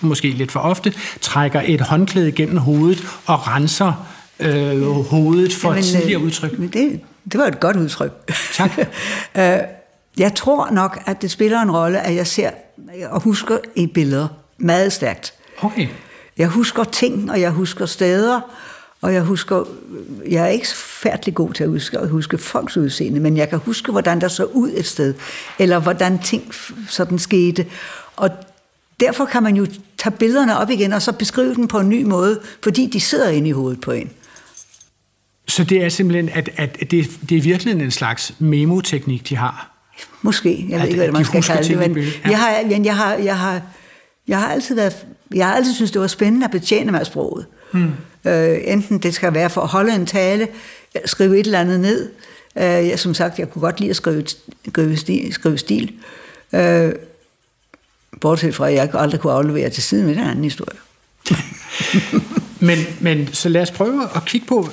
måske 0.00 0.30
lidt 0.30 0.52
for 0.52 0.60
ofte, 0.60 0.92
trækker 1.20 1.62
et 1.64 1.80
håndklæde 1.80 2.32
gennem 2.32 2.56
hovedet 2.56 3.02
og 3.26 3.48
renser 3.48 4.06
øh, 4.42 4.82
hovedet 4.82 5.52
for 5.52 5.68
Jamen, 5.68 5.84
tidligere 5.84 6.20
øh, 6.20 6.26
udtryk? 6.26 6.58
Det, 6.58 7.00
det 7.32 7.40
var 7.40 7.46
et 7.46 7.60
godt 7.60 7.76
udtryk. 7.76 8.12
Tak. 8.54 8.70
Øh, 9.36 9.58
jeg 10.18 10.34
tror 10.34 10.70
nok, 10.70 11.02
at 11.06 11.22
det 11.22 11.30
spiller 11.30 11.62
en 11.62 11.70
rolle, 11.70 12.00
at 12.00 12.14
jeg 12.14 12.26
ser 12.26 12.50
og 13.10 13.20
husker 13.20 13.58
i 13.74 13.86
billeder 13.86 14.28
meget 14.58 14.92
stærkt. 14.92 15.34
Okay. 15.62 15.88
Jeg 16.38 16.48
husker 16.48 16.84
ting, 16.84 17.30
og 17.30 17.40
jeg 17.40 17.50
husker 17.50 17.86
steder, 17.86 18.40
og 19.00 19.14
jeg 19.14 19.22
husker, 19.22 19.64
jeg 20.28 20.42
er 20.42 20.48
ikke 20.48 20.66
færdelig 20.76 21.34
god 21.34 21.52
til 21.52 21.64
at 21.64 21.70
huske, 21.70 21.98
at 21.98 22.08
huske 22.08 22.38
folks 22.38 22.76
udseende, 22.76 23.20
men 23.20 23.36
jeg 23.36 23.48
kan 23.48 23.58
huske, 23.58 23.92
hvordan 23.92 24.20
der 24.20 24.28
så 24.28 24.44
ud 24.44 24.70
et 24.74 24.86
sted, 24.86 25.14
eller 25.58 25.78
hvordan 25.78 26.18
ting 26.18 26.54
sådan 26.88 27.18
skete. 27.18 27.66
Og 28.16 28.30
derfor 29.00 29.24
kan 29.24 29.42
man 29.42 29.56
jo 29.56 29.66
tage 29.98 30.16
billederne 30.16 30.58
op 30.58 30.70
igen, 30.70 30.92
og 30.92 31.02
så 31.02 31.12
beskrive 31.12 31.54
dem 31.54 31.68
på 31.68 31.78
en 31.78 31.88
ny 31.88 32.02
måde, 32.02 32.40
fordi 32.62 32.86
de 32.86 33.00
sidder 33.00 33.28
inde 33.28 33.48
i 33.48 33.52
hovedet 33.52 33.80
på 33.80 33.90
en. 33.90 34.10
Så 35.48 35.64
det 35.64 35.84
er 35.84 35.88
simpelthen, 35.88 36.28
at, 36.28 36.50
at 36.56 36.90
det, 36.90 37.10
det 37.28 37.38
er 37.38 37.42
virkelig 37.42 37.72
en 37.72 37.90
slags 37.90 38.34
memoteknik, 38.38 39.28
de 39.28 39.36
har? 39.36 39.72
Måske. 40.22 40.66
Jeg 40.68 40.80
ved 40.80 40.88
ikke, 40.88 41.00
hvad 41.00 41.12
man 41.12 41.24
skal 41.24 41.42
kalde 41.42 41.68
det. 41.68 41.78
Men 41.78 41.98
ja. 41.98 42.30
jeg, 42.30 42.38
har, 42.38 42.62
men 42.68 42.84
jeg, 42.84 42.96
har, 42.96 43.14
jeg, 43.14 43.38
har, 43.38 43.62
jeg 44.28 44.40
har 44.40 44.48
altid 44.48 44.74
været, 44.74 45.06
jeg 45.34 45.46
har 45.46 45.54
altid 45.54 45.74
synes 45.74 45.90
det 45.90 46.00
var 46.00 46.06
spændende 46.06 46.44
at 46.44 46.50
betjene 46.50 46.92
mig 46.92 47.06
sproget. 47.06 47.46
Hmm. 47.72 47.90
Øh, 48.24 48.58
enten 48.64 48.98
det 48.98 49.14
skal 49.14 49.34
være 49.34 49.50
for 49.50 49.60
at 49.60 49.68
holde 49.68 49.94
en 49.94 50.06
tale, 50.06 50.48
skrive 51.04 51.40
et 51.40 51.46
eller 51.46 51.60
andet 51.60 51.80
ned. 51.80 52.10
Øh, 52.56 52.62
jeg, 52.62 52.98
som 52.98 53.14
sagt, 53.14 53.38
jeg 53.38 53.50
kunne 53.50 53.62
godt 53.62 53.80
lide 53.80 53.90
at 53.90 53.96
skrive, 53.96 54.24
skrive 54.68 54.96
stil. 54.96 55.32
Skrive 55.32 55.58
stil. 55.58 55.92
Øh, 56.52 56.92
bortset 58.20 58.54
fra, 58.54 58.68
at 58.68 58.74
jeg 58.74 58.90
aldrig 58.94 59.20
kunne 59.20 59.32
aflevere 59.32 59.70
til 59.70 59.82
siden 59.82 60.06
med 60.06 60.14
den 60.14 60.24
anden 60.24 60.44
historie. 60.44 60.78
Men, 62.60 62.78
men 63.00 63.28
så 63.32 63.48
lad 63.48 63.62
os 63.62 63.70
prøve 63.70 64.08
at 64.16 64.24
kigge 64.24 64.46
på, 64.46 64.68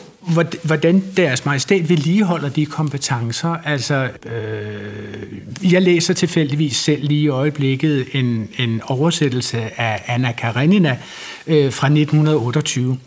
hvordan 0.63 1.03
deres 1.17 1.45
majestæt 1.45 1.89
vedligeholder 1.89 2.49
de 2.49 2.65
kompetencer. 2.65 3.55
Altså, 3.65 4.09
øh, 4.25 5.73
jeg 5.73 5.81
læser 5.81 6.13
tilfældigvis 6.13 6.77
selv 6.77 7.03
lige 7.03 7.21
i 7.21 7.27
øjeblikket 7.27 8.07
en, 8.11 8.49
en 8.57 8.81
oversættelse 8.85 9.79
af 9.81 10.03
Anna 10.07 10.31
Karenina 10.31 10.97
øh, 11.47 11.73
fra 11.73 11.87
1928. 11.87 12.97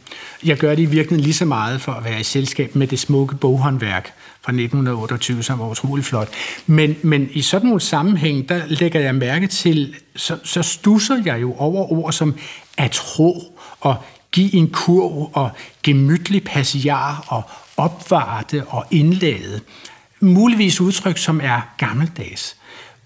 Jeg 0.45 0.57
gør 0.57 0.75
det 0.75 0.83
i 0.83 0.85
virkeligheden 0.85 1.21
lige 1.21 1.35
så 1.35 1.45
meget 1.45 1.81
for 1.81 1.93
at 1.93 2.05
være 2.05 2.21
i 2.21 2.23
selskab 2.23 2.75
med 2.75 2.87
det 2.87 2.99
smukke 2.99 3.37
boghåndværk 3.37 4.13
fra 4.43 4.53
1928, 4.53 5.43
som 5.43 5.59
var 5.59 5.71
utrolig 5.71 6.05
flot. 6.05 6.29
Men, 6.67 6.97
men 7.03 7.29
i 7.33 7.43
sådan 7.43 7.67
nogle 7.67 7.81
sammenhæng, 7.81 8.49
der 8.49 8.61
lægger 8.67 9.01
jeg 9.01 9.15
mærke 9.15 9.47
til, 9.47 9.95
så, 10.17 10.39
så 10.45 10.63
stusser 10.63 11.23
jeg 11.25 11.41
jo 11.41 11.55
over 11.59 11.93
ord 11.93 12.13
som 12.13 12.35
at 12.77 12.91
tro 12.91 13.59
og 13.81 13.97
give 14.33 14.55
en 14.55 14.71
kurv 14.71 15.31
og 15.33 15.51
gemytlig 15.83 16.45
passiar 16.45 17.25
og 17.29 17.43
opvarte 17.77 18.65
og 18.69 18.85
indlade. 18.91 19.61
Muligvis 20.21 20.81
udtryk, 20.81 21.19
som 21.19 21.41
er 21.43 21.61
gammeldags. 21.79 22.57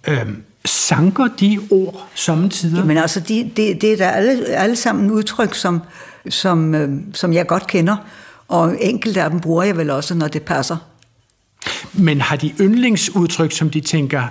Øhm, 0.08 0.42
sanker 0.64 1.28
de 1.40 1.60
ord 1.70 2.08
samtidig? 2.14 2.86
Men 2.86 2.96
altså, 2.96 3.20
de, 3.20 3.50
det, 3.56 3.80
det 3.80 3.92
er 3.92 3.96
da 3.96 4.04
alle, 4.04 4.46
alle 4.46 4.76
sammen 4.76 5.10
udtryk, 5.10 5.54
som, 5.54 5.80
som, 6.28 6.74
øh, 6.74 6.90
som 7.14 7.32
jeg 7.32 7.46
godt 7.46 7.66
kender, 7.66 7.96
og 8.48 8.76
enkelte 8.80 9.22
af 9.22 9.30
dem 9.30 9.40
bruger 9.40 9.62
jeg 9.62 9.76
vel 9.76 9.90
også, 9.90 10.14
når 10.14 10.28
det 10.28 10.42
passer. 10.42 10.76
Men 11.92 12.20
har 12.20 12.36
de 12.36 12.52
yndlingsudtryk, 12.60 13.52
som 13.52 13.70
de 13.70 13.80
tænker, 13.80 14.22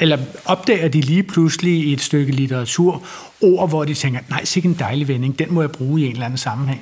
eller 0.00 0.18
opdager 0.44 0.88
de 0.88 1.00
lige 1.00 1.22
pludselig 1.22 1.72
i 1.72 1.92
et 1.92 2.00
stykke 2.00 2.32
litteratur 2.32 3.02
ord, 3.40 3.68
hvor 3.68 3.84
de 3.84 3.94
tænker, 3.94 4.20
nej, 4.30 4.44
sikke 4.44 4.68
en 4.68 4.76
dejlig 4.78 5.08
vending, 5.08 5.38
den 5.38 5.54
må 5.54 5.60
jeg 5.60 5.70
bruge 5.70 6.00
i 6.00 6.04
en 6.04 6.12
eller 6.12 6.24
anden 6.24 6.38
sammenhæng? 6.38 6.80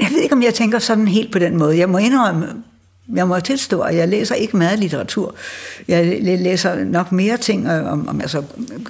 Jeg 0.00 0.08
ved 0.10 0.22
ikke, 0.22 0.34
om 0.34 0.42
jeg 0.42 0.54
tænker 0.54 0.78
sådan 0.78 1.08
helt 1.08 1.32
på 1.32 1.38
den 1.38 1.56
måde. 1.56 1.78
Jeg 1.78 1.88
må 1.88 1.98
indrømme, 1.98 2.46
jeg 3.14 3.28
må 3.28 3.40
tilstå, 3.40 3.80
at 3.80 3.96
jeg 3.96 4.08
læser 4.08 4.34
ikke 4.34 4.56
meget 4.56 4.78
litteratur. 4.78 5.34
Jeg 5.88 6.18
læser 6.22 6.84
nok 6.84 7.12
mere 7.12 7.36
ting 7.36 7.66
øh, 7.66 7.92
om, 7.92 8.08
om 8.08 8.20
altså, 8.20 8.42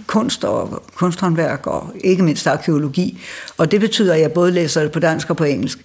kunst 0.07 0.45
og 0.45 0.83
kunsthåndværk 0.95 1.67
og 1.67 1.95
ikke 2.05 2.23
mindst 2.23 2.47
arkeologi. 2.47 3.21
Og 3.57 3.71
det 3.71 3.81
betyder, 3.81 4.15
at 4.15 4.21
jeg 4.21 4.33
både 4.33 4.51
læser 4.51 4.83
det 4.83 4.93
på 4.93 5.01
dansk 5.01 5.31
og 5.31 5.37
på 5.37 5.45
engelsk. 5.45 5.79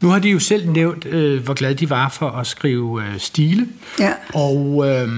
Nu 0.00 0.08
har 0.08 0.18
de 0.18 0.30
jo 0.30 0.38
selv 0.38 0.70
nævnt, 0.70 1.06
øh, 1.06 1.44
hvor 1.44 1.54
glade 1.54 1.74
de 1.74 1.90
var 1.90 2.08
for 2.08 2.30
at 2.30 2.46
skrive 2.46 3.02
øh, 3.02 3.18
stile. 3.18 3.68
Ja. 3.98 4.12
Og 4.34 4.84
øh, 4.88 5.08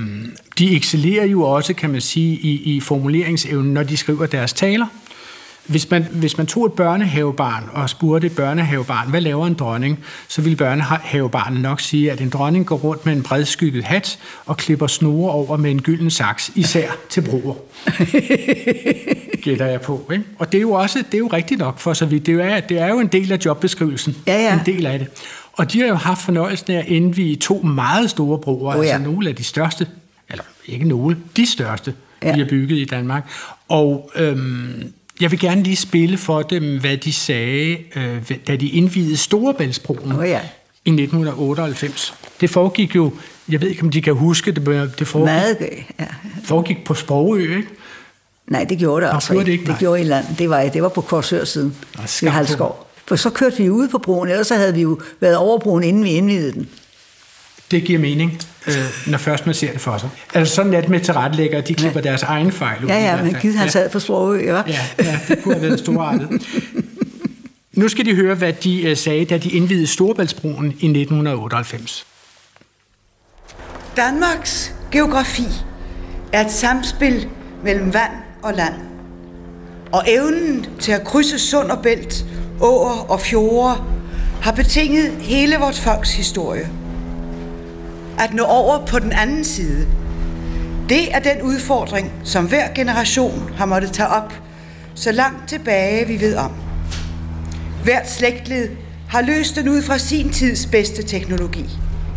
de 0.58 0.76
excellerer 0.76 1.26
jo 1.26 1.42
også, 1.42 1.74
kan 1.74 1.90
man 1.90 2.00
sige, 2.00 2.34
i, 2.36 2.76
i 2.76 2.80
formuleringsevnen, 2.80 3.74
når 3.74 3.82
de 3.82 3.96
skriver 3.96 4.26
deres 4.26 4.52
taler. 4.52 4.86
Hvis 5.70 5.90
man, 5.90 6.06
hvis 6.12 6.38
man 6.38 6.46
tog 6.46 6.66
et 6.66 6.72
børnehavebarn 6.72 7.64
og 7.72 7.90
spurgte 7.90 8.26
et 8.26 8.36
børnehavebarn, 8.36 9.10
hvad 9.10 9.20
laver 9.20 9.46
en 9.46 9.54
dronning, 9.54 10.04
så 10.28 10.42
ville 10.42 10.56
børnehavebarnet 10.56 11.60
nok 11.60 11.80
sige, 11.80 12.12
at 12.12 12.20
en 12.20 12.28
dronning 12.28 12.66
går 12.66 12.76
rundt 12.76 13.06
med 13.06 13.12
en 13.12 13.22
bredskygget 13.22 13.84
hat 13.84 14.18
og 14.46 14.56
klipper 14.56 14.86
snore 14.86 15.32
over 15.32 15.56
med 15.56 15.70
en 15.70 15.82
gylden 15.82 16.10
saks, 16.10 16.50
især 16.54 16.90
til 17.08 17.20
bruger. 17.20 17.54
Gætter 19.42 19.66
jeg 19.66 19.80
på. 19.80 20.10
Ikke? 20.12 20.24
Og 20.38 20.52
det 20.52 20.58
er 20.58 20.62
jo 20.62 20.72
også 20.72 20.98
det 20.98 21.14
er 21.14 21.18
jo 21.18 21.26
rigtigt 21.32 21.60
nok 21.60 21.78
for 21.78 21.92
så 21.92 22.06
vidt. 22.06 22.26
Det 22.26 22.34
er, 22.34 22.60
det 22.60 22.78
er 22.78 22.88
jo 22.88 23.00
en 23.00 23.06
del 23.06 23.32
af 23.32 23.38
jobbeskrivelsen. 23.44 24.16
Ja, 24.26 24.42
ja. 24.42 24.54
En 24.54 24.66
del 24.66 24.86
af 24.86 24.98
det. 24.98 25.08
Og 25.52 25.72
de 25.72 25.80
har 25.80 25.86
jo 25.86 25.94
haft 25.94 26.22
fornøjelsen 26.22 26.72
af 26.72 26.78
at 26.78 26.86
indvige 26.86 27.36
to 27.36 27.62
meget 27.62 28.10
store 28.10 28.38
broer, 28.38 28.76
oh, 28.76 28.86
ja. 28.86 28.92
altså 28.92 29.10
nogle 29.10 29.28
af 29.28 29.36
de 29.36 29.44
største, 29.44 29.86
eller 30.30 30.44
ikke 30.66 30.88
nogle, 30.88 31.16
de 31.36 31.46
største, 31.46 31.94
ja. 32.22 32.32
vi 32.32 32.38
har 32.38 32.46
bygget 32.46 32.78
i 32.78 32.84
Danmark. 32.84 33.30
Og 33.68 34.10
øhm, 34.16 34.92
jeg 35.20 35.30
vil 35.30 35.38
gerne 35.38 35.62
lige 35.62 35.76
spille 35.76 36.18
for 36.18 36.42
dem, 36.42 36.80
hvad 36.80 36.96
de 36.96 37.12
sagde, 37.12 37.78
øh, 37.96 38.30
da 38.46 38.56
de 38.56 38.68
indvidede 38.68 39.16
Storebæltsbroen 39.16 40.12
oh, 40.12 40.28
ja. 40.28 40.40
i 40.84 40.90
1998. 40.90 42.14
Det 42.40 42.50
foregik 42.50 42.96
jo, 42.96 43.12
jeg 43.48 43.60
ved 43.60 43.68
ikke, 43.68 43.82
om 43.82 43.90
de 43.90 44.02
kan 44.02 44.14
huske 44.14 44.52
det, 44.52 44.66
det 44.98 45.08
foregik, 45.08 45.24
Meget, 45.24 45.56
ja. 45.98 46.06
foregik 46.44 46.84
på 46.84 46.94
Sprogø, 46.94 47.56
ikke? 47.56 47.68
Nej, 48.46 48.64
det 48.64 48.78
gjorde 48.78 49.04
det 49.04 49.12
Nå, 49.12 49.14
altså 49.14 49.34
det 49.34 49.48
ikke. 49.48 49.66
Det 49.66 49.76
gjorde 49.78 50.00
i 50.00 50.04
land. 50.04 50.24
Det 50.38 50.50
var, 50.50 50.62
det 50.62 50.82
var 50.82 50.88
på 50.88 51.00
Korsør 51.00 51.44
siden 51.44 51.76
i 52.22 52.26
Halskov. 52.26 52.86
For 53.06 53.16
så 53.16 53.30
kørte 53.30 53.56
vi 53.56 53.70
ud 53.70 53.88
på 53.88 53.98
broen, 53.98 54.28
ellers 54.28 54.46
så 54.46 54.54
havde 54.54 54.74
vi 54.74 54.80
jo 54.80 55.00
været 55.20 55.36
over 55.36 55.58
broen, 55.58 55.84
inden 55.84 56.04
vi 56.04 56.10
indvidede 56.10 56.52
den. 56.52 56.68
Det 57.70 57.84
giver 57.84 57.98
mening, 57.98 58.40
øh, 58.66 58.74
når 59.06 59.18
først 59.18 59.46
man 59.46 59.54
ser 59.54 59.72
det 59.72 59.80
for 59.80 59.98
sig. 59.98 60.08
Altså 60.34 60.54
sådan 60.54 60.74
er 60.74 60.80
det 60.80 60.90
med 60.90 61.00
tilrettelæggere, 61.00 61.60
de 61.60 61.74
klipper 61.74 62.00
ja. 62.04 62.08
deres 62.08 62.22
egen 62.22 62.52
fejl. 62.52 62.78
Ja, 62.88 63.16
ja, 63.16 63.22
men 63.22 63.36
givet 63.40 63.56
han 63.56 63.66
ja. 63.66 63.70
sad 63.70 63.90
på 63.90 64.00
Sprogø, 64.00 64.44
ja. 64.44 64.62
Ja, 64.66 64.80
ja, 64.98 65.18
det 65.28 65.42
kunne 65.42 65.54
have 65.54 65.62
været 65.68 65.78
storartet. 65.78 66.28
Nu 67.72 67.88
skal 67.88 68.04
de 68.04 68.14
høre, 68.14 68.34
hvad 68.34 68.52
de 68.52 68.82
øh, 68.82 68.96
sagde, 68.96 69.24
da 69.24 69.38
de 69.38 69.50
indvidede 69.50 69.86
Storebæltsbroen 69.86 70.66
i 70.66 70.86
1998. 70.86 72.06
Danmarks 73.96 74.74
geografi 74.92 75.46
er 76.32 76.44
et 76.44 76.52
samspil 76.52 77.28
mellem 77.64 77.94
vand 77.94 78.12
og 78.42 78.54
land. 78.54 78.74
Og 79.92 80.04
evnen 80.08 80.66
til 80.80 80.92
at 80.92 81.04
krydse 81.04 81.38
sund 81.38 81.70
og 81.70 81.82
bælt, 81.82 82.24
åer 82.60 83.10
og 83.10 83.20
fjorde 83.20 83.76
har 84.42 84.52
betinget 84.52 85.12
hele 85.20 85.56
vores 85.56 85.80
folks 85.80 86.14
historie. 86.14 86.70
At 88.20 88.34
nå 88.34 88.44
over 88.44 88.86
på 88.86 88.98
den 88.98 89.12
anden 89.12 89.44
side, 89.44 89.88
det 90.88 91.14
er 91.14 91.18
den 91.18 91.42
udfordring, 91.42 92.12
som 92.24 92.48
hver 92.48 92.74
generation 92.74 93.50
har 93.56 93.66
måttet 93.66 93.92
tage 93.92 94.08
op, 94.08 94.32
så 94.94 95.12
langt 95.12 95.48
tilbage 95.48 96.06
vi 96.06 96.20
ved 96.20 96.36
om. 96.36 96.52
Hvert 97.84 98.10
slægtled 98.10 98.68
har 99.08 99.22
løst 99.22 99.56
den 99.56 99.68
ud 99.68 99.82
fra 99.82 99.98
sin 99.98 100.32
tids 100.32 100.66
bedste 100.66 101.02
teknologi. 101.02 101.70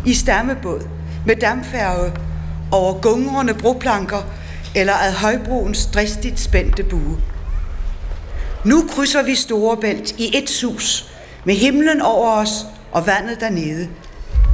I 0.06 0.14
stammebåd, 0.14 0.88
med 1.26 1.36
dampfærge, 1.36 2.12
over 2.72 3.00
gungrende 3.00 3.54
broplanker 3.54 4.26
eller 4.74 4.94
ad 4.94 5.12
højbroens 5.12 5.86
dristigt 5.86 6.40
spændte 6.40 6.82
bue. 6.82 7.18
Nu 8.64 8.84
krydser 8.88 9.22
vi 9.22 9.34
Storebælt 9.34 10.14
i 10.18 10.38
et 10.38 10.50
sus, 10.50 11.10
med 11.44 11.54
himlen 11.54 12.00
over 12.00 12.30
os 12.30 12.66
og 12.92 13.06
vandet 13.06 13.40
dernede, 13.40 13.88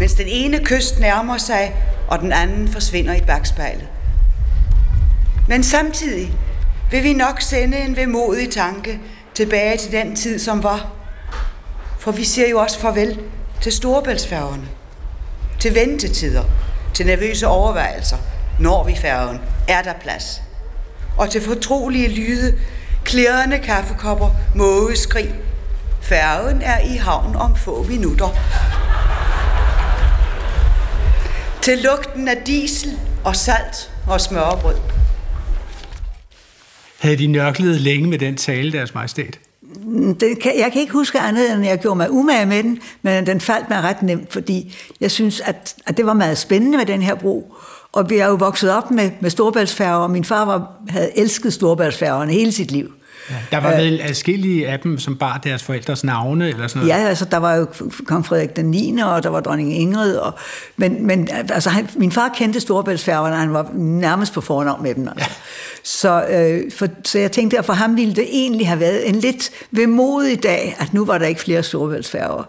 mens 0.00 0.14
den 0.14 0.26
ene 0.28 0.64
kyst 0.64 0.98
nærmer 0.98 1.38
sig, 1.38 1.74
og 2.08 2.18
den 2.18 2.32
anden 2.32 2.72
forsvinder 2.72 3.14
i 3.14 3.20
bagspejlet. 3.20 3.88
Men 5.48 5.62
samtidig 5.62 6.32
vil 6.90 7.04
vi 7.04 7.12
nok 7.12 7.40
sende 7.40 7.78
en 7.78 7.96
vemodig 7.96 8.50
tanke 8.50 9.00
tilbage 9.34 9.76
til 9.76 9.92
den 9.92 10.16
tid, 10.16 10.38
som 10.38 10.62
var. 10.62 10.90
For 11.98 12.12
vi 12.12 12.24
siger 12.24 12.48
jo 12.48 12.58
også 12.58 12.80
farvel 12.80 13.20
til 13.60 13.72
storebæltsfærgerne, 13.72 14.68
til 15.58 15.74
ventetider, 15.74 16.44
til 16.94 17.06
nervøse 17.06 17.46
overvejelser, 17.46 18.16
når 18.60 18.84
vi 18.84 18.96
færgen, 18.96 19.40
er 19.68 19.82
der 19.82 19.92
plads. 20.02 20.42
Og 21.18 21.30
til 21.30 21.42
fortrolige 21.42 22.08
lyde, 22.08 22.58
klirrende 23.04 23.58
kaffekopper, 23.58 24.30
mågeskrig. 24.54 25.34
Færgen 26.02 26.62
er 26.62 26.78
i 26.78 26.96
havn 26.96 27.36
om 27.36 27.56
få 27.56 27.82
minutter. 27.82 28.28
Til 31.62 31.79
lugten 31.79 32.29
af 32.29 32.37
diesel 32.46 32.99
og 33.25 33.37
salt 33.37 33.90
og 34.09 34.20
smørbrød. 34.20 34.77
Havde 36.99 37.16
de 37.16 37.27
nørklet 37.27 37.81
længe 37.81 38.09
med 38.09 38.18
den 38.18 38.37
tale, 38.37 38.73
deres 38.73 38.94
majestæt? 38.94 39.38
Det 40.20 40.38
kan, 40.42 40.59
jeg 40.59 40.73
kan 40.73 40.81
ikke 40.81 40.92
huske 40.92 41.18
andet, 41.18 41.53
end 41.53 41.64
jeg 41.64 41.79
gjorde 41.79 41.96
mig 41.96 42.11
umage 42.11 42.46
med 42.46 42.62
den, 42.62 42.81
men 43.03 43.27
den 43.27 43.40
faldt 43.40 43.70
mig 43.70 43.83
ret 43.83 44.03
nemt, 44.03 44.33
fordi 44.33 44.77
jeg 45.01 45.11
synes, 45.11 45.40
at, 45.40 45.75
at 45.87 45.96
det 45.96 46.07
var 46.07 46.12
meget 46.12 46.38
spændende 46.38 46.79
med 46.79 46.87
den 46.87 47.03
her 47.03 47.14
bro. 47.14 47.55
Og 47.92 48.11
vi 48.11 48.16
er 48.18 48.27
jo 48.27 48.35
vokset 48.35 48.73
op 48.73 48.90
med, 48.90 49.11
med 49.20 49.31
storbæltsfærger, 49.31 49.96
og 49.96 50.11
min 50.11 50.25
far 50.25 50.44
var, 50.44 50.73
havde 50.88 51.18
elsket 51.18 51.53
storbæltsfærgerne 51.53 52.33
hele 52.33 52.53
sit 52.53 52.70
liv. 52.70 52.93
Der 53.51 53.61
var 53.61 53.76
vel 53.76 54.01
adskillige 54.03 54.68
af 54.68 54.81
dem, 54.81 54.99
som 54.99 55.16
bar 55.16 55.41
deres 55.45 55.62
forældres 55.62 56.05
navne, 56.05 56.49
eller 56.49 56.66
sådan 56.66 56.83
noget? 56.83 57.03
Ja, 57.03 57.09
altså 57.09 57.24
der 57.24 57.37
var 57.37 57.55
jo 57.55 57.66
kong 58.05 58.26
Frederik 58.26 58.57
den 58.57 58.64
9., 58.64 58.99
og 59.05 59.22
der 59.22 59.28
var 59.28 59.41
dronning 59.41 59.76
Ingrid, 59.76 60.16
og, 60.16 60.33
men, 60.76 61.07
men 61.07 61.28
altså, 61.33 61.70
han, 61.70 61.89
min 61.97 62.12
far 62.12 62.28
kendte 62.28 62.61
Storebæltsfærgerne, 62.61 63.37
han 63.37 63.53
var 63.53 63.70
nærmest 63.74 64.33
på 64.33 64.41
fornavn 64.41 64.83
med 64.83 64.95
dem. 64.95 65.09
Altså. 65.09 65.28
Ja. 65.28 65.35
Så, 65.85 66.24
øh, 66.24 66.72
for, 66.72 66.87
så 67.05 67.18
jeg 67.18 67.33
tænkte, 67.33 67.59
at 67.59 67.64
for 67.64 67.72
ham 67.72 67.97
ville 67.97 68.14
det 68.14 68.26
egentlig 68.31 68.68
have 68.68 68.81
været 68.81 69.09
en 69.09 69.14
lidt 69.14 69.51
vemodig 69.70 70.43
dag, 70.43 70.76
at 70.78 70.95
nu 70.95 71.05
var 71.05 71.18
der 71.18 71.26
ikke 71.26 71.41
flere 71.41 71.62
Storebæltsfærger. 71.62 72.45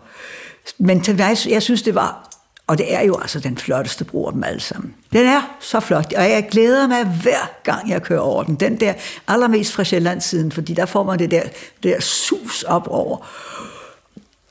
Men 0.78 1.02
til 1.02 1.18
mig, 1.18 1.38
jeg 1.50 1.62
synes, 1.62 1.82
det 1.82 1.96
var 1.96 2.31
og 2.72 2.78
det 2.78 2.94
er 2.94 3.02
jo 3.02 3.18
altså 3.22 3.40
den 3.40 3.58
flotteste 3.58 4.06
bro 4.06 4.26
af 4.28 4.34
dem 4.34 4.44
alle 4.44 4.60
sammen. 4.60 4.94
Den 5.14 5.26
er 5.26 5.58
så 5.60 5.80
flot, 5.80 6.14
og 6.14 6.24
jeg 6.24 6.48
glæder 6.52 6.88
mig 6.88 7.06
hver 7.06 7.52
gang, 7.64 7.90
jeg 7.90 8.02
kører 8.02 8.20
over 8.20 8.44
den. 8.44 8.56
Den 8.56 8.80
der 8.80 8.94
allermest 9.28 9.74
fra 9.74 9.84
Sjællandssiden, 9.84 10.52
fordi 10.52 10.74
der 10.74 10.86
får 10.86 11.04
man 11.04 11.20
det 11.20 11.32
der, 11.32 11.42
det 11.44 11.94
der 11.94 12.00
sus 12.00 12.64
op 12.64 12.88
over. 12.88 13.28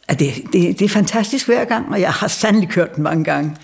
At 0.09 0.18
det, 0.18 0.35
det, 0.53 0.79
det 0.79 0.83
er 0.83 0.89
fantastisk 0.89 1.47
hver 1.47 1.64
gang, 1.64 1.93
og 1.93 2.01
jeg 2.01 2.12
har 2.12 2.29
sandelig 2.29 2.68
kørt 2.68 2.97
den 2.97 3.03
mange 3.03 3.25
gange. 3.25 3.57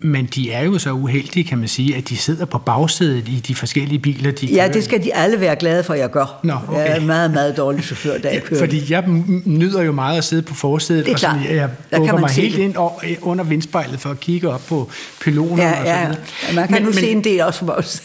Men 0.00 0.26
de 0.26 0.52
er 0.52 0.62
jo 0.64 0.78
så 0.78 0.92
uheldige, 0.92 1.44
kan 1.44 1.58
man 1.58 1.68
sige, 1.68 1.96
at 1.96 2.08
de 2.08 2.16
sidder 2.16 2.44
på 2.44 2.58
bagsædet 2.58 3.28
i 3.28 3.42
de 3.48 3.54
forskellige 3.54 3.98
biler, 3.98 4.30
de 4.30 4.46
Ja, 4.46 4.68
det 4.72 4.84
skal 4.84 5.04
de 5.04 5.14
alle 5.14 5.40
være 5.40 5.56
glade 5.56 5.84
for, 5.84 5.94
at 5.94 6.00
jeg 6.00 6.10
gør. 6.10 6.40
Nå, 6.44 6.52
okay. 6.68 6.78
Jeg 6.78 6.88
er 6.90 6.94
en 6.94 7.06
meget, 7.06 7.30
meget 7.30 7.56
dårlig 7.56 7.84
chauffør, 7.84 8.18
da 8.18 8.28
jeg 8.32 8.42
kører. 8.42 8.60
Fordi 8.60 8.92
jeg 8.92 9.04
nyder 9.44 9.82
jo 9.82 9.92
meget 9.92 10.18
at 10.18 10.24
sidde 10.24 10.42
på 10.42 10.54
forsædet, 10.54 11.04
Det 11.04 11.10
er 11.10 11.14
og 11.14 11.20
sådan, 11.20 11.42
jeg 11.50 11.70
bukker 11.96 12.18
mig 12.18 12.30
se 12.30 12.40
helt 12.40 12.56
det. 12.56 12.62
ind 12.62 12.76
og, 12.76 13.02
under 13.22 13.44
vindspejlet 13.44 14.00
for 14.00 14.10
at 14.10 14.20
kigge 14.20 14.48
op 14.50 14.66
på 14.68 14.90
pylonerne 15.20 15.62
Ja, 15.62 15.70
og 15.80 15.86
så 15.86 15.90
ja, 15.92 16.06
videre. 16.06 16.16
ja. 16.48 16.54
Man 16.54 16.66
kan 16.68 16.74
men, 16.74 16.82
nu 16.82 16.88
men, 16.88 16.94
se 16.94 17.10
en 17.10 17.24
del 17.24 17.40
også 17.40 17.58
for 17.64 17.72
os. 17.72 18.02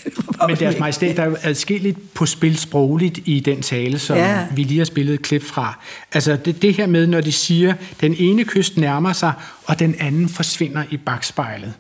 Men 0.48 0.56
deres 0.58 0.80
majestæt, 0.80 1.18
der 1.18 1.24
er 1.24 1.28
jo 1.28 1.36
adskilligt 1.44 2.14
på 2.14 2.26
spil 2.26 2.58
sprogligt 2.58 3.20
i 3.26 3.40
den 3.40 3.62
tale, 3.62 4.00
som. 4.00 4.18
Ja. 4.18 4.40
vi 4.56 4.64
lige 4.64 4.78
har 4.78 4.86
spillet 4.86 5.14
et 5.14 5.22
klip 5.22 5.44
fra. 5.44 5.80
Altså 6.14 6.38
det, 6.46 6.62
det 6.62 6.74
her 6.74 6.88
med, 6.88 7.08
når 7.08 7.22
de 7.22 7.32
siger, 7.32 7.74
den 8.02 8.16
ene 8.18 8.44
kyst 8.44 8.78
nærmer 8.78 9.14
sig, 9.14 9.32
og 9.66 9.80
den 9.80 9.96
anden 10.00 10.30
forsvinder 10.30 10.84
i 10.90 10.98
bagspejlet. 10.98 11.74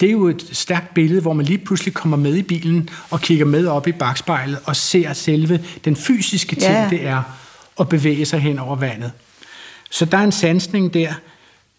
Det 0.00 0.06
er 0.08 0.12
jo 0.12 0.28
et 0.28 0.48
stærkt 0.52 0.94
billede, 0.94 1.20
hvor 1.20 1.32
man 1.32 1.46
lige 1.46 1.58
pludselig 1.58 1.94
kommer 1.94 2.16
med 2.16 2.34
i 2.34 2.42
bilen 2.42 2.88
og 3.10 3.20
kigger 3.20 3.44
med 3.44 3.66
op 3.66 3.86
i 3.88 3.92
bagspejlet 3.92 4.58
og 4.64 4.76
ser 4.76 5.12
selve 5.12 5.64
den 5.84 5.96
fysiske 5.96 6.56
ting, 6.56 6.72
Ja. 6.72 6.86
det 6.90 7.06
er 7.06 7.22
at 7.80 7.88
bevæge 7.88 8.24
sig 8.26 8.40
hen 8.40 8.58
over 8.58 8.76
vandet. 8.76 9.12
Så 9.90 10.04
der 10.04 10.18
er 10.18 10.24
en 10.24 10.32
sansning 10.32 10.94
der. 10.94 11.12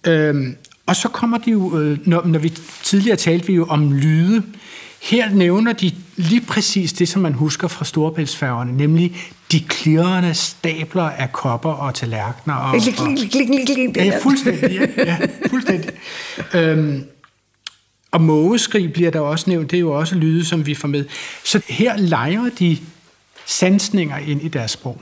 Øhm, 0.07 0.55
og 0.85 0.95
så 0.95 1.07
kommer 1.09 1.37
de 1.37 1.51
jo, 1.51 1.79
øh, 1.79 1.97
når, 2.05 2.25
når 2.25 2.39
vi 2.39 2.53
tidligere 2.83 3.17
talte 3.17 3.47
vi 3.47 3.53
jo 3.53 3.65
om 3.65 3.93
lyde. 3.93 4.43
Her 5.01 5.29
nævner 5.29 5.73
de 5.73 5.91
lige 6.15 6.41
præcis 6.41 6.93
det, 6.93 7.09
som 7.09 7.21
man 7.21 7.33
husker 7.33 7.67
fra 7.67 7.85
storbæltsfærgerne, 7.85 8.77
nemlig 8.77 9.15
de 9.51 9.59
klirrende 9.59 10.33
stabler 10.33 11.03
af 11.03 11.31
kopper 11.31 11.69
og 11.71 11.93
tallerkener. 11.95 12.55
Og, 12.55 12.75
det 12.75 12.95
Ja, 14.05 14.19
fuldstændig. 14.23 14.71
Ja, 14.97 15.03
ja 15.05 15.17
fuldstændig. 15.49 15.89
Øhm, 16.53 17.03
og 18.17 18.23
mågeskrig 18.23 18.93
bliver 18.93 19.11
der 19.11 19.19
også 19.19 19.49
nævnt, 19.49 19.71
det 19.71 19.77
er 19.77 19.81
jo 19.81 19.91
også 19.91 20.15
lyde, 20.15 20.45
som 20.45 20.65
vi 20.65 20.75
får 20.75 20.87
med. 20.87 21.05
Så 21.43 21.61
her 21.69 21.97
leger 21.97 22.49
de 22.59 22.77
sansninger 23.45 24.17
ind 24.17 24.41
i 24.41 24.47
deres 24.47 24.71
sprog. 24.71 25.01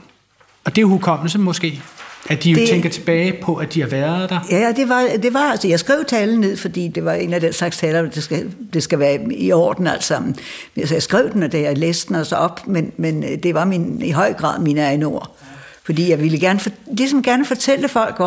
Og 0.64 0.76
det 0.76 0.82
er 0.82 0.86
hukommelse 0.86 1.38
måske, 1.38 1.82
at 2.28 2.44
de 2.44 2.50
jo 2.50 2.58
det... 2.58 2.68
Tænker 2.68 2.90
tilbage 2.90 3.34
på, 3.42 3.54
at 3.54 3.74
de 3.74 3.80
har 3.80 3.88
været 3.88 4.30
der. 4.30 4.40
Ja, 4.50 4.72
det 4.76 4.88
var, 4.88 5.08
det 5.22 5.34
var, 5.34 5.50
altså, 5.50 5.68
jeg 5.68 5.80
skrev 5.80 6.04
talen 6.08 6.40
ned, 6.40 6.56
fordi 6.56 6.88
det 6.88 7.04
var 7.04 7.12
en 7.12 7.34
af 7.34 7.40
den 7.40 7.52
slags 7.52 7.76
taler, 7.76 8.10
det 8.10 8.22
skal, 8.22 8.52
det 8.72 8.82
skal 8.82 8.98
være 8.98 9.32
i 9.32 9.52
orden 9.52 9.86
alt 9.86 10.04
sammen. 10.04 10.36
Altså, 10.76 10.94
jeg 10.94 11.02
skrev 11.02 11.32
den, 11.32 11.42
og 11.42 11.52
da 11.52 11.60
jeg 11.60 11.78
læste 11.78 12.08
den 12.08 12.16
også 12.16 12.36
op, 12.36 12.66
men, 12.66 12.92
men 12.96 13.24
øh, 13.24 13.42
det 13.42 13.54
var 13.54 13.64
min, 13.64 14.02
i 14.02 14.10
høj 14.10 14.32
grad 14.32 14.60
mine 14.60 14.80
egne 14.80 15.06
ord. 15.06 15.36
Fordi 15.84 16.10
jeg 16.10 16.20
ville 16.20 16.40
gerne, 16.40 16.60
for, 16.60 16.70
ligesom 16.92 17.22
gerne 17.22 17.44
fortælle 17.44 17.88
folk, 17.88 18.22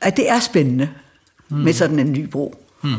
at 0.00 0.16
det 0.16 0.30
er 0.30 0.40
spændende 0.40 0.88
mm. 1.48 1.56
med 1.56 1.72
sådan 1.72 1.98
en 1.98 2.12
ny 2.12 2.28
bro. 2.28 2.54
Mm. 2.82 2.94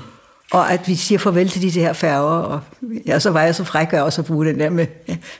Og 0.51 0.71
at 0.71 0.87
vi 0.87 0.95
siger 0.95 1.19
farvel 1.19 1.49
til 1.49 1.61
de 1.61 1.69
her 1.69 1.93
færger, 1.93 2.37
og 2.37 2.61
ja, 3.05 3.19
så 3.19 3.29
var 3.29 3.41
jeg 3.41 3.55
så 3.55 3.63
fræk 3.63 3.93
at 3.93 4.01
også 4.01 4.21
at 4.21 4.25
bruge 4.25 4.45
den 4.45 4.59
der 4.59 4.69
med, 4.69 4.87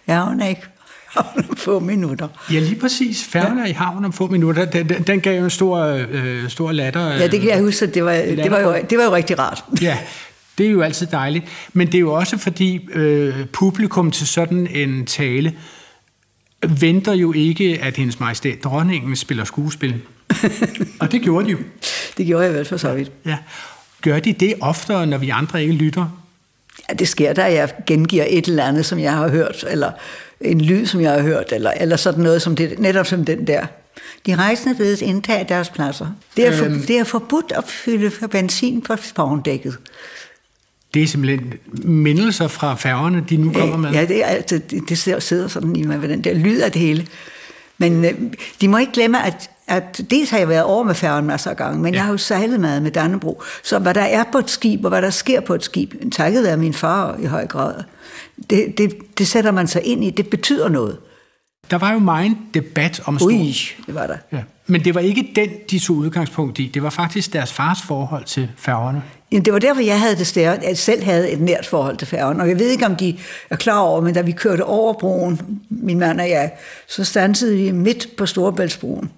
ja, 0.08 0.26
hun 0.26 0.42
er 0.42 0.48
ikke 0.48 0.62
om 1.16 1.26
få 1.58 1.80
minutter. 1.80 2.28
Ja, 2.52 2.60
lige 2.60 2.76
præcis. 2.76 3.24
Færgen 3.24 3.60
er 3.60 3.66
i 3.66 3.72
havn 3.72 4.06
om 4.06 4.14
få 4.14 4.28
minutter. 4.28 4.66
Den, 4.66 4.90
den, 4.90 5.04
den 5.04 5.22
gav 5.22 5.38
jo 5.38 5.44
en 5.44 5.50
stor, 5.50 5.80
øh, 6.10 6.50
stor 6.50 6.72
latter. 6.72 7.08
Ja, 7.08 7.28
det 7.28 7.42
kan 7.42 7.50
jeg 7.50 7.62
huske, 7.62 7.86
at 7.86 7.94
det 7.94 8.06
var, 8.06 8.12
det 8.12 8.52
var, 8.52 8.60
jo, 8.60 8.76
det 8.90 8.98
var 8.98 9.04
jo 9.04 9.16
rigtig 9.16 9.40
rart. 9.40 9.64
Ja, 9.82 9.98
det 10.58 10.66
er 10.66 10.72
jo 10.72 10.82
altid 10.82 11.08
dejligt. 11.08 11.46
Men 11.74 11.88
det 11.88 11.96
er 11.96 12.00
jo 12.00 12.14
også 12.14 12.38
fordi 12.38 12.88
øh, 12.94 13.46
publikum 13.54 14.12
til 14.12 14.28
sådan 14.28 14.68
en 14.68 15.06
tale 15.06 15.54
venter 16.68 17.14
jo 17.14 17.34
ikke, 17.34 17.80
at 17.84 17.98
hendes 17.98 18.20
majestæt 18.20 18.64
dronningen 18.64 19.16
spiller 19.16 19.44
skuespil. 19.44 20.02
Og 21.00 21.12
det 21.12 21.22
gjorde 21.22 21.46
de 21.46 21.52
jo. 21.52 21.58
Det 22.18 22.26
gjorde 22.26 22.46
jeg 22.46 22.54
vel 22.54 22.66
for 22.66 22.78
så 22.78 22.94
vidt. 22.94 23.12
Ja. 23.26 23.38
Gør 24.02 24.20
de 24.20 24.34
det 24.34 24.54
oftere, 24.62 25.08
når 25.08 25.18
vi 25.18 25.30
andre 25.30 25.62
ikke 25.62 25.74
lytter? 25.74 26.24
Ja, 26.90 26.94
det 26.94 27.08
sker 27.08 27.34
der, 27.34 27.46
jeg 27.46 27.70
gengiver 27.86 28.26
et 28.30 28.46
eller 28.48 28.64
andet, 28.64 28.86
som 28.86 29.00
jeg 29.00 29.12
har 29.14 29.30
hørt, 29.30 29.66
eller 29.70 29.92
en 30.42 30.62
lyd, 30.62 30.86
som 30.86 31.02
jeg 31.02 31.12
har 31.12 31.22
hørt, 31.22 31.52
eller, 31.52 31.72
eller 31.72 31.96
sådan 31.96 32.24
noget, 32.24 32.42
som 32.42 32.56
det, 32.56 32.80
netop 32.80 33.06
som 33.08 33.26
den 33.26 33.48
der. 33.48 33.66
De 34.26 34.36
rejsende 34.36 34.76
bedes 34.76 35.02
indtage 35.02 35.46
deres 35.50 35.70
pladser. 35.70 36.08
Det 36.38 36.48
er, 36.48 36.58
for, 36.58 36.66
Øhm. 36.66 36.82
det 36.82 36.98
er 37.00 37.04
forbudt 37.04 37.52
at 37.56 37.64
fylde 37.68 38.28
benzin 38.28 38.82
på 38.82 38.96
spavndækket. 39.04 39.78
Det 40.94 41.04
er 41.04 41.08
simpelthen 41.08 41.54
mindelser 41.84 42.48
fra 42.48 42.76
færgerne, 42.76 43.26
de 43.30 43.38
nu 43.38 43.52
kommer 43.54 43.78
med. 43.78 43.92
Ja, 43.92 44.06
det, 44.06 44.24
er, 44.24 44.28
altså, 44.28 44.58
det, 44.70 44.82
det 44.90 44.98
sidder- 44.98 45.48
sådan 45.48 45.76
i 45.76 45.84
mig, 45.84 46.02
den 46.02 46.24
der 46.24 46.34
lyd 46.34 46.60
af 46.62 46.72
det 46.72 46.82
hele. 46.82 47.08
Men 47.78 48.06
øh, 48.06 48.12
de 48.62 48.68
må 48.68 48.78
ikke 48.78 48.92
glemme, 48.92 49.26
at, 49.26 49.50
at 49.68 50.02
dels 50.10 50.30
har 50.30 50.38
jeg 50.38 50.50
været 50.50 50.64
over 50.64 50.84
med 50.84 50.96
færgen 50.96 51.26
masser 51.26 51.50
af 51.50 51.58
gange, 51.58 51.80
men 51.80 51.94
ja. 51.94 51.98
jeg 51.98 52.06
har 52.06 52.12
jo 52.12 52.18
sejlet 52.18 52.60
meget 52.60 52.82
med 52.82 52.92
Dannebro. 52.92 53.42
Så 53.64 53.80
hvad 53.80 53.94
der 53.94 54.02
er 54.02 54.24
på 54.32 54.38
et 54.38 54.50
skib, 54.50 54.86
og 54.86 54.90
hvad 54.90 55.02
der 55.02 55.10
sker 55.10 55.42
på 55.42 55.54
et 55.54 55.64
skib, 55.64 55.94
takket 56.12 56.44
være 56.44 56.58
min 56.58 56.74
far 56.74 57.18
i 57.20 57.26
høj 57.26 57.48
grad, 57.48 57.84
det, 58.50 58.78
det, 58.78 59.18
det 59.18 59.28
sætter 59.28 59.52
man 59.52 59.68
sig 59.68 59.84
ind 59.84 60.04
i. 60.04 60.10
Det 60.10 60.30
betyder 60.30 60.70
noget. 60.70 60.98
Der 61.72 61.78
var 61.78 61.94
jo 61.94 62.00
meget 62.00 62.38
debat 62.54 63.02
om 63.06 63.20
stor... 63.20 63.28
Ui, 63.28 63.56
det 63.88 63.96
var 63.96 64.08
der. 64.08 64.18
Ja. 64.32 64.42
Men 64.68 64.86
det 64.86 64.96
var 64.96 65.02
ikke 65.02 65.32
den, 65.36 65.50
de 65.72 65.80
tog 65.80 65.96
udgangspunkt 65.96 66.60
i. 66.60 66.72
Det 66.74 66.84
var 66.84 66.90
faktisk 66.90 67.34
deres 67.34 67.54
fars 67.54 67.82
forhold 67.82 68.24
til 68.24 68.50
færgerne. 68.58 69.04
Jamen, 69.32 69.46
det 69.46 69.54
var 69.54 69.60
derfor, 69.60 69.82
jeg 69.82 70.00
havde 70.00 70.16
det 70.16 70.28
stærkt, 70.28 70.64
at 70.64 70.78
selv 70.78 71.04
havde 71.04 71.32
et 71.32 71.42
nært 71.42 71.66
forhold 71.66 71.98
til 71.98 72.08
færgen. 72.08 72.42
Og 72.42 72.50
jeg 72.50 72.60
ved 72.60 72.70
ikke, 72.70 72.86
om 72.86 72.96
de 72.96 73.18
er 73.50 73.56
klar 73.56 73.80
over, 73.80 74.02
men 74.02 74.14
da 74.14 74.22
vi 74.22 74.32
kørte 74.32 74.66
over 74.66 74.94
broen, 74.94 75.60
min 75.70 76.00
mand 76.00 76.22
og 76.22 76.30
jeg, 76.30 76.52
så 76.88 77.04
stansede 77.04 77.56
vi 77.56 77.72
midt 77.72 78.08
på 78.18 78.26
Storebæltsbroen. 78.26 79.12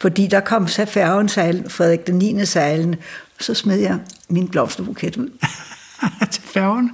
Fordi 0.00 0.26
der 0.26 0.40
kom 0.40 0.68
så 0.68 0.84
færgen 0.84 1.28
sejlen, 1.28 1.70
Frederik 1.70 2.06
den 2.06 2.14
9. 2.14 2.46
sejlen, 2.46 2.94
og 3.38 3.44
så 3.44 3.54
smed 3.54 3.78
jeg 3.78 3.98
min 4.28 4.48
blomsterbuket 4.48 5.16
ud. 5.16 5.30
til 6.32 6.42
færgerne? 6.42 6.90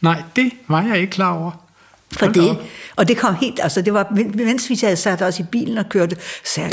Nej, 0.00 0.22
det 0.36 0.52
var 0.68 0.82
jeg 0.82 0.98
ikke 0.98 1.10
klar 1.10 1.32
over. 1.32 1.66
For 2.12 2.26
Hold 2.26 2.34
det, 2.34 2.50
op. 2.50 2.56
og 2.96 3.08
det 3.08 3.16
kom 3.16 3.34
helt, 3.34 3.60
altså 3.62 3.82
det 3.82 3.94
var, 3.94 4.08
mens 4.34 4.70
vi 4.70 4.78
havde 4.82 4.96
sat 4.96 5.22
os 5.22 5.40
i 5.40 5.42
bilen 5.42 5.78
og 5.78 5.88
kørte, 5.88 6.16
så 6.44 6.60
jeg, 6.60 6.72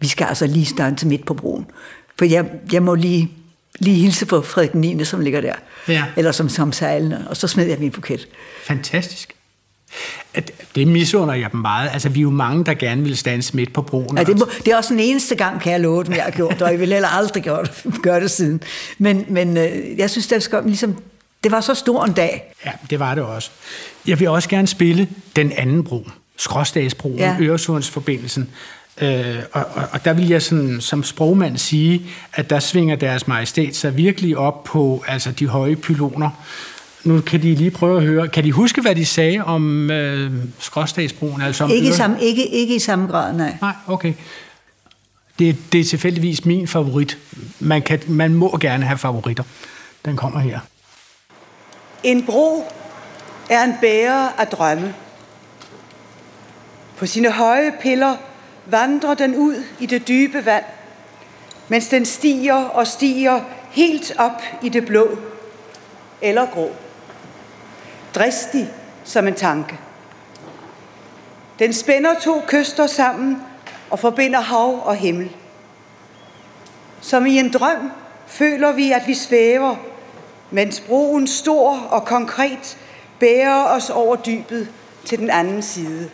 vi 0.00 0.08
skal 0.08 0.24
altså 0.24 0.46
lige 0.46 0.66
stanse 0.66 1.06
midt 1.06 1.26
på 1.26 1.34
broen. 1.34 1.66
For 2.18 2.24
jeg, 2.24 2.50
jeg 2.72 2.82
må 2.82 2.94
lige, 2.94 3.30
lige 3.78 3.96
hilse 3.96 4.26
på 4.26 4.42
Frederik 4.42 4.72
den 4.72 4.80
9., 4.80 5.04
som 5.04 5.20
ligger 5.20 5.40
der. 5.40 5.54
Ja. 5.88 6.04
Eller 6.16 6.32
som, 6.32 6.48
som 6.48 6.72
sejlende, 6.72 7.26
og 7.30 7.36
så 7.36 7.48
smed 7.48 7.66
jeg 7.66 7.78
min 7.78 7.90
buket. 7.90 8.28
Fantastisk. 8.64 9.34
Det 10.74 10.88
misunder 10.88 11.34
jeg 11.34 11.52
dem 11.52 11.60
meget. 11.60 11.90
Altså, 11.92 12.08
vi 12.08 12.18
er 12.18 12.22
jo 12.22 12.30
mange, 12.30 12.64
der 12.64 12.74
gerne 12.74 13.02
vil 13.02 13.16
stanse 13.16 13.56
midt 13.56 13.72
på 13.72 13.82
broen. 13.82 14.18
Ja, 14.18 14.24
det, 14.24 14.38
må, 14.38 14.48
det 14.64 14.72
er 14.72 14.76
også 14.76 14.94
den 14.94 15.00
eneste 15.00 15.34
gang, 15.34 15.60
kan 15.60 15.72
jeg 15.72 15.80
love 15.80 16.04
dem, 16.04 16.12
jeg 16.12 16.22
har 16.22 16.30
gjort 16.30 16.52
det, 16.52 16.62
og 16.62 16.70
jeg 16.70 16.80
vil 16.80 16.92
heller 16.92 17.08
aldrig 17.08 17.42
gøre 17.42 17.64
det, 17.64 18.02
gøre 18.02 18.20
det 18.20 18.30
siden. 18.30 18.62
Men, 18.98 19.24
men 19.28 19.56
øh, 19.56 19.98
jeg 19.98 20.10
synes, 20.10 20.26
det, 20.26 20.42
skal, 20.42 20.62
ligesom, 20.66 20.96
det 21.44 21.52
var 21.52 21.60
så 21.60 21.74
stor 21.74 22.04
en 22.04 22.12
dag. 22.12 22.54
Ja, 22.64 22.70
det 22.90 22.98
var 22.98 23.14
det 23.14 23.24
også. 23.24 23.50
Jeg 24.06 24.20
vil 24.20 24.28
også 24.28 24.48
gerne 24.48 24.66
spille 24.66 25.08
den 25.36 25.52
anden 25.52 25.84
bro, 25.84 26.08
Skråstagsbroen. 26.36 27.18
Ja. 27.18 27.36
Øresundsforbindelsen. 27.40 28.50
Øh, 29.00 29.36
og, 29.52 29.64
og, 29.74 29.82
og 29.92 30.04
der 30.04 30.12
vil 30.12 30.28
jeg 30.28 30.42
sådan, 30.42 30.80
som 30.80 31.04
sprogmand 31.04 31.58
sige, 31.58 32.02
at 32.32 32.50
der 32.50 32.60
svinger 32.60 32.96
deres 32.96 33.28
majestæt 33.28 33.76
sig 33.76 33.96
virkelig 33.96 34.36
op 34.38 34.64
på 34.64 35.04
altså 35.08 35.32
de 35.32 35.46
høje 35.46 35.76
pyloner. 35.76 36.30
Nu 37.08 37.20
kan 37.20 37.42
de 37.42 37.54
lige 37.54 37.70
prøve 37.70 37.96
at 37.96 38.02
høre. 38.02 38.28
Kan 38.28 38.44
de 38.44 38.52
huske, 38.52 38.80
hvad 38.80 38.94
de 38.94 39.06
sagde 39.06 39.44
om 39.44 39.90
øh, 39.90 40.32
Skråstagsbroen? 40.58 41.42
Altså 41.42 41.64
om 41.64 41.70
Ikke 41.70 41.88
i, 41.88 41.92
samme, 41.92 42.20
ikke, 42.20 42.46
ikke 42.46 42.74
i 42.74 42.78
samme 42.78 43.06
grad, 43.06 43.32
nej. 43.32 43.56
Nej, 43.60 43.74
okay. 43.86 44.14
Det, 45.38 45.56
det 45.72 45.80
er 45.80 45.84
tilfældigvis 45.84 46.44
min 46.44 46.68
favorit. 46.68 47.18
Man, 47.60 47.82
kan, 47.82 48.00
man 48.06 48.34
må 48.34 48.58
gerne 48.60 48.84
have 48.84 48.98
favoritter. 48.98 49.44
Den 50.04 50.16
kommer 50.16 50.40
her. 50.40 50.60
En 52.02 52.26
bro 52.26 52.72
er 53.50 53.64
en 53.64 53.74
bærer 53.80 54.28
af 54.38 54.46
drømme. 54.46 54.94
På 56.96 57.06
sine 57.06 57.32
høje 57.32 57.72
piller 57.82 58.16
vandrer 58.66 59.14
den 59.14 59.36
ud 59.36 59.54
i 59.80 59.86
det 59.86 60.08
dybe 60.08 60.44
vand, 60.44 60.64
mens 61.68 61.88
den 61.88 62.04
stiger 62.04 62.54
og 62.54 62.86
stiger 62.86 63.40
helt 63.70 64.12
op 64.18 64.42
i 64.62 64.68
det 64.68 64.86
blå 64.86 65.18
eller 66.22 66.46
grå. 66.46 66.76
Dristig 68.18 68.68
som 69.04 69.26
en 69.26 69.34
tanke. 69.34 69.78
Den 71.58 71.72
spænder 71.72 72.14
to 72.24 72.42
kyster 72.46 72.86
sammen 72.86 73.42
og 73.90 73.98
forbinder 73.98 74.40
hav 74.40 74.82
og 74.84 74.96
himmel. 74.96 75.30
Som 77.00 77.26
i 77.26 77.38
en 77.38 77.52
drøm 77.52 77.90
føler 78.26 78.72
vi, 78.72 78.92
at 78.92 79.02
vi 79.06 79.14
svæver, 79.14 79.76
mens 80.50 80.80
broen 80.80 81.26
stor 81.26 81.78
og 81.80 82.04
konkret 82.04 82.78
bærer 83.20 83.64
os 83.64 83.90
over 83.90 84.16
dybet 84.16 84.68
til 85.04 85.18
den 85.18 85.30
anden 85.30 85.62
side. 85.62 86.10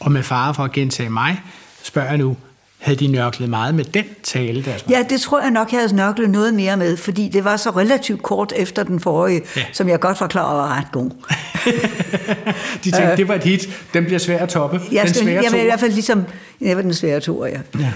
Og 0.00 0.12
med 0.12 0.22
fare 0.22 0.54
for 0.54 0.64
at 0.64 0.72
gentage 0.72 1.10
mig, 1.10 1.42
spørger 1.82 2.08
jeg 2.08 2.18
nu, 2.18 2.36
havde 2.84 2.98
de 2.98 3.06
nørklet 3.06 3.48
meget 3.48 3.74
med 3.74 3.84
den 3.84 4.04
tale, 4.22 4.64
deres 4.64 4.84
Ja, 4.90 5.04
det 5.10 5.20
tror 5.20 5.40
jeg 5.40 5.50
nok, 5.50 5.72
jeg 5.72 5.80
havde 5.80 5.96
nørklet 5.96 6.30
noget 6.30 6.54
mere 6.54 6.76
med, 6.76 6.96
fordi 6.96 7.28
det 7.28 7.44
var 7.44 7.56
så 7.56 7.70
relativt 7.70 8.22
kort 8.22 8.52
efter 8.56 8.82
den 8.82 9.00
forrige, 9.00 9.42
Ja. 9.56 9.60
ja. 9.60 9.66
som 9.72 9.88
jeg 9.88 10.00
godt 10.00 10.20
var 10.20 10.26
klar 10.26 10.42
over 10.52 10.62
var 10.62 10.78
ret 10.78 10.92
god. 10.92 11.10
De 12.84 12.90
tænkte, 12.90 13.16
det 13.16 13.28
var 13.28 13.34
et 13.34 13.44
hit, 13.44 13.68
den 13.94 14.04
bliver 14.04 14.18
svær 14.18 14.38
at 14.38 14.48
toppe. 14.48 14.80
Jeg, 14.92 15.06
den 15.06 15.14
svære 15.14 15.44
jeg 15.44 15.52
vil 15.52 15.60
i 15.60 15.64
hvert 15.64 15.80
fald 15.80 15.92
ligesom, 15.92 16.24
jeg 16.60 16.76
var 16.76 16.82
den 16.82 16.94
svære 16.94 17.20
toer, 17.20 17.46
ja. 17.46 17.60
Ja. 17.78 17.92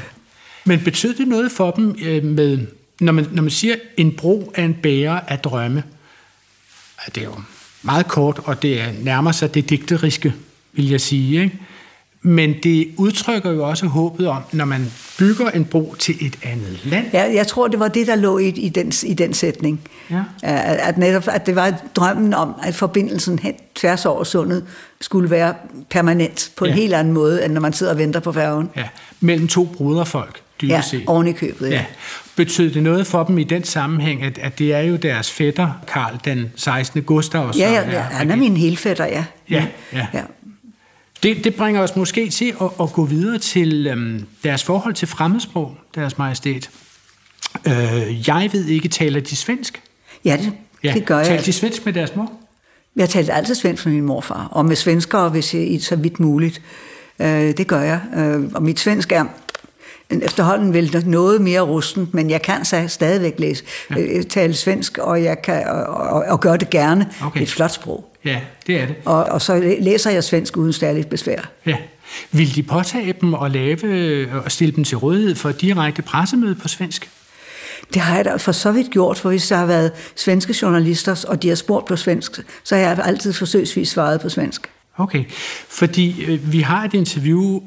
Men 0.64 0.80
betød 0.84 1.14
det 1.14 1.28
noget 1.28 1.53
for 1.53 1.70
dem 1.70 1.97
øh, 2.05 2.24
med 2.24 2.59
når 3.01 3.12
man, 3.12 3.26
når 3.32 3.43
man 3.43 3.51
siger, 3.51 3.74
en 3.97 4.12
bro 4.12 4.53
er 4.55 4.64
en 4.64 4.74
bærer 4.74 5.20
af 5.28 5.39
drømme, 5.39 5.82
det 7.14 7.20
er 7.20 7.24
jo 7.24 7.34
meget 7.82 8.09
kort, 8.09 8.41
og 8.45 8.62
det 8.62 8.80
er 8.80 8.86
nærmer 9.03 9.32
sig 9.32 9.55
det 9.55 9.70
digteriske, 9.70 10.34
vil 10.72 10.89
jeg 10.89 11.01
sige. 11.01 11.43
Ikke? 11.43 11.59
Men 12.22 12.54
det 12.62 12.88
udtrykker 12.96 13.50
jo 13.50 13.68
også 13.68 13.86
håbet 13.86 14.26
om, 14.28 14.42
når 14.52 14.64
man 14.64 14.92
bygger 15.18 15.50
en 15.50 15.64
bro 15.64 15.94
til 15.98 16.16
et 16.26 16.36
andet 16.42 16.80
land. 16.84 17.06
Ja, 17.12 17.34
jeg 17.34 17.46
tror, 17.46 17.68
det 17.68 17.80
var 17.80 17.88
det, 17.88 18.06
der 18.06 18.16
lå 18.16 18.38
i, 18.38 18.48
i, 18.48 18.68
den, 18.68 18.92
i 19.06 19.14
den 19.14 19.34
sætning. 19.34 19.80
Ja. 20.10 20.22
At, 20.42 20.98
netop, 20.98 21.28
at 21.28 21.46
det 21.46 21.56
var 21.56 21.72
drømmen 21.96 22.34
om, 22.34 22.54
at 22.62 22.74
forbindelsen 22.74 23.38
hen, 23.38 23.54
tværs 23.74 24.06
over 24.06 24.24
sundet 24.24 24.64
skulle 25.00 25.30
være 25.30 25.54
permanent 25.90 26.50
på 26.56 26.64
en 26.64 26.70
Ja. 26.70 26.76
helt 26.76 26.94
anden 26.94 27.14
måde, 27.14 27.44
end 27.44 27.52
når 27.52 27.60
man 27.60 27.72
sidder 27.72 27.92
og 27.92 27.98
venter 27.98 28.20
på 28.20 28.32
færgen. 28.32 28.70
Ja, 28.76 28.84
mellem 29.20 29.48
to 29.48 29.64
broderfolk, 29.76 30.40
dybest 30.60 30.72
Ja, 30.74 30.80
set. 30.82 31.02
oven 31.06 31.26
i 31.26 31.32
købet. 31.32 31.68
Ja. 31.70 31.74
Ja. 31.74 31.84
Betød 32.36 32.70
det 32.70 32.82
noget 32.82 33.06
for 33.06 33.24
dem 33.24 33.38
i 33.38 33.44
den 33.44 33.64
sammenhæng, 33.64 34.22
at, 34.22 34.38
at 34.38 34.58
det 34.58 34.74
er 34.74 34.80
jo 34.80 34.96
deres 34.96 35.30
fætter, 35.30 35.68
Karl 35.92 36.14
den 36.24 36.52
16. 36.56 37.02
Gustav, 37.02 37.52
Ja, 37.58 37.72
ja, 37.72 37.90
ja, 37.90 38.00
han 38.00 38.30
er 38.30 38.36
min 38.36 38.56
helfætter, 38.56 39.06
ja. 39.06 39.24
Ja, 39.50 39.66
ja. 39.92 40.06
ja. 40.14 40.20
Det, 41.22 41.44
det 41.44 41.54
bringer 41.54 41.82
os 41.82 41.96
måske 41.96 42.30
til 42.30 42.54
at, 42.60 42.68
at 42.80 42.92
gå 42.92 43.04
videre 43.04 43.38
til 43.38 43.86
øhm, 43.86 44.26
deres 44.44 44.64
forhold 44.64 44.94
til 44.94 45.08
fremmedsprog, 45.08 45.76
deres 45.94 46.18
majestæt. 46.18 46.70
Øh, 47.66 48.28
jeg 48.28 48.48
ved 48.52 48.64
ikke, 48.64 48.88
taler 48.88 49.20
de 49.20 49.36
svensk? 49.36 49.82
Ja, 50.24 50.36
det, 50.36 50.52
Ja. 50.84 50.92
det 50.92 51.04
gør 51.06 51.22
Taler 51.22 51.34
jeg. 51.36 51.46
de 51.46 51.52
svensk 51.52 51.84
med 51.84 51.92
deres 51.92 52.16
mor? 52.16 52.32
Jeg 52.96 53.08
talte 53.08 53.32
altid 53.32 53.54
svensk 53.54 53.86
med 53.86 53.94
min 53.94 54.04
morfar, 54.04 54.48
og 54.50 54.66
med 54.66 54.76
svenskere, 54.76 55.28
hvis 55.28 55.54
jeg, 55.54 55.78
så 55.82 55.96
vidt 55.96 56.20
muligt. 56.20 56.62
Øh, 57.20 57.28
det 57.56 57.66
gør 57.66 57.80
jeg. 57.80 58.00
Øh, 58.16 58.50
og 58.54 58.62
mit 58.62 58.80
svensk 58.80 59.12
er 59.12 59.24
efterhånden 60.10 60.72
vel 60.74 61.02
noget 61.06 61.40
mere 61.40 61.60
rustent, 61.60 62.14
men 62.14 62.30
jeg 62.30 62.42
kan 62.42 62.64
så 62.64 62.84
stadigvæk 62.88 63.34
læse, 63.38 63.64
øh, 63.98 64.24
tale 64.24 64.54
svensk, 64.54 64.98
og 64.98 65.22
jeg 65.24 65.42
kan 65.42 65.66
og, 65.68 65.84
og, 65.86 66.24
og 66.28 66.40
gøre 66.40 66.56
det 66.56 66.70
gerne. 66.70 67.08
Okay. 67.24 67.42
Et 67.42 67.48
flot 67.50 67.70
sprog. 67.70 68.07
Ja, 68.24 68.40
det 68.66 68.80
er 68.80 68.86
det. 68.86 68.94
Og, 69.04 69.24
og 69.24 69.42
så 69.42 69.58
læ- 69.60 69.76
læser 69.80 70.10
jeg 70.10 70.24
svensk 70.24 70.56
uden 70.56 70.72
særligt 70.72 71.08
besvær. 71.08 71.50
Ja. 71.66 71.76
Vil 72.32 72.54
de 72.54 72.62
påtage 72.62 73.14
dem 73.20 73.34
og 73.34 73.50
lave 73.50 73.82
øh, 73.84 74.34
og 74.44 74.52
stille 74.52 74.76
dem 74.76 74.84
til 74.84 74.96
rådighed 74.98 75.34
for 75.34 75.50
direkte 75.50 76.02
pressemøde 76.02 76.54
på 76.54 76.68
svensk? 76.68 77.10
Det 77.94 78.02
har 78.02 78.16
jeg 78.16 78.24
da 78.24 78.36
for 78.36 78.52
så 78.52 78.72
vidt 78.72 78.90
gjort, 78.90 79.18
for 79.18 79.28
hvis 79.28 79.48
der 79.48 79.56
har 79.56 79.66
været 79.66 79.92
svenske 80.16 80.54
journalister, 80.62 81.24
og 81.28 81.42
de 81.42 81.48
har 81.48 81.54
spurgt 81.54 81.86
på 81.86 81.96
svensk, 81.96 82.40
så 82.64 82.74
har 82.74 82.82
jeg 82.82 82.98
altid 83.04 83.32
forsøgsvis 83.32 83.88
svaret 83.88 84.20
på 84.20 84.28
svensk. 84.28 84.70
Okay, 84.96 85.24
fordi 85.68 86.24
øh, 86.24 86.52
vi 86.52 86.60
har 86.60 86.84
et 86.84 86.94
interview, 86.94 87.60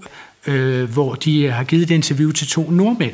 øh, 0.48 0.92
hvor 0.94 1.16
de 1.16 1.52
har 1.52 1.64
givet 1.64 1.84
et 1.84 1.92
interview 1.92 2.32
til 2.32 2.48
to 2.48 2.70
nordmænd. 2.72 3.14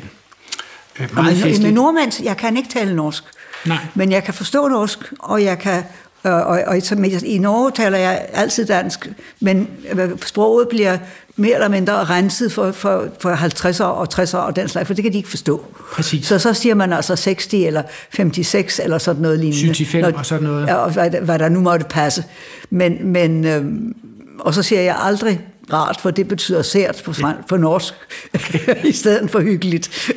Øh, 1.00 1.14
meget 1.14 1.14
Men, 1.14 1.24
med 1.24 1.42
festligt. 1.42 1.74
nordmænd, 1.74 2.22
jeg 2.24 2.36
kan 2.36 2.56
ikke 2.56 2.68
tale 2.68 2.96
norsk. 2.96 3.24
Nej. 3.66 3.78
Men 3.94 4.12
jeg 4.12 4.24
kan 4.24 4.34
forstå 4.34 4.68
norsk, 4.68 4.98
og 5.18 5.42
jeg 5.44 5.58
kan... 5.58 5.82
Og, 6.22 6.32
og, 6.32 6.60
og 6.66 6.78
i- 6.78 7.24
i 7.26 7.38
Norge 7.38 7.70
taler 7.74 7.98
jeg 7.98 8.26
altid 8.32 8.66
dansk, 8.66 9.08
men 9.40 9.68
øh, 9.92 10.10
sproget 10.26 10.68
bliver 10.68 10.98
mere 11.36 11.54
eller 11.54 11.68
mindre 11.68 12.04
renset 12.04 12.52
for, 12.52 12.72
for, 12.72 13.04
for 13.20 13.30
50 13.30 13.80
år 13.80 13.86
og 13.86 14.10
60 14.10 14.34
år 14.34 14.38
og 14.38 14.56
den 14.56 14.68
slags, 14.68 14.86
for 14.86 14.94
det 14.94 15.02
kan 15.04 15.12
de 15.12 15.16
ikke 15.16 15.28
forstå. 15.28 15.64
Præcis. 15.92 16.26
Så 16.26 16.38
så 16.38 16.54
siger 16.54 16.74
man 16.74 16.92
altså 16.92 17.16
60 17.16 17.54
eller 17.54 17.82
56 18.12 18.78
eller 18.84 18.98
sådan 18.98 19.22
noget 19.22 19.38
lignende. 19.38 19.84
75 19.84 20.18
og 20.18 20.26
sådan 20.26 20.44
noget. 20.48 20.66
Ja, 20.66 20.74
og 20.74 20.90
hvad, 20.92 21.10
der- 21.10 21.20
hvad 21.20 21.38
der 21.38 21.48
nu 21.48 21.60
måtte 21.60 21.86
passe. 21.90 22.24
Men, 22.70 23.06
men 23.12 23.44
øhm, 23.44 23.94
og 24.38 24.54
så 24.54 24.62
siger 24.62 24.80
jeg 24.80 24.96
aldrig 25.02 25.40
rart, 25.72 26.00
for 26.00 26.10
det 26.10 26.28
betyder 26.28 26.62
sært 26.62 27.02
på, 27.04 27.12
fran- 27.12 27.44
på 27.48 27.56
norsk, 27.56 27.94
i 28.84 28.92
stedet 28.92 29.30
for 29.30 29.40
hyggeligt. 29.40 30.10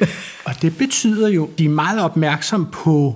Og 0.45 0.53
det 0.61 0.77
betyder 0.77 1.27
jo, 1.27 1.49
de 1.57 1.65
er 1.65 1.69
meget 1.69 2.01
opmærksom 2.03 2.67
på 2.71 3.15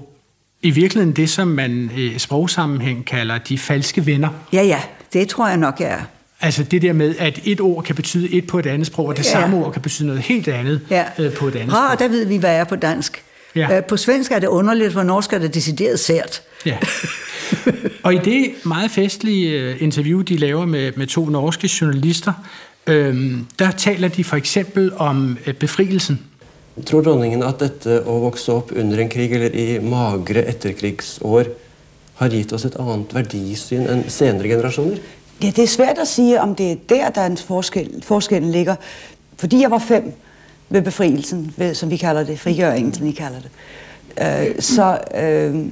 i 0.66 0.70
virkeligheden 0.70 1.16
det, 1.16 1.30
som 1.30 1.48
man 1.48 1.92
i 1.98 2.14
sprogsammenhæng 2.20 3.06
kalder 3.06 3.38
de 3.38 3.58
falske 3.58 4.06
venner. 4.06 4.30
ja, 4.54 4.64
ja, 4.64 4.80
det 5.14 5.28
tror 5.28 5.48
jeg 5.48 5.58
nok, 5.58 5.80
jeg 5.80 5.90
er. 5.90 6.00
Altså 6.42 6.64
det 6.64 6.82
der 6.82 6.94
med, 6.94 7.16
at 7.20 7.40
et 7.44 7.62
ord 7.62 7.84
kan 7.84 7.96
betyde 7.96 8.34
et 8.34 8.48
på 8.48 8.60
et 8.60 8.66
andet 8.66 8.88
sprog, 8.88 9.06
og 9.08 9.18
det 9.18 9.26
Ja. 9.26 9.32
samme 9.32 9.58
ord 9.66 9.74
kan 9.74 9.82
betyde 9.82 10.08
noget 10.08 10.22
helt 10.22 10.48
andet 10.48 10.82
Ja. 10.90 11.04
øh, 11.20 11.34
på 11.34 11.48
et 11.48 11.56
andet 11.56 11.72
sprog. 11.72 12.00
der 12.00 12.08
ved 12.08 12.26
vi, 12.26 12.38
hvad 12.38 12.56
er 12.56 12.64
på 12.64 12.76
dansk. 12.76 13.24
Ja. 13.56 13.78
Øh, 13.78 13.84
På 13.84 13.98
svensk 13.98 14.32
er 14.32 14.40
det 14.40 14.48
underligt, 14.48 14.94
på 14.94 15.04
norsk 15.04 15.34
er 15.34 15.38
det 15.40 15.54
decideret 15.54 16.00
sært. 16.00 16.42
Ja. 16.66 16.78
Og 18.04 18.14
i 18.14 18.18
det 18.18 18.52
meget 18.66 18.92
festlige 18.92 19.50
øh, 19.60 19.76
interview, 19.82 20.22
de 20.22 20.38
laver 20.38 20.66
med, 20.66 20.92
med 20.96 21.08
to 21.08 21.26
norske 21.26 21.70
journalister, 21.82 22.34
øhm, 22.88 23.46
der 23.60 23.72
taler 23.72 24.08
de 24.08 24.24
for 24.24 24.36
eksempel 24.36 24.92
om 24.98 25.38
øh, 25.46 25.54
befrielsen. 25.54 26.20
Tror 26.84 27.06
dronningen 27.06 27.44
at 27.48 27.62
dette 27.64 28.02
å 28.04 28.18
vokse 28.26 28.52
opp 28.52 28.74
under 28.76 29.00
en 29.00 29.12
krig 29.12 29.32
eller 29.38 29.54
i 29.56 29.78
magre 29.80 30.44
etterkrigsår 30.52 31.48
har 32.20 32.34
gitt 32.36 32.52
oss 32.56 32.66
et 32.68 32.76
annet 32.80 33.14
verdisyn 33.16 33.88
enn 33.92 34.04
senere 34.12 34.52
generasjoner? 34.52 35.00
Ja, 35.40 35.52
det 35.56 35.64
er 35.64 35.72
svært 35.72 36.02
at 36.04 36.08
sige, 36.08 36.42
om 36.42 36.56
det 36.56 36.72
er 36.72 36.82
der, 36.90 37.10
der 37.16 37.26
en 37.32 37.38
forskel, 37.38 38.04
forskellen 38.04 38.52
ligger. 38.52 38.76
Fordi 39.38 39.62
jeg 39.62 39.72
var 39.72 39.80
fem 39.80 40.12
ved 40.70 40.82
befrielsen, 40.82 41.54
ved, 41.58 41.74
som 41.76 41.90
vi 41.90 41.98
kalder 41.98 42.24
det, 42.24 42.40
frigøringen, 42.40 42.94
som 42.94 43.06
vi 43.06 43.12
kalder 43.12 43.40
det, 43.40 43.52
øh, 44.22 44.62
så, 44.62 44.98
øh, 45.16 45.66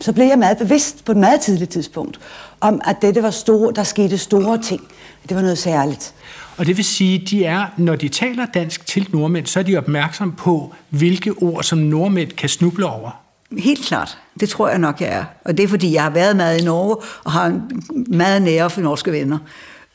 så 0.00 0.12
blev 0.12 0.26
jeg 0.26 0.38
meget 0.38 0.58
bevidst 0.58 1.04
på 1.04 1.12
et 1.12 1.18
meget 1.18 1.40
tidligt 1.40 1.70
tidspunkt, 1.70 2.20
om 2.60 2.80
at 2.84 2.96
dette 3.02 3.22
var 3.22 3.30
store, 3.30 3.72
der 3.72 3.82
skete 3.82 4.18
store 4.18 4.58
ting. 4.62 4.80
Det 5.28 5.36
var 5.36 5.42
noget 5.42 5.58
særligt. 5.58 6.14
Og 6.58 6.66
det 6.66 6.76
vil 6.76 6.84
sige, 6.84 7.18
de 7.18 7.44
er, 7.44 7.66
når 7.76 7.96
de 7.96 8.08
taler 8.08 8.46
dansk 8.46 8.86
til 8.86 9.08
nordmænd, 9.12 9.46
så 9.46 9.58
er 9.58 9.62
de 9.62 9.76
opmærksom 9.76 10.32
på, 10.32 10.74
hvilke 10.88 11.32
ord, 11.32 11.62
som 11.62 11.78
nordmænd 11.78 12.30
kan 12.30 12.48
snuble 12.48 12.86
over. 12.86 13.10
Helt 13.58 13.86
klart. 13.86 14.18
Det 14.40 14.48
tror 14.48 14.68
jeg 14.68 14.78
nok, 14.78 15.00
jeg 15.00 15.08
er. 15.08 15.24
Og 15.44 15.56
det 15.56 15.64
er, 15.64 15.68
fordi 15.68 15.92
jeg 15.92 16.02
har 16.02 16.10
været 16.10 16.36
meget 16.36 16.60
i 16.60 16.64
Norge, 16.64 16.96
og 17.24 17.32
har 17.32 17.60
meget 18.08 18.42
nære 18.42 18.70
for 18.70 18.80
norske 18.80 19.12
venner. 19.12 19.38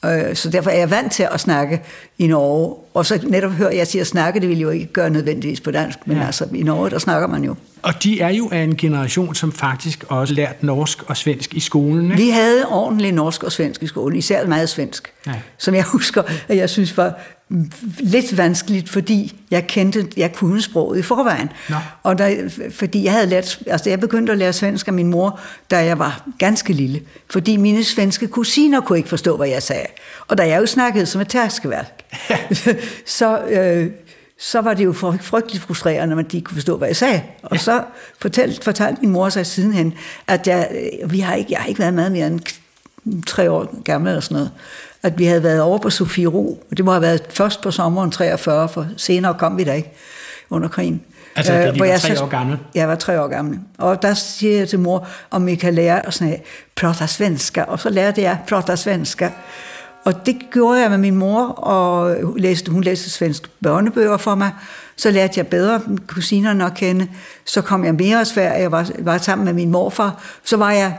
Øh, 0.06 0.36
Så 0.36 0.50
derfor 0.50 0.70
er 0.70 0.78
jeg 0.78 0.90
vant 0.92 1.12
til 1.12 1.28
at 1.32 1.40
snakke 1.40 1.82
i 2.18 2.28
Norge. 2.28 2.76
Og 2.94 3.06
så 3.06 3.20
netop 3.28 3.52
hører 3.52 3.72
jeg 3.72 3.88
at 4.00 4.08
snakke, 4.08 4.40
det 4.40 4.50
vil 4.50 4.60
jo 4.60 4.70
ikke 4.70 4.86
gøre 4.86 5.10
nødvendigvis 5.10 5.62
på 5.62 5.72
dansk, 5.72 5.98
men 6.06 6.18
Ja. 6.18 6.26
altså 6.26 6.46
i 6.56 6.64
Norge, 6.64 6.90
der 6.90 7.00
snakker 7.00 7.28
man 7.28 7.44
jo. 7.44 7.56
Og 7.82 8.04
de 8.04 8.22
er 8.22 8.30
jo 8.30 8.50
af 8.52 8.60
en 8.60 8.76
generation, 8.78 9.36
som 9.36 9.52
faktisk 9.52 10.04
også 10.08 10.34
lært 10.34 10.64
norsk 10.64 11.04
og 11.10 11.18
svensk 11.18 11.54
i 11.54 11.60
skolen. 11.60 12.06
Ikke? 12.12 12.24
Vi 12.24 12.30
havde 12.30 12.66
ordentligt 12.70 13.16
norsk 13.16 13.44
og 13.44 13.52
svensk 13.52 13.84
i 13.84 13.88
skolen, 13.88 14.18
især 14.18 14.48
meget 14.48 14.70
svensk, 14.70 15.12
Ja. 15.28 15.32
som 15.58 15.76
jeg 15.76 15.84
husker, 15.96 16.24
at 16.48 16.58
jeg 16.58 16.70
synes 16.70 16.98
var 16.98 17.14
lidt 18.00 18.38
vanskeligt, 18.38 18.90
fordi 18.90 19.36
jeg 19.52 19.68
kendte, 19.68 20.08
jeg 20.18 20.34
kunne 20.34 20.62
sproget 20.62 21.00
i 21.00 21.02
forvejen. 21.02 21.50
Nå. 21.70 21.76
Og 22.04 22.18
der, 22.18 22.50
fordi 22.72 23.04
jeg 23.04 23.12
havde 23.12 23.28
lært, 23.28 23.60
altså 23.68 23.90
jeg 23.90 24.00
begyndte 24.00 24.32
at 24.32 24.38
lære 24.38 24.54
svensk 24.54 24.88
af 24.88 24.94
min 24.94 25.08
mor, 25.08 25.40
da 25.72 25.86
jeg 25.86 26.00
var 26.00 26.28
ganske 26.38 26.74
lille, 26.74 27.02
fordi 27.30 27.58
mine 27.58 27.84
svenske 27.84 28.28
kusiner 28.28 28.82
kunne 28.82 28.98
ikke 28.98 29.10
forstå, 29.10 29.38
hvad 29.38 29.48
jeg 29.48 29.64
sagde. 29.64 29.86
Og 30.28 30.38
da 30.38 30.48
jeg 30.48 30.62
jo 30.62 30.66
snakkede 30.66 31.06
som 31.06 31.22
et 31.22 31.28
tærskeværk, 31.28 32.04
så, 33.06 33.42
øh, 33.44 33.92
så 34.40 34.62
var 34.62 34.74
det 34.74 34.86
jo 34.86 34.94
for, 34.94 35.18
frygteligt 35.22 35.64
frustrerende, 35.64 36.20
at 36.20 36.32
de 36.32 36.38
ikke 36.38 36.46
kunne 36.46 36.56
forstå, 36.56 36.78
hvad 36.78 36.88
jeg 36.88 36.96
sagde. 36.96 37.22
Og 37.44 37.60
så 37.60 37.84
fortalte, 38.20 38.64
fortalte 38.64 39.02
min 39.02 39.10
mor 39.10 39.30
sig 39.30 39.46
sidenhen, 39.46 39.94
at 40.28 40.48
jeg, 40.48 40.68
øh, 41.04 41.12
vi 41.12 41.20
har 41.20 41.34
ikke, 41.36 41.52
jeg 41.52 41.60
har 41.60 41.68
ikke 41.68 41.80
været 41.80 41.94
meget 41.94 42.12
mere 42.12 42.28
end 42.28 42.40
tre 43.26 43.52
år 43.52 43.82
gammel 43.84 44.10
eller 44.10 44.22
sådan 44.22 44.36
noget, 44.36 44.52
at 45.04 45.20
vi 45.20 45.26
havde 45.26 45.44
været 45.44 45.62
over 45.62 45.78
på 45.78 45.90
Sofie 45.90 46.28
Ro, 46.28 46.64
det 46.78 46.86
må 46.86 46.92
have 46.92 47.02
været 47.02 47.22
først 47.30 47.62
på 47.62 47.72
sommeren 47.72 48.12
43, 48.12 48.70
for 48.70 48.88
senere 48.98 49.34
kom 49.34 49.58
vi 49.58 49.64
der 49.64 49.74
ikke 49.74 49.92
under 50.50 50.68
krigen. 50.68 51.02
Altså, 51.36 51.54
da 51.54 51.62
de 51.62 51.70
Øh, 51.70 51.80
var 51.80 51.86
jeg 51.86 52.00
tre 52.00 52.22
år 52.22 52.28
gamle? 52.28 52.60
Jeg 52.76 52.88
var 52.88 52.96
tre 52.96 53.22
år 53.22 53.28
gammel. 53.28 53.60
Og 53.78 54.02
der 54.02 54.14
siger 54.14 54.58
jeg 54.58 54.70
til 54.70 54.80
mor, 54.80 55.08
om 55.32 55.46
vi 55.46 55.56
kan 55.56 55.74
lære 55.74 56.06
at 56.08 56.14
sådan, 56.14 56.38
prata 56.76 57.08
svenska, 57.08 57.62
og 57.62 57.80
så 57.80 57.90
lærte 57.90 58.22
jeg 58.22 58.38
prata 58.50 58.76
svenska. 58.76 59.30
Og 60.06 60.26
det 60.26 60.38
gjorde 60.52 60.82
jeg 60.82 60.90
med 60.90 60.98
min 60.98 61.16
mor, 61.16 61.46
og 61.46 62.16
hun 62.24 62.40
læste, 62.40 62.72
hun 62.72 62.84
læste 62.84 63.10
svensk 63.10 63.50
børnebøger 63.64 64.18
for 64.18 64.36
mig. 64.36 64.52
Så 64.96 65.12
lærte 65.12 65.34
jeg 65.38 65.48
bedre 65.48 65.82
kusinerne 66.08 66.66
at 66.66 66.74
kende. 66.74 67.08
Så 67.46 67.62
kom 67.62 67.86
jeg 67.86 67.94
mere 67.94 68.20
af 68.20 68.28
Sverige, 68.28 68.62
jeg 68.62 68.72
var, 68.72 68.90
var 69.00 69.18
sammen 69.18 69.46
med 69.46 69.54
min 69.54 69.72
morfar. 69.72 70.24
Så 70.44 70.58
var 70.58 70.72
jeg 70.72 70.98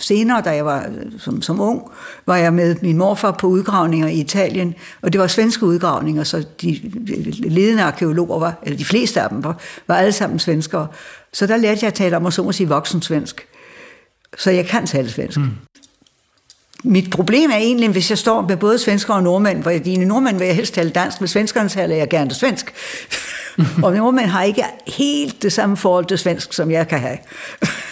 senere, 0.00 0.40
da 0.40 0.50
jeg 0.50 0.64
var 0.64 0.86
øh, 0.86 1.12
som, 1.18 1.42
som 1.42 1.60
ung, 1.60 1.82
var 2.26 2.36
jeg 2.36 2.52
med 2.52 2.76
min 2.82 2.98
morfar 2.98 3.30
på 3.30 3.46
udgravninger 3.46 4.08
i 4.08 4.20
Italien, 4.20 4.74
og 5.02 5.12
det 5.12 5.20
var 5.20 5.26
svenske 5.26 5.66
udgravninger, 5.66 6.24
så 6.24 6.44
de 6.62 6.80
ledende 7.42 7.82
arkeologer 7.82 8.38
var, 8.38 8.54
eller 8.62 8.78
de 8.78 8.84
fleste 8.84 9.20
af 9.20 9.28
dem 9.28 9.44
var, 9.44 9.60
var 9.86 9.94
alle 9.94 10.12
sammen 10.12 10.38
svenskere. 10.38 10.86
Så 11.32 11.46
der 11.46 11.56
lærte 11.56 11.78
jeg 11.82 11.88
at 11.88 11.94
tale 11.94 12.16
om, 12.16 12.24
og 12.24 12.32
så 12.32 12.42
må 12.42 12.52
sige, 12.52 12.68
voksen 12.68 13.02
svensk. 13.02 13.46
Så 14.38 14.50
jeg 14.50 14.66
kan 14.66 14.86
tale 14.86 15.10
svensk. 15.10 15.38
Mm. 15.38 15.50
Mit 16.84 17.10
problem 17.10 17.50
er 17.50 17.56
egentlig, 17.56 17.88
hvis 17.88 18.10
jeg 18.10 18.18
står 18.18 18.40
med 18.40 18.56
både 18.56 18.78
svensker 18.78 19.14
og 19.14 19.22
nordmænd, 19.22 19.62
hvor 19.62 19.70
jeg, 19.70 19.84
dine 19.84 20.04
nordmænd 20.04 20.38
vil 20.38 20.46
jeg 20.46 20.56
helst 20.56 20.74
tale 20.74 20.90
dansk, 20.90 21.20
men 21.20 21.28
svenskerne 21.28 21.68
taler 21.68 21.96
jeg 21.96 22.08
gerne 22.08 22.34
svensk. 22.34 22.72
og 23.84 23.92
nordmænd 23.92 24.26
har 24.26 24.42
ikke 24.42 24.62
helt 24.86 25.42
det 25.42 25.52
samme 25.52 25.76
forhold 25.76 26.04
til 26.04 26.18
svensk, 26.18 26.52
som 26.52 26.70
jeg 26.70 26.88
kan 26.88 26.98
have. 27.00 27.18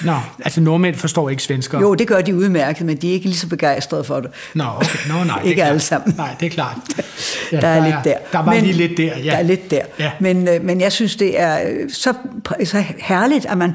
Nå, 0.05 0.15
altså 0.45 0.61
nordmænd 0.61 0.97
forstår 0.97 1.31
ikke 1.31 1.43
svensker. 1.43 1.81
Jo, 1.81 1.95
det 1.95 2.07
gør 2.09 2.21
de 2.21 2.37
udmærket, 2.37 2.87
men 2.87 2.97
de 2.97 3.09
er 3.09 3.13
ikke 3.13 3.27
lige 3.27 3.37
så 3.39 3.49
begejstrede 3.49 4.05
for 4.05 4.21
det. 4.21 4.31
Nå, 4.55 4.65
okay. 4.77 4.99
Nå 5.09 5.25
nej. 5.25 5.39
det 5.39 5.47
er 5.47 5.51
Ikke 5.51 5.65
alle 5.65 5.81
sammen. 5.81 6.15
Nej, 6.17 6.35
det 6.41 6.47
er 6.47 6.51
klart. 6.51 6.77
Ja, 7.53 7.61
der, 7.61 7.69
er 7.69 7.75
der 7.81 7.85
lidt 7.85 7.95
er- 7.97 8.03
der. 8.03 8.15
der 8.33 8.39
var 8.45 8.55
lige 8.55 8.73
lidt 8.73 8.97
der, 8.99 9.19
ja. 9.19 9.31
Der 9.31 9.37
er 9.37 9.43
lidt 9.43 9.71
der. 9.71 9.81
Ja. 9.99 10.11
Men, 10.21 10.49
øh, 10.49 10.65
men 10.65 10.81
jeg 10.81 10.93
synes, 10.93 11.17
det 11.17 11.41
er 11.41 11.59
øh, 11.71 11.91
så, 11.93 12.15
så 12.65 12.85
herligt, 12.99 13.47
at 13.47 13.59
man 13.59 13.75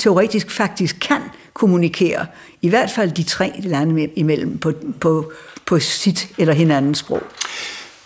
teoretisk 0.00 0.50
faktisk 0.50 0.96
kan 1.00 1.20
kommunikere, 1.54 2.26
i 2.62 2.68
hvert 2.68 2.90
fald 2.90 3.10
de 3.10 3.22
tre 3.22 3.52
lande 3.58 4.08
imellem, 4.16 4.58
på, 4.58 4.72
på, 5.00 5.32
på 5.66 5.78
sit 5.78 6.28
eller 6.38 6.54
hinandens 6.54 6.98
sprog. 6.98 7.22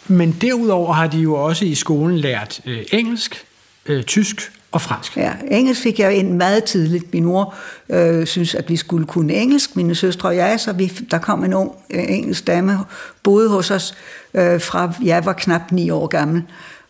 Men 0.09 0.33
derudover 0.41 0.93
har 0.93 1.07
de 1.07 1.19
jo 1.19 1.35
også 1.35 1.65
i 1.65 1.75
skolen 1.75 2.19
lært 2.19 2.61
øh, 2.67 2.85
engelsk, 2.93 3.47
øh, 3.87 4.05
tysk 4.05 4.53
og 4.73 4.83
fransk. 4.83 5.17
Ja, 5.17 5.33
engelsk 5.51 5.83
fik 5.83 5.99
jeg 5.99 6.15
ind 6.15 6.33
meget 6.33 6.65
tidligt. 6.65 7.13
Min 7.13 7.25
mor 7.25 7.55
øh, 7.89 8.27
synes, 8.27 8.55
at 8.55 8.69
vi 8.69 8.77
skulle 8.77 9.07
kunne 9.07 9.35
engelsk, 9.35 9.77
mine 9.77 9.95
søstre 9.95 10.29
og 10.29 10.37
jeg, 10.37 10.61
så 10.61 10.73
vi, 10.73 10.87
der 11.11 11.19
kom 11.19 11.45
en 11.45 11.55
ung 11.55 11.73
øh, 11.91 12.05
engelsk 12.09 12.47
dame, 12.47 12.79
boede 13.23 13.49
hos 13.49 13.71
os 13.71 13.95
øh, 14.35 14.61
fra 14.61 14.93
jeg 15.05 15.25
var 15.25 15.33
knap 15.33 15.73
ni 15.73 15.91
år 15.91 16.07
gammel. 16.07 16.43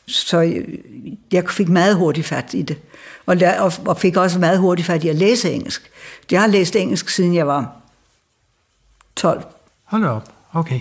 Så 0.07 0.43
øh, 0.43 0.69
jeg 1.33 1.45
fik 1.51 1.69
meget 1.69 1.97
hurtigt 1.97 2.27
fat 2.27 2.55
i 2.55 2.63
det. 2.63 2.77
Og, 3.27 3.37
lær, 3.37 3.61
og, 3.61 3.73
og 3.87 3.99
fik 3.99 4.17
også 4.17 4.39
meget 4.39 4.59
hurtigt 4.59 4.87
fat 4.87 5.05
i 5.05 5.09
at 5.09 5.17
læse 5.17 5.51
engelsk. 5.51 5.91
Jeg 6.31 6.41
har 6.41 6.49
læst 6.49 6.77
engelsk, 6.77 7.09
siden 7.09 7.35
jeg 7.35 7.47
var 7.47 7.77
12. 9.17 9.45
Hold 9.85 10.05
op. 10.05 10.36
Okay. 10.57 10.81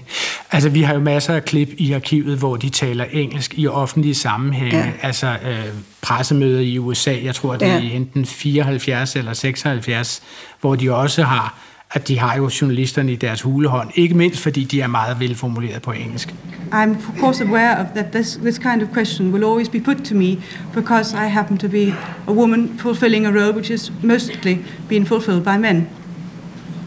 Altså, 0.51 0.69
vi 0.69 0.82
har 0.82 0.93
jo 0.93 0.99
masser 0.99 1.34
af 1.34 1.45
klip 1.45 1.69
i 1.78 1.91
arkivet, 1.93 2.38
hvor 2.38 2.55
de 2.55 2.69
taler 2.69 3.05
engelsk 3.11 3.53
i 3.59 3.67
offentlige 3.67 4.15
sammenhænge. 4.15 4.78
Ja. 4.78 4.91
Altså 5.01 5.28
øh, 5.28 5.65
pressemøder 6.01 6.59
i 6.61 6.78
USA, 6.80 7.15
jeg 7.23 7.36
tror, 7.36 7.55
det 7.55 7.67
er 7.67 7.73
Ja. 7.78 7.80
enten 7.82 8.26
74 8.26 9.15
eller 9.15 9.34
76, 9.34 10.21
hvor 10.61 10.76
de 10.76 10.93
også 10.95 11.23
har, 11.23 11.55
at 11.91 12.07
de 12.07 12.19
har 12.19 12.36
jo 12.38 12.49
journalisterne 12.61 13.11
i 13.11 13.15
deres 13.15 13.41
hulehånd. 13.41 13.89
Ikke 13.95 14.13
mindst, 14.15 14.39
fordi 14.39 14.63
de 14.63 14.82
er 14.82 14.88
meget 14.88 15.19
velformuleret 15.19 15.82
på 15.82 15.91
engelsk. 15.91 16.36
I'm 16.71 16.89
of 16.89 17.19
course 17.19 17.43
aware 17.43 17.78
of 17.78 17.86
that 17.95 18.05
this, 18.11 18.39
this 18.41 18.57
kind 18.57 18.82
of 18.82 18.88
question 18.93 19.32
will 19.32 19.43
always 19.43 19.69
be 19.69 19.80
put 19.80 19.97
to 19.97 20.15
me 20.15 20.38
because 20.73 21.13
I 21.13 21.28
happen 21.30 21.57
to 21.57 21.67
be 21.67 21.93
a 22.28 22.32
woman 22.32 22.71
fulfilling 22.80 23.26
a 23.26 23.30
role 23.32 23.53
which 23.55 23.71
is 23.71 23.91
mostly 24.03 24.57
being 24.89 25.07
fulfilled 25.07 25.43
by 25.43 25.57
men. 25.61 25.88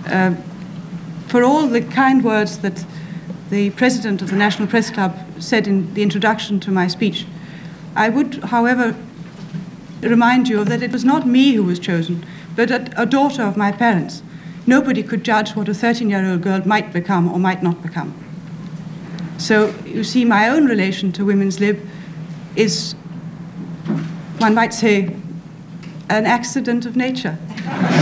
Uh, 0.06 0.30
for 1.28 1.44
all 1.44 1.66
the 1.66 1.82
kind 1.82 2.24
words 2.24 2.58
that 2.58 2.84
the 3.50 3.70
president 3.70 4.22
of 4.22 4.30
the 4.30 4.36
National 4.36 4.66
Press 4.66 4.90
Club 4.90 5.16
said 5.38 5.66
in 5.66 5.92
the 5.94 6.02
introduction 6.02 6.58
to 6.60 6.70
my 6.70 6.88
speech, 6.88 7.26
I 7.94 8.08
would, 8.08 8.44
however, 8.44 8.96
remind 10.00 10.48
you 10.48 10.64
that 10.64 10.82
it 10.82 10.90
was 10.90 11.04
not 11.04 11.26
me 11.26 11.52
who 11.52 11.64
was 11.64 11.78
chosen, 11.78 12.24
but 12.56 12.70
a, 12.70 13.02
a 13.02 13.06
daughter 13.06 13.42
of 13.42 13.56
my 13.56 13.72
parents. 13.72 14.22
Nobody 14.66 15.02
could 15.02 15.22
judge 15.22 15.54
what 15.54 15.68
a 15.68 15.74
13 15.74 16.08
year 16.10 16.24
old 16.24 16.42
girl 16.42 16.62
might 16.66 16.92
become 16.92 17.28
or 17.28 17.38
might 17.38 17.62
not 17.62 17.82
become. 17.82 18.14
So 19.38 19.74
you 19.84 20.04
see, 20.04 20.24
my 20.24 20.48
own 20.48 20.66
relation 20.66 21.12
to 21.12 21.24
women's 21.24 21.60
lib 21.60 21.80
is, 22.56 22.94
one 24.38 24.54
might 24.54 24.74
say, 24.74 25.14
an 26.10 26.26
accident 26.26 26.86
of 26.86 26.96
nature. 26.96 27.38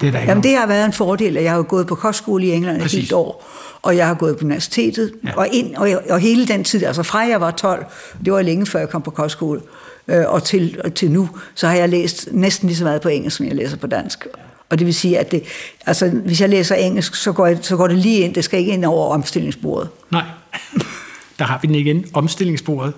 Det 0.00 0.06
er 0.06 0.10
der 0.12 0.18
ikke 0.18 0.30
Jamen, 0.30 0.42
det 0.44 0.56
har 0.56 0.66
været 0.66 0.84
en 0.86 0.92
fordel, 0.92 1.36
at 1.36 1.44
jeg 1.44 1.52
har 1.52 1.62
gået 1.62 1.86
på 1.86 1.94
kostskole 1.94 2.46
i 2.46 2.52
England 2.52 2.76
et 2.76 2.82
Præcis. 2.82 2.98
helt 3.00 3.12
år, 3.12 3.48
og 3.82 3.96
jeg 3.96 4.06
har 4.06 4.14
gået 4.14 4.36
på 4.36 4.44
universitetet, 4.44 5.12
Ja. 5.24 5.28
ja. 5.28 5.36
og, 5.36 5.48
ind, 5.52 5.74
og, 5.76 5.88
og 6.10 6.18
hele 6.20 6.46
den 6.48 6.64
tid, 6.64 6.84
altså 6.84 7.02
fra 7.02 7.18
jeg 7.18 7.40
var 7.40 7.50
12, 7.50 7.84
det 8.24 8.32
var 8.32 8.42
længe 8.42 8.66
før 8.66 8.78
jeg 8.78 8.88
kom 8.88 9.02
på 9.02 9.10
kostskole, 9.10 9.60
øh, 10.08 10.24
og, 10.26 10.44
til, 10.44 10.80
og 10.84 10.94
til 10.94 11.10
nu, 11.10 11.28
så 11.54 11.66
har 11.68 11.74
jeg 11.74 11.88
læst 11.88 12.28
næsten 12.32 12.66
lige 12.68 12.76
så 12.76 12.84
meget 12.84 13.00
på 13.00 13.08
engelsk, 13.08 13.36
som 13.36 13.46
jeg 13.46 13.54
læser 13.54 13.76
på 13.76 13.86
dansk. 13.86 14.26
Og 14.70 14.78
det 14.78 14.86
vil 14.86 14.94
sige, 14.94 15.18
at 15.18 15.30
det, 15.32 15.42
altså, 15.86 16.08
hvis 16.08 16.40
jeg 16.40 16.48
læser 16.48 16.74
engelsk, 16.74 17.14
så 17.14 17.32
går, 17.32 17.46
jeg, 17.46 17.58
så 17.62 17.76
går 17.76 17.86
det 17.86 17.98
lige 17.98 18.18
ind, 18.20 18.34
det 18.34 18.44
skal 18.44 18.60
ikke 18.60 18.72
ind 18.72 18.84
over 18.84 19.14
omstillingsbordet. 19.14 19.88
Nej. 20.10 20.22
Der 21.38 21.44
har 21.44 21.58
vi 21.62 21.66
den 21.66 21.74
igen. 21.74 22.04
Omstillingsbordet. 22.12 22.92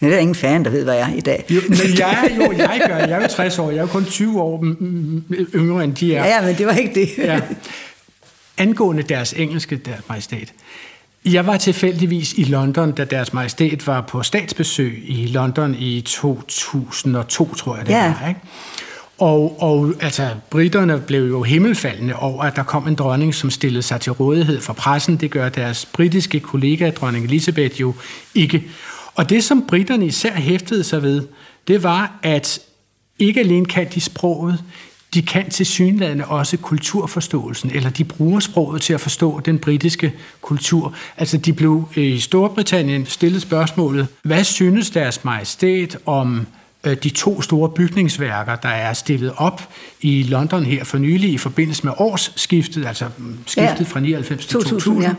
Men 0.00 0.10
der 0.10 0.16
er 0.16 0.20
ingen 0.20 0.34
fan, 0.34 0.64
der 0.64 0.70
ved, 0.70 0.84
hvad 0.84 0.94
jeg 0.94 1.10
er 1.12 1.16
i 1.16 1.20
dag. 1.20 1.44
Jo, 1.50 1.60
men 1.68 1.78
jeg, 1.98 2.28
er 2.30 2.36
jo, 2.46 2.52
jeg 2.52 2.82
gør 2.88 2.98
det. 3.00 3.08
Jeg 3.08 3.18
er 3.18 3.22
jo 3.22 3.28
60 3.28 3.58
år. 3.58 3.70
Jeg 3.70 3.76
er 3.78 3.82
jo 3.82 3.86
kun 3.86 4.04
20 4.04 4.40
år 4.42 4.60
mm, 4.60 4.76
mm, 4.80 5.24
yngre, 5.54 5.84
end 5.84 5.94
de 5.94 6.14
er. 6.14 6.26
Ja, 6.26 6.40
men 6.46 6.58
det 6.58 6.66
var 6.66 6.72
ikke 6.72 6.94
det. 7.00 7.08
Ja. 7.18 7.40
Angående 8.58 9.02
deres 9.02 9.32
engelske, 9.32 9.76
deres 9.76 10.00
majestæt. 10.08 10.52
Jeg 11.24 11.46
var 11.46 11.56
tilfældigvis 11.56 12.32
i 12.32 12.42
London, 12.44 12.92
da 12.92 13.04
deres 13.04 13.32
majestæt 13.32 13.86
var 13.86 14.00
på 14.00 14.22
statsbesøg 14.22 15.02
i 15.06 15.26
London 15.26 15.74
i 15.78 16.00
2002, 16.00 17.54
tror 17.54 17.76
jeg 17.76 17.86
det 17.86 17.92
Ja. 17.92 18.14
var. 18.22 18.28
Ikke? 18.28 18.40
Og, 19.18 19.62
og 19.62 19.92
altså, 20.00 20.28
britterne 20.50 21.00
blev 21.06 21.28
jo 21.28 21.42
himmelfaldende 21.42 22.14
over, 22.16 22.42
at 22.42 22.56
der 22.56 22.62
kom 22.62 22.88
en 22.88 22.94
dronning, 22.94 23.34
som 23.34 23.50
stillede 23.50 23.82
sig 23.82 24.00
til 24.00 24.12
rådighed 24.12 24.60
for 24.60 24.72
pressen. 24.72 25.16
Det 25.16 25.30
gør 25.30 25.48
deres 25.48 25.86
britiske 25.86 26.40
kollega, 26.40 26.90
dronning 26.90 27.24
Elizabeth, 27.24 27.80
jo 27.80 27.94
ikke. 28.34 28.62
Og 29.18 29.30
det, 29.30 29.44
som 29.44 29.64
britterne 29.68 30.06
især 30.06 30.32
hæftede 30.34 30.84
sig 30.84 31.02
ved, 31.02 31.22
det 31.68 31.82
var, 31.82 32.18
at 32.22 32.60
ikke 33.18 33.40
alene 33.40 33.66
kan 33.66 33.86
de 33.94 34.00
sproget, 34.00 34.64
de 35.14 35.22
kan 35.22 35.50
til 35.50 35.66
synlædende 35.66 36.24
også 36.24 36.56
kulturforståelsen, 36.56 37.70
eller 37.70 37.90
de 37.90 38.04
bruger 38.04 38.40
sproget 38.40 38.82
til 38.82 38.92
at 38.94 39.00
forstå 39.00 39.40
den 39.40 39.58
britiske 39.58 40.12
kultur. 40.40 40.94
Altså 41.16 41.36
de 41.36 41.52
blev 41.52 41.88
øh, 41.96 42.04
i 42.04 42.20
Storbritannien 42.20 43.06
stillet 43.06 43.42
spørgsmålet, 43.42 44.06
hvad 44.22 44.44
synes 44.44 44.90
deres 44.90 45.24
majestæt 45.24 45.98
om 46.06 46.46
øh, 46.84 46.96
de 47.02 47.10
to 47.10 47.42
store 47.42 47.68
bygningsværker, 47.68 48.56
der 48.56 48.68
er 48.68 48.92
stillet 48.92 49.32
op 49.36 49.68
i 50.00 50.22
London 50.22 50.64
her 50.64 50.84
for 50.84 50.98
nylig 50.98 51.30
i 51.32 51.38
forbindelse 51.38 51.84
med 51.84 51.92
årsskiftet, 51.98 52.86
altså 52.86 53.04
mm, 53.18 53.38
skiftet 53.46 53.80
Ja. 53.80 53.90
fra 53.90 54.00
99 54.00 54.46
til 54.46 54.52
2000, 54.52 54.80
2000. 54.80 55.02
ja. 55.02 55.14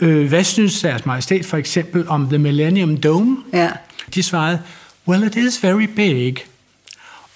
Øh, 0.00 0.28
hvad 0.28 0.44
synes 0.44 0.80
deres 0.80 1.06
majestæt 1.06 1.46
for 1.46 1.56
eksempel 1.56 2.08
om 2.08 2.28
The 2.28 2.38
Millennium 2.38 2.96
Dome? 2.96 3.36
Ja. 3.52 3.70
De 4.14 4.22
svarede, 4.22 4.60
well, 5.08 5.24
it 5.24 5.36
is 5.36 5.62
very 5.62 5.84
big. 5.96 6.36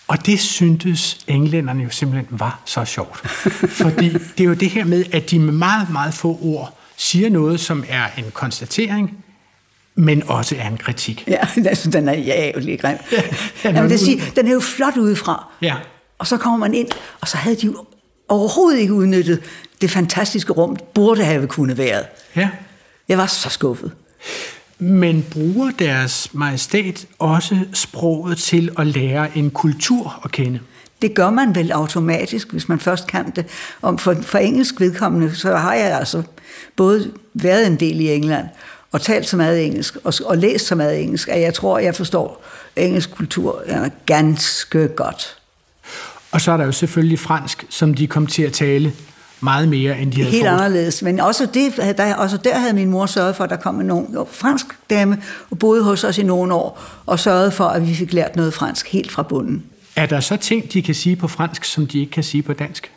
Og 0.08 0.26
det 0.26 0.40
syntes 0.40 1.18
englænderne 1.26 1.82
jo 1.82 1.90
simpelthen 1.90 2.40
var 2.40 2.60
så 2.64 2.84
sjovt. 2.84 3.28
Fordi 3.82 4.08
det 4.08 4.40
er 4.40 4.44
jo 4.44 4.54
det 4.54 4.70
her 4.70 4.84
med, 4.84 5.04
at 5.12 5.30
de 5.30 5.38
med 5.38 5.52
meget, 5.52 5.90
meget 5.90 6.14
få 6.14 6.38
ord 6.42 6.78
siger 6.96 7.30
noget, 7.30 7.60
som 7.60 7.84
er 7.88 8.06
en 8.18 8.24
konstatering, 8.32 9.24
men 9.94 10.22
også 10.28 10.56
er 10.58 10.68
en 10.68 10.76
kritik. 10.76 11.24
Ja, 11.26 11.48
altså, 11.66 11.90
den 11.90 12.08
er 12.08 12.14
jævlig 12.14 12.80
grim. 12.80 12.96
Ja, 13.12 13.22
Jamen, 13.64 13.90
det 13.90 14.00
siger, 14.00 14.22
den 14.36 14.48
er 14.48 14.52
jo 14.52 14.60
flot 14.60 14.96
udefra. 14.96 15.46
Ja. 15.62 15.74
Og 16.18 16.26
så 16.26 16.36
kommer 16.36 16.58
man 16.58 16.74
ind, 16.74 16.88
og 17.20 17.28
så 17.28 17.36
havde 17.36 17.56
de 17.56 17.66
jo 17.66 17.86
overhovedet 18.28 18.78
ikke 18.78 18.94
udnyttet 18.94 19.42
det 19.80 19.90
fantastiske 19.90 20.52
rum, 20.52 20.76
burde 20.94 21.24
have 21.24 21.46
kunnet 21.46 21.78
været. 21.78 22.04
Ja. 22.36 22.50
Jeg 23.08 23.18
var 23.18 23.26
så 23.26 23.50
skuffet. 23.50 23.92
Men 24.78 25.26
bruger 25.30 25.70
deres 25.78 26.34
majestæt 26.34 27.06
også 27.18 27.58
sproget 27.72 28.38
til 28.38 28.70
at 28.78 28.86
lære 28.86 29.36
en 29.36 29.50
kultur 29.50 30.20
at 30.24 30.32
kende? 30.32 30.60
Det 31.02 31.14
gør 31.14 31.30
man 31.30 31.54
vel 31.54 31.72
automatisk, 31.72 32.52
hvis 32.52 32.68
man 32.68 32.80
først 32.80 33.06
kan 33.06 33.30
det. 33.30 33.46
Og 33.82 34.00
for, 34.00 34.14
for 34.22 34.38
engelsk 34.38 34.80
vedkommende, 34.80 35.34
så 35.34 35.56
har 35.56 35.74
jeg 35.74 35.98
altså 35.98 36.22
både 36.76 37.12
været 37.34 37.66
en 37.66 37.80
del 37.80 38.00
i 38.00 38.14
England, 38.14 38.46
og 38.92 39.02
talt 39.02 39.28
så 39.28 39.36
meget 39.36 39.66
engelsk, 39.66 39.96
og, 40.04 40.14
og 40.24 40.38
læst 40.38 40.66
så 40.66 40.74
meget 40.74 41.02
engelsk, 41.02 41.28
at 41.28 41.40
jeg 41.40 41.54
tror, 41.54 41.78
jeg 41.78 41.94
forstår 41.94 42.44
engelsk 42.76 43.10
kultur 43.10 43.62
ja, 43.68 43.88
ganske 44.06 44.88
godt. 44.88 45.38
Og 46.30 46.40
så 46.40 46.52
er 46.52 46.56
der 46.56 46.64
jo 46.64 46.72
selvfølgelig 46.72 47.18
fransk, 47.18 47.64
som 47.68 47.94
de 47.94 48.06
kom 48.06 48.26
til 48.26 48.42
at 48.42 48.52
tale 48.52 48.92
meget 49.40 49.68
mere, 49.68 49.98
end 49.98 50.12
de 50.12 50.16
havde 50.16 50.30
Helt 50.30 50.44
forestillet. 50.44 50.64
anderledes. 50.64 51.02
Men 51.02 51.20
også, 51.20 51.48
det, 51.54 51.96
der, 51.98 52.14
også 52.14 52.36
der 52.36 52.58
havde 52.58 52.72
min 52.72 52.90
mor 52.90 53.06
sørget 53.06 53.36
for, 53.36 53.44
at 53.44 53.50
der 53.50 53.56
kom 53.56 53.80
en 53.80 53.90
ung 53.90 54.16
fransk 54.30 54.66
dame 54.90 55.22
og 55.50 55.58
boede 55.58 55.82
hos 55.82 56.04
os 56.04 56.18
i 56.18 56.22
nogle 56.22 56.54
år, 56.54 56.82
og 57.06 57.18
sørgede 57.18 57.50
for, 57.50 57.64
at 57.64 57.88
vi 57.88 57.94
fik 57.94 58.12
lært 58.12 58.36
noget 58.36 58.54
fransk 58.54 58.88
helt 58.88 59.10
fra 59.10 59.22
bunden. 59.22 59.62
Er 59.96 60.06
der 60.06 60.20
så 60.20 60.36
ting, 60.36 60.72
de 60.72 60.82
kan 60.82 60.94
sige 60.94 61.16
på 61.16 61.28
fransk, 61.28 61.64
som 61.64 61.86
de 61.86 62.00
ikke 62.00 62.12
kan 62.12 62.24
sige 62.24 62.42
på 62.42 62.52
dansk? 62.52 62.90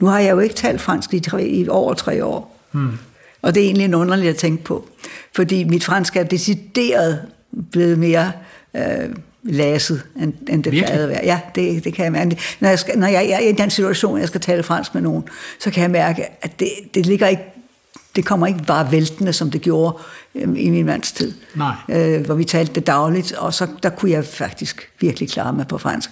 Nu 0.00 0.06
har 0.06 0.18
jeg 0.18 0.30
jo 0.30 0.38
ikke 0.38 0.54
talt 0.54 0.80
fransk 0.80 1.14
i, 1.14 1.20
tre, 1.20 1.44
i 1.46 1.68
over 1.68 1.94
tre 1.94 2.24
år. 2.24 2.60
Hmm. 2.72 2.98
Og 3.42 3.54
det 3.54 3.60
er 3.60 3.64
egentlig 3.66 3.84
en 3.84 3.94
underligt 3.94 4.30
at 4.30 4.36
tænke 4.36 4.64
på. 4.64 4.88
Fordi 5.34 5.64
mit 5.64 5.84
fransk 5.84 6.16
er 6.16 6.22
decideret 6.22 7.20
blevet 7.72 7.98
mere 7.98 8.32
øh, 8.76 8.82
laset, 9.44 10.02
end, 10.16 10.32
end 10.48 10.64
det 10.64 10.72
Virkelig? 10.72 10.86
plejede 10.86 11.02
at 11.02 11.08
være. 11.08 11.20
Ja, 11.24 11.40
det, 11.54 11.84
det 11.84 11.94
kan 11.94 12.04
jeg 12.04 12.12
mærke. 12.12 12.38
Når 12.60 12.68
jeg, 12.68 12.78
skal, 12.78 12.98
når 12.98 13.06
jeg 13.06 13.30
er 13.30 13.38
i 13.38 13.52
den 13.52 13.70
situation, 13.70 14.18
jeg 14.18 14.28
skal 14.28 14.40
tale 14.40 14.62
fransk 14.62 14.94
med 14.94 15.02
nogen, 15.02 15.24
så 15.60 15.70
kan 15.70 15.82
jeg 15.82 15.90
mærke, 15.90 16.24
at 16.42 16.60
det, 16.60 16.68
det 16.94 17.06
ligger 17.06 17.26
ikke 17.26 17.42
det 18.16 18.24
kommer 18.24 18.46
ikke 18.46 18.64
bare 18.66 18.92
væltende, 18.92 19.32
som 19.32 19.50
det 19.50 19.60
gjorde 19.60 19.98
øh, 20.34 20.42
i 20.56 20.70
min 20.70 20.86
mands 20.86 21.12
tid. 21.12 21.32
Nej. 21.54 21.74
Øh, 21.88 22.26
hvor 22.26 22.34
vi 22.34 22.44
talte 22.44 22.74
det 22.74 22.86
dagligt, 22.86 23.32
og 23.32 23.54
så 23.54 23.66
der 23.82 23.90
kunne 23.90 24.10
jeg 24.10 24.24
faktisk 24.24 24.90
virkelig 25.00 25.30
klare 25.30 25.52
mig 25.52 25.68
på 25.68 25.78
fransk. 25.78 26.10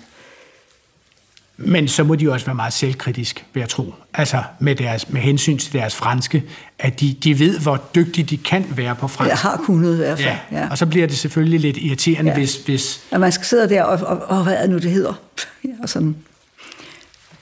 Men 1.64 1.88
så 1.88 2.04
må 2.04 2.14
de 2.14 2.32
også 2.32 2.46
være 2.46 2.54
meget 2.54 2.72
selvkritisk, 2.72 3.44
vil 3.54 3.60
jeg 3.60 3.68
tro. 3.68 3.94
Altså 4.14 4.42
med, 4.58 4.74
deres, 4.74 5.08
med 5.10 5.20
hensyn 5.20 5.58
til 5.58 5.72
deres 5.72 5.94
franske, 5.94 6.42
at 6.78 7.00
de, 7.00 7.16
de 7.24 7.38
ved, 7.38 7.58
hvor 7.58 7.82
dygtige 7.94 8.24
de 8.24 8.36
kan 8.36 8.64
være 8.76 8.94
på 8.94 9.08
fransk. 9.08 9.30
Jeg 9.30 9.38
har 9.38 9.56
kunnet 9.56 9.94
i 9.94 9.96
hvert 9.96 10.18
fald. 10.18 10.36
Ja. 10.52 10.58
Ja. 10.58 10.68
Og 10.70 10.78
så 10.78 10.86
bliver 10.86 11.06
det 11.06 11.16
selvfølgelig 11.16 11.60
lidt 11.60 11.76
irriterende, 11.76 12.30
ja. 12.30 12.36
Hvis, 12.38 12.56
hvis... 12.56 13.00
At 13.10 13.20
man 13.20 13.32
skal 13.32 13.46
sidde 13.46 13.68
der 13.68 13.82
og, 13.82 14.06
og, 14.06 14.38
og 14.38 14.42
hvad 14.42 14.54
er 14.54 14.60
det 14.60 14.70
nu, 14.70 14.78
det 14.78 14.90
hedder? 14.90 15.12
Ja, 15.64 15.70
og 15.82 15.88
sådan. 15.88 16.16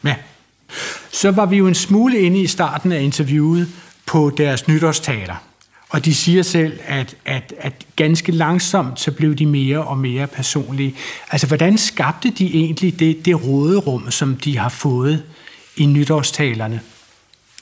Ja. 0.04 0.14
Så 1.12 1.30
var 1.30 1.46
vi 1.46 1.56
jo 1.56 1.66
en 1.66 1.74
smule 1.74 2.18
inde 2.18 2.40
i 2.40 2.46
starten 2.46 2.92
af 2.92 3.00
interviewet 3.00 3.68
på 4.06 4.32
deres 4.36 4.68
nytårstaler. 4.68 5.49
Og 5.90 6.04
de 6.04 6.14
siger 6.14 6.42
selv, 6.42 6.78
at, 6.86 7.16
at, 7.24 7.54
at 7.58 7.72
ganske 7.96 8.32
langsomt 8.32 9.00
så 9.00 9.12
blev 9.12 9.34
de 9.34 9.46
mere 9.46 9.84
og 9.84 9.98
mere 9.98 10.26
personlige. 10.26 10.94
Altså, 11.30 11.46
hvordan 11.46 11.78
skabte 11.78 12.30
de 12.30 12.46
egentlig 12.46 12.98
det, 12.98 13.24
det 13.24 13.44
råderum, 13.44 14.10
som 14.10 14.36
de 14.36 14.58
har 14.58 14.68
fået 14.68 15.22
i 15.76 15.86
nytårstalerne? 15.86 16.80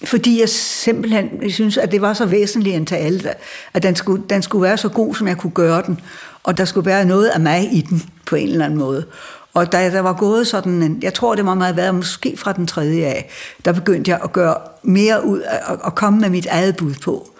Fordi 0.04 0.40
jeg 0.40 0.48
simpelthen 0.48 1.30
jeg 1.42 1.52
synes, 1.52 1.76
at 1.76 1.92
det 1.92 2.00
var 2.00 2.14
så 2.14 2.26
væsentligt 2.26 2.76
en 2.76 2.86
tale, 2.86 3.34
at 3.74 3.82
den 3.82 3.96
skulle, 3.96 4.22
den 4.30 4.42
skulle 4.42 4.62
være 4.62 4.76
så 4.76 4.88
god, 4.88 5.14
som 5.14 5.28
jeg 5.28 5.36
kunne 5.36 5.50
gøre 5.50 5.82
den. 5.86 6.00
Og 6.42 6.58
der 6.58 6.64
skulle 6.64 6.86
være 6.86 7.04
noget 7.04 7.28
af 7.28 7.40
mig 7.40 7.72
i 7.72 7.80
den, 7.80 8.02
på 8.26 8.36
en 8.36 8.48
eller 8.48 8.64
anden 8.64 8.78
måde. 8.78 9.06
Og 9.54 9.72
da 9.72 9.90
der 9.90 10.00
var 10.00 10.12
gået 10.12 10.46
sådan 10.46 10.82
en, 10.82 10.98
jeg 11.02 11.14
tror 11.14 11.34
det 11.34 11.44
må 11.44 11.54
have 11.54 11.76
været 11.76 11.94
måske 11.94 12.36
fra 12.36 12.52
den 12.52 12.66
tredje 12.66 13.04
af, 13.04 13.30
der 13.64 13.72
begyndte 13.72 14.10
jeg 14.10 14.20
at 14.24 14.32
gøre 14.32 14.56
mere 14.82 15.26
ud, 15.26 15.42
og 15.80 15.94
komme 15.94 16.20
med 16.20 16.30
mit 16.30 16.46
eget 16.46 16.76
bud 16.76 16.94
på. 16.94 17.30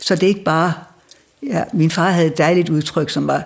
Så 0.00 0.14
det 0.14 0.22
er 0.22 0.28
ikke 0.28 0.44
bare, 0.44 0.72
ja, 1.42 1.62
min 1.72 1.90
far 1.90 2.10
havde 2.10 2.26
et 2.26 2.38
dejligt 2.38 2.68
udtryk, 2.68 3.10
som 3.10 3.26
var, 3.26 3.44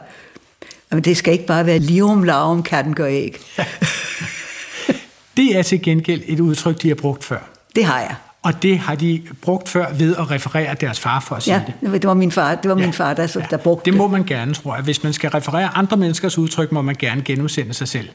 at 0.90 1.04
det 1.04 1.16
skal 1.16 1.32
ikke 1.32 1.46
bare 1.46 1.66
være 1.66 1.78
lirum 1.78 2.22
larum, 2.22 2.62
katten 2.62 2.94
gør 2.94 3.06
æg. 3.06 3.40
det 5.36 5.56
er 5.58 5.62
til 5.62 5.82
gengæld 5.82 6.22
et 6.26 6.40
udtryk, 6.40 6.82
de 6.82 6.88
har 6.88 6.94
brugt 6.94 7.24
før. 7.24 7.38
Det 7.76 7.84
har 7.84 8.00
jeg. 8.00 8.14
Og 8.42 8.62
det 8.62 8.78
har 8.78 8.94
de 8.94 9.22
brugt 9.42 9.68
før 9.68 9.92
ved 9.92 10.16
at 10.16 10.30
referere 10.30 10.74
deres 10.80 11.00
far 11.00 11.20
for 11.20 11.34
at 11.34 11.42
sige 11.42 11.54
ja, 11.54 11.88
det. 11.90 12.02
det 12.02 12.08
var 12.08 12.14
min 12.14 12.32
far, 12.32 12.54
det 12.54 12.70
var 12.70 12.78
ja. 12.78 12.84
min 12.84 12.92
far 12.92 13.14
der, 13.14 13.32
ja. 13.34 13.46
der 13.50 13.56
brugte 13.56 13.84
det. 13.84 13.92
Det 13.92 13.98
må 13.98 14.08
man 14.08 14.24
gerne, 14.24 14.54
tror 14.54 14.74
jeg. 14.74 14.84
Hvis 14.84 15.02
man 15.02 15.12
skal 15.12 15.30
referere 15.30 15.76
andre 15.76 15.96
menneskers 15.96 16.38
udtryk, 16.38 16.72
må 16.72 16.82
man 16.82 16.96
gerne 16.98 17.22
genudsende 17.22 17.74
sig 17.74 17.88
selv, 17.88 18.08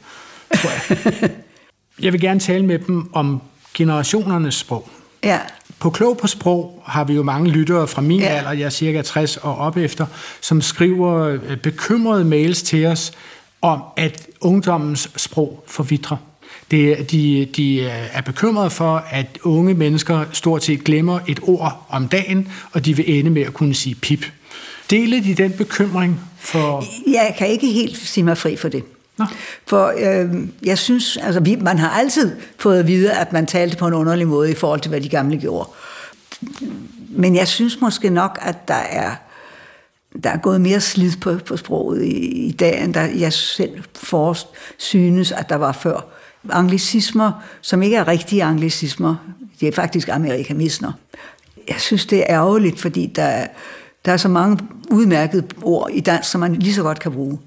tror 0.55 0.69
jeg. 0.69 1.29
jeg 2.05 2.13
vil 2.13 2.21
gerne 2.21 2.39
tale 2.39 2.65
med 2.65 2.79
dem 2.79 3.09
om 3.13 3.41
generationernes 3.73 4.55
sprog. 4.55 4.89
Ja. 5.23 5.39
På 5.79 5.89
Klog 5.89 6.17
på 6.17 6.27
Sprog 6.27 6.83
har 6.85 7.03
vi 7.03 7.13
jo 7.13 7.23
mange 7.23 7.49
lyttere 7.49 7.87
fra 7.87 8.01
min 8.01 8.19
ja. 8.19 8.27
alder, 8.27 8.51
jeg 8.51 8.65
er 8.65 8.69
cirka 8.69 9.01
60 9.01 9.37
og 9.37 9.57
op 9.57 9.77
efter, 9.77 10.05
som 10.41 10.61
skriver 10.61 11.19
øh, 11.19 11.57
bekymrede 11.57 12.25
mails 12.25 12.61
til 12.61 12.85
os 12.85 13.11
om, 13.61 13.81
at 13.97 14.27
ungdommens 14.41 15.09
sprog 15.15 15.63
forvitrer. 15.67 16.17
Det, 16.71 17.11
de, 17.11 17.47
de 17.55 17.87
er 17.87 18.21
bekymrede 18.21 18.69
for, 18.69 19.03
at 19.09 19.39
unge 19.43 19.73
mennesker 19.73 20.25
stort 20.31 20.63
set 20.63 20.83
glemmer 20.83 21.19
et 21.27 21.39
ord 21.43 21.85
om 21.89 22.07
dagen, 22.07 22.51
og 22.71 22.85
de 22.85 22.95
vil 22.95 23.19
ende 23.19 23.29
med 23.29 23.41
at 23.41 23.53
kunne 23.53 23.75
sige 23.75 23.95
pip. 23.95 24.25
Deler 24.89 25.21
de 25.21 25.35
den 25.35 25.51
bekymring 25.51 26.19
for... 26.39 26.83
Jeg 27.07 27.35
kan 27.37 27.47
ikke 27.47 27.67
helt 27.67 27.97
sige 27.97 28.23
mig 28.23 28.37
fri 28.37 28.55
for 28.55 28.69
det. 28.69 28.83
Nå. 29.17 29.25
For 29.65 29.93
øh, 29.97 30.47
jeg 30.63 30.77
synes, 30.77 31.17
altså 31.17 31.39
vi, 31.39 31.55
man 31.55 31.79
har 31.79 31.89
altid 31.89 32.35
fået 32.59 32.79
at 32.79 32.87
vide, 32.87 33.11
at 33.11 33.33
man 33.33 33.45
talte 33.45 33.77
på 33.77 33.87
en 33.87 33.93
underlig 33.93 34.27
måde 34.27 34.51
i 34.51 34.55
forhold 34.55 34.79
til, 34.79 34.89
hvad 34.89 35.01
de 35.01 35.09
gamle 35.09 35.37
gjorde. 35.37 35.69
Men 37.09 37.35
jeg 37.35 37.47
synes 37.47 37.81
måske 37.81 38.09
nok, 38.09 38.39
at 38.41 38.67
der 38.67 38.73
er, 38.73 39.11
der 40.23 40.29
er 40.29 40.37
gået 40.37 40.61
mere 40.61 40.81
slid 40.81 41.11
på, 41.21 41.35
på 41.45 41.57
sproget 41.57 42.03
i, 42.03 42.47
i 42.47 42.51
dag, 42.51 42.83
end 42.83 42.93
der 42.93 43.01
jeg 43.01 43.33
selv 43.33 43.83
forrest 43.95 44.47
synes, 44.77 45.31
at 45.31 45.49
der 45.49 45.55
var 45.55 45.71
før. 45.71 46.05
Anglicismer, 46.49 47.31
som 47.61 47.81
ikke 47.81 47.95
er 47.95 48.07
rigtige 48.07 48.43
anglicismer, 48.43 49.15
det 49.59 49.67
er 49.67 49.71
faktisk 49.71 50.09
amerikanismer. 50.09 50.91
Jeg 51.67 51.75
synes, 51.79 52.05
det 52.05 52.19
er 52.19 52.25
ærgerligt, 52.29 52.79
fordi 52.79 53.05
der, 53.15 53.47
der 54.05 54.11
er 54.11 54.17
så 54.17 54.27
mange 54.27 54.59
udmærkede 54.91 55.47
ord 55.61 55.89
i 55.93 55.99
dansk, 55.99 56.31
som 56.31 56.41
man 56.41 56.55
lige 56.55 56.73
så 56.73 56.83
godt 56.83 56.99
kan 56.99 57.11
bruge. 57.11 57.39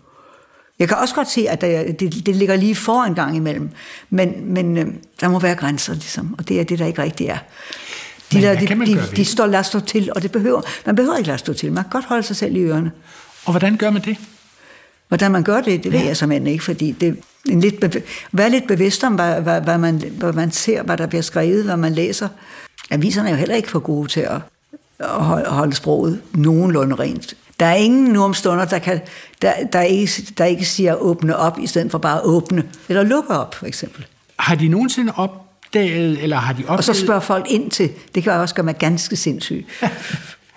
Jeg 0.81 0.89
kan 0.89 0.97
også 0.97 1.14
godt 1.14 1.31
se, 1.31 1.49
at 1.49 1.61
det, 1.61 2.01
det, 2.01 2.26
det 2.26 2.37
ligger 2.37 2.57
lige 2.57 2.74
for 2.74 3.03
en 3.03 3.14
gang 3.14 3.37
imellem, 3.37 3.70
men, 4.11 4.35
men 4.55 4.76
øh, 4.76 4.87
der 5.20 5.28
må 5.28 5.39
være 5.39 5.55
grænser, 5.55 5.93
ligesom, 5.93 6.35
og 6.39 6.49
det 6.49 6.61
er 6.61 6.64
det, 6.64 6.78
der 6.78 6.87
ikke 6.87 7.03
rigtigt 7.03 7.31
er. 7.31 7.39
De, 8.33 8.37
men, 8.37 8.43
der, 8.43 8.55
de, 8.55 8.87
de, 8.87 9.16
de 9.16 9.24
står 9.24 9.47
lad 9.47 9.64
stå 9.64 9.81
til, 9.81 10.12
og 10.14 10.22
det 10.22 10.33
behøver, 10.33 10.61
man 10.87 10.97
behøver 10.97 11.16
ikke 11.16 11.26
lade 11.26 11.39
stå 11.39 11.53
til. 11.53 11.72
Man 11.72 11.85
kan 11.85 11.91
godt 11.91 12.05
holde 12.05 12.22
sig 12.22 12.37
selv 12.37 12.57
i 12.57 12.61
ørerne. 12.61 12.93
Og 13.45 13.53
hvordan 13.53 13.76
gør 13.76 13.91
man 13.91 14.03
det? 14.03 14.16
Hvordan 15.09 15.31
man 15.31 15.43
gør 15.43 15.61
det, 15.61 15.85
det 15.85 15.93
ved 15.93 16.01
jeg 16.01 16.16
simpelthen 16.16 16.47
ikke, 16.47 16.64
fordi 16.64 16.93
det 16.93 17.16
en 17.49 17.61
lidt 17.61 17.85
bev- 17.85 18.03
vær 18.33 18.49
lidt 18.49 18.66
bevidst 18.68 19.05
om, 19.05 19.14
hvad, 19.14 19.41
hvad, 19.41 19.61
hvad, 19.61 19.78
man, 19.78 20.03
hvad 20.18 20.33
man 20.33 20.53
ser, 20.53 20.83
hvad 20.83 20.97
der 20.97 21.07
bliver 21.07 21.22
skrevet, 21.22 21.64
hvad 21.64 21.76
man 21.76 21.93
læser. 21.93 22.28
Aviserne 22.91 23.28
er 23.28 23.33
jo 23.33 23.39
heller 23.39 23.55
ikke 23.55 23.70
for 23.70 23.78
gode 23.78 24.09
til 24.09 24.20
at, 24.20 24.41
at 24.99 25.45
holde 25.45 25.74
sproget 25.74 26.20
nogenlunde 26.35 26.97
rent. 26.97 27.35
Der 27.61 27.67
er 27.67 27.75
ingen 27.75 28.05
nu 28.05 28.23
om 28.23 28.35
stunder, 28.35 28.65
der, 28.65 28.79
kan, 28.79 29.01
der, 29.43 29.53
der, 29.73 29.83
ikke, 29.83 30.27
der 30.39 30.45
ikke 30.45 30.65
siger 30.65 30.95
åbne 30.95 31.37
op, 31.37 31.59
i 31.59 31.67
stedet 31.67 31.91
for 31.91 31.99
bare 31.99 32.21
åbne, 32.21 32.65
eller 32.89 33.03
lukke 33.03 33.31
op, 33.31 33.55
for 33.55 33.67
eksempel. 33.67 34.07
Har 34.39 34.55
de 34.55 34.69
nogensinde 34.69 35.13
opdaget, 35.17 36.23
eller 36.23 36.37
har 36.37 36.53
de 36.53 36.63
opdaget... 36.63 36.79
Og 36.79 36.85
så 36.85 36.95
spørger 36.95 37.21
folk 37.21 37.47
ind 37.51 37.71
til, 37.71 37.91
det 38.15 38.23
kan 38.23 38.33
også 38.33 38.55
gøre 38.55 38.65
mig 38.65 38.77
ganske 38.77 39.17
sindssyg. 39.17 39.67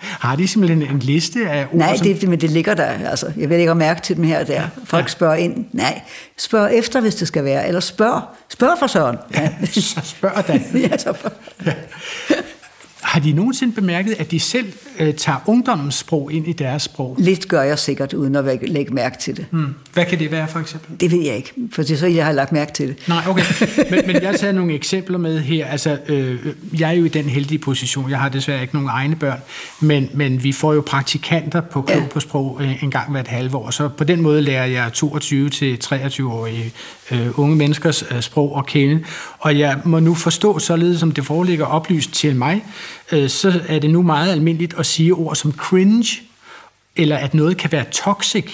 Har 0.04 0.36
de 0.36 0.48
simpelthen 0.48 0.82
en 0.82 0.98
liste 0.98 1.48
af 1.48 1.66
ord? 1.66 1.74
Nej, 1.74 1.96
det, 2.02 2.28
men 2.28 2.40
det 2.40 2.50
ligger 2.50 2.74
der. 2.74 2.84
Altså, 2.84 3.32
jeg 3.36 3.48
vil 3.48 3.58
ikke 3.58 3.74
mærke 3.74 4.00
til 4.00 4.16
dem 4.16 4.24
her 4.24 4.40
og 4.40 4.46
der. 4.46 4.62
Folk 4.84 5.04
ja. 5.04 5.08
spørger 5.08 5.34
ind. 5.34 5.64
Nej, 5.72 6.00
spørg 6.38 6.74
efter, 6.74 7.00
hvis 7.00 7.14
det 7.14 7.28
skal 7.28 7.44
være. 7.44 7.68
Eller 7.68 7.80
spørg. 7.80 8.22
Spørg 8.48 8.78
for 8.78 8.86
søren. 8.86 9.16
Ja, 9.34 9.50
så 9.66 10.00
spørg 10.04 10.48
da. 10.48 10.60
ja, 10.88 10.98
så 10.98 11.12
for. 11.12 11.32
ja. 11.66 11.72
Har 13.02 13.20
de 13.20 13.32
nogensinde 13.32 13.72
bemærket, 13.72 14.16
at 14.18 14.30
de 14.30 14.40
selv 14.40 14.72
øh, 14.98 15.14
tager 15.14 15.38
ungdommens 15.46 15.94
sprog 15.94 16.32
ind 16.32 16.48
i 16.48 16.52
deres 16.52 16.82
sprog? 16.82 17.16
Lidt 17.18 17.48
gør 17.48 17.62
jeg 17.62 17.78
sikkert, 17.78 18.12
uden 18.12 18.36
at 18.36 18.44
lægge 18.62 18.94
mærke 18.94 19.18
til 19.18 19.36
det. 19.36 19.46
Hmm. 19.50 19.74
Hvad 19.92 20.04
kan 20.04 20.18
det 20.18 20.30
være, 20.30 20.48
for 20.48 20.60
eksempel? 20.60 21.00
Det 21.00 21.10
ved 21.10 21.22
jeg 21.22 21.36
ikke, 21.36 21.52
for 21.72 21.82
det 21.82 21.90
er 21.90 21.96
så, 21.96 22.06
jeg 22.06 22.24
har 22.24 22.32
lagt 22.32 22.52
mærke 22.52 22.72
til 22.72 22.88
det. 22.88 23.08
Nej, 23.08 23.22
okay. 23.28 23.44
Men, 23.90 24.06
men 24.06 24.22
jeg 24.22 24.30
har 24.30 24.36
taget 24.36 24.54
nogle 24.54 24.74
eksempler 24.74 25.18
med 25.18 25.40
her. 25.40 25.66
Altså, 25.66 25.98
øh, 26.08 26.46
jeg 26.78 26.90
er 26.90 26.94
jo 26.94 27.04
i 27.04 27.08
den 27.08 27.24
heldige 27.24 27.58
position. 27.58 28.10
Jeg 28.10 28.18
har 28.18 28.28
desværre 28.28 28.62
ikke 28.62 28.74
nogen 28.74 28.88
egne 28.88 29.16
børn, 29.16 29.38
men, 29.80 30.10
men 30.14 30.44
vi 30.44 30.52
får 30.52 30.74
jo 30.74 30.82
praktikanter 30.86 31.60
på 31.60 31.82
Klog 31.82 31.98
ja. 31.98 32.06
på 32.12 32.20
Sprog 32.20 32.58
øh, 32.62 32.82
en 32.82 32.90
gang 32.90 33.10
hvert 33.10 33.28
halve 33.28 33.56
år. 33.56 33.70
Så 33.70 33.88
på 33.88 34.04
den 34.04 34.22
måde 34.22 34.42
lærer 34.42 34.66
jeg 34.66 34.90
22-23-årige 34.96 36.72
øh, 37.10 37.38
unge 37.38 37.56
menneskers 37.56 38.04
øh, 38.10 38.22
sprog 38.22 38.58
at 38.58 38.66
kende. 38.66 39.04
Og 39.38 39.58
jeg 39.58 39.78
må 39.84 40.00
nu 40.00 40.14
forstå, 40.14 40.58
således 40.58 41.00
som 41.00 41.12
det 41.12 41.24
foreligger 41.24 41.66
oplyst 41.66 42.12
til 42.12 42.36
mig, 42.36 42.64
øh, 43.12 43.28
så 43.28 43.60
er 43.68 43.78
det 43.78 43.90
nu 43.90 44.02
meget 44.02 44.32
almindeligt 44.32 44.74
at 44.78 44.86
sige 44.86 45.12
ord 45.12 45.36
som 45.36 45.52
cringe, 45.52 46.22
eller 46.96 47.16
at 47.16 47.34
noget 47.34 47.56
kan 47.56 47.72
være 47.72 47.84
toxic, 47.84 48.50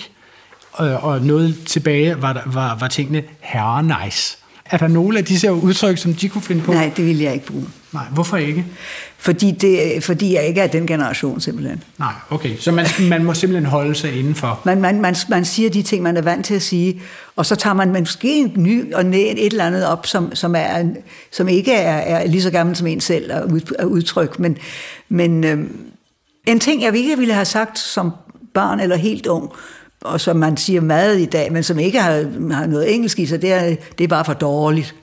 øh, 0.81 1.05
og 1.05 1.21
noget 1.23 1.67
tilbage 1.67 2.23
var, 2.23 2.43
var, 2.47 2.75
var 2.75 2.89
tingene 2.89 3.25
herre 3.41 3.83
nice. 3.83 4.39
Er 4.71 4.77
der 4.77 4.89
nogle 4.89 5.19
af 5.19 5.25
disse 5.25 5.53
udtryk, 5.53 5.99
som 5.99 6.15
de 6.15 6.29
kunne 6.29 6.43
finde 6.43 6.63
på? 6.63 6.73
Nej, 6.73 6.91
det 6.97 7.07
vil 7.07 7.19
jeg 7.19 7.35
ikke 7.35 7.47
bruge. 7.47 7.67
Nej, 7.93 8.05
hvorfor 8.13 8.37
ikke? 8.37 8.67
Fordi, 9.19 9.51
det, 9.51 10.05
fordi 10.05 10.35
jeg 10.35 10.47
ikke 10.47 10.61
er 10.61 10.67
den 10.67 10.87
generation, 10.87 11.41
simpelthen. 11.41 11.83
Nej, 11.99 12.13
okay. 12.31 12.57
Så 12.57 12.73
man, 12.73 12.87
man 13.01 13.25
må 13.25 13.35
simpelthen 13.35 13.67
holde 13.67 13.95
sig 13.95 14.19
indenfor? 14.19 14.61
Man, 14.65 14.81
man, 14.81 15.01
man, 15.01 15.17
man 15.29 15.45
siger 15.45 15.71
de 15.71 15.83
ting, 15.83 16.03
man 16.03 16.17
er 16.17 16.23
vant 16.23 16.47
til 16.47 16.55
at 16.55 16.63
sige, 16.63 17.03
og 17.37 17.47
så 17.47 17.57
tager 17.57 17.75
man 17.75 17.89
måske 17.99 18.41
en 18.41 18.53
ny 18.57 18.95
og 18.95 19.07
et 19.07 19.47
eller 19.47 19.65
andet 19.65 19.87
op, 19.87 20.07
som, 20.07 20.35
som, 20.35 20.55
er, 20.55 20.91
som 21.33 21.49
ikke 21.49 21.73
er, 21.73 21.97
er 21.97 22.27
lige 22.27 22.43
så 22.43 22.51
gammel 22.51 22.77
som 22.77 22.87
en 22.87 23.01
selv 23.01 23.33
at, 23.33 23.45
ud, 23.45 23.75
at 23.79 23.85
udtrykke. 23.85 24.43
Men, 24.43 24.59
men 25.09 25.45
øh, 25.45 25.59
en 26.47 26.61
ting, 26.61 26.83
jeg 26.83 26.97
ikke 26.97 27.19
ville 27.19 27.35
have 27.35 27.45
sagt 27.45 27.79
som 27.79 28.13
barn 28.55 28.81
eller 28.81 28.97
helt 28.97 29.27
ung, 29.27 29.53
og 30.05 30.21
som 30.21 30.37
man 30.37 30.57
siger 30.57 30.81
meget 30.81 31.21
i 31.21 31.25
dag, 31.25 31.53
men 31.53 31.63
som 31.63 31.79
ikke 31.79 32.01
har, 32.01 32.13
har 32.55 32.67
noget 32.67 32.95
engelsk 32.95 33.19
i 33.19 33.27
sig, 33.27 33.43
det 33.43 33.53
er, 33.53 33.77
det 33.99 34.05
er 34.05 34.09
bare 34.09 34.25
for 34.25 34.33
dårligt. 34.33 34.95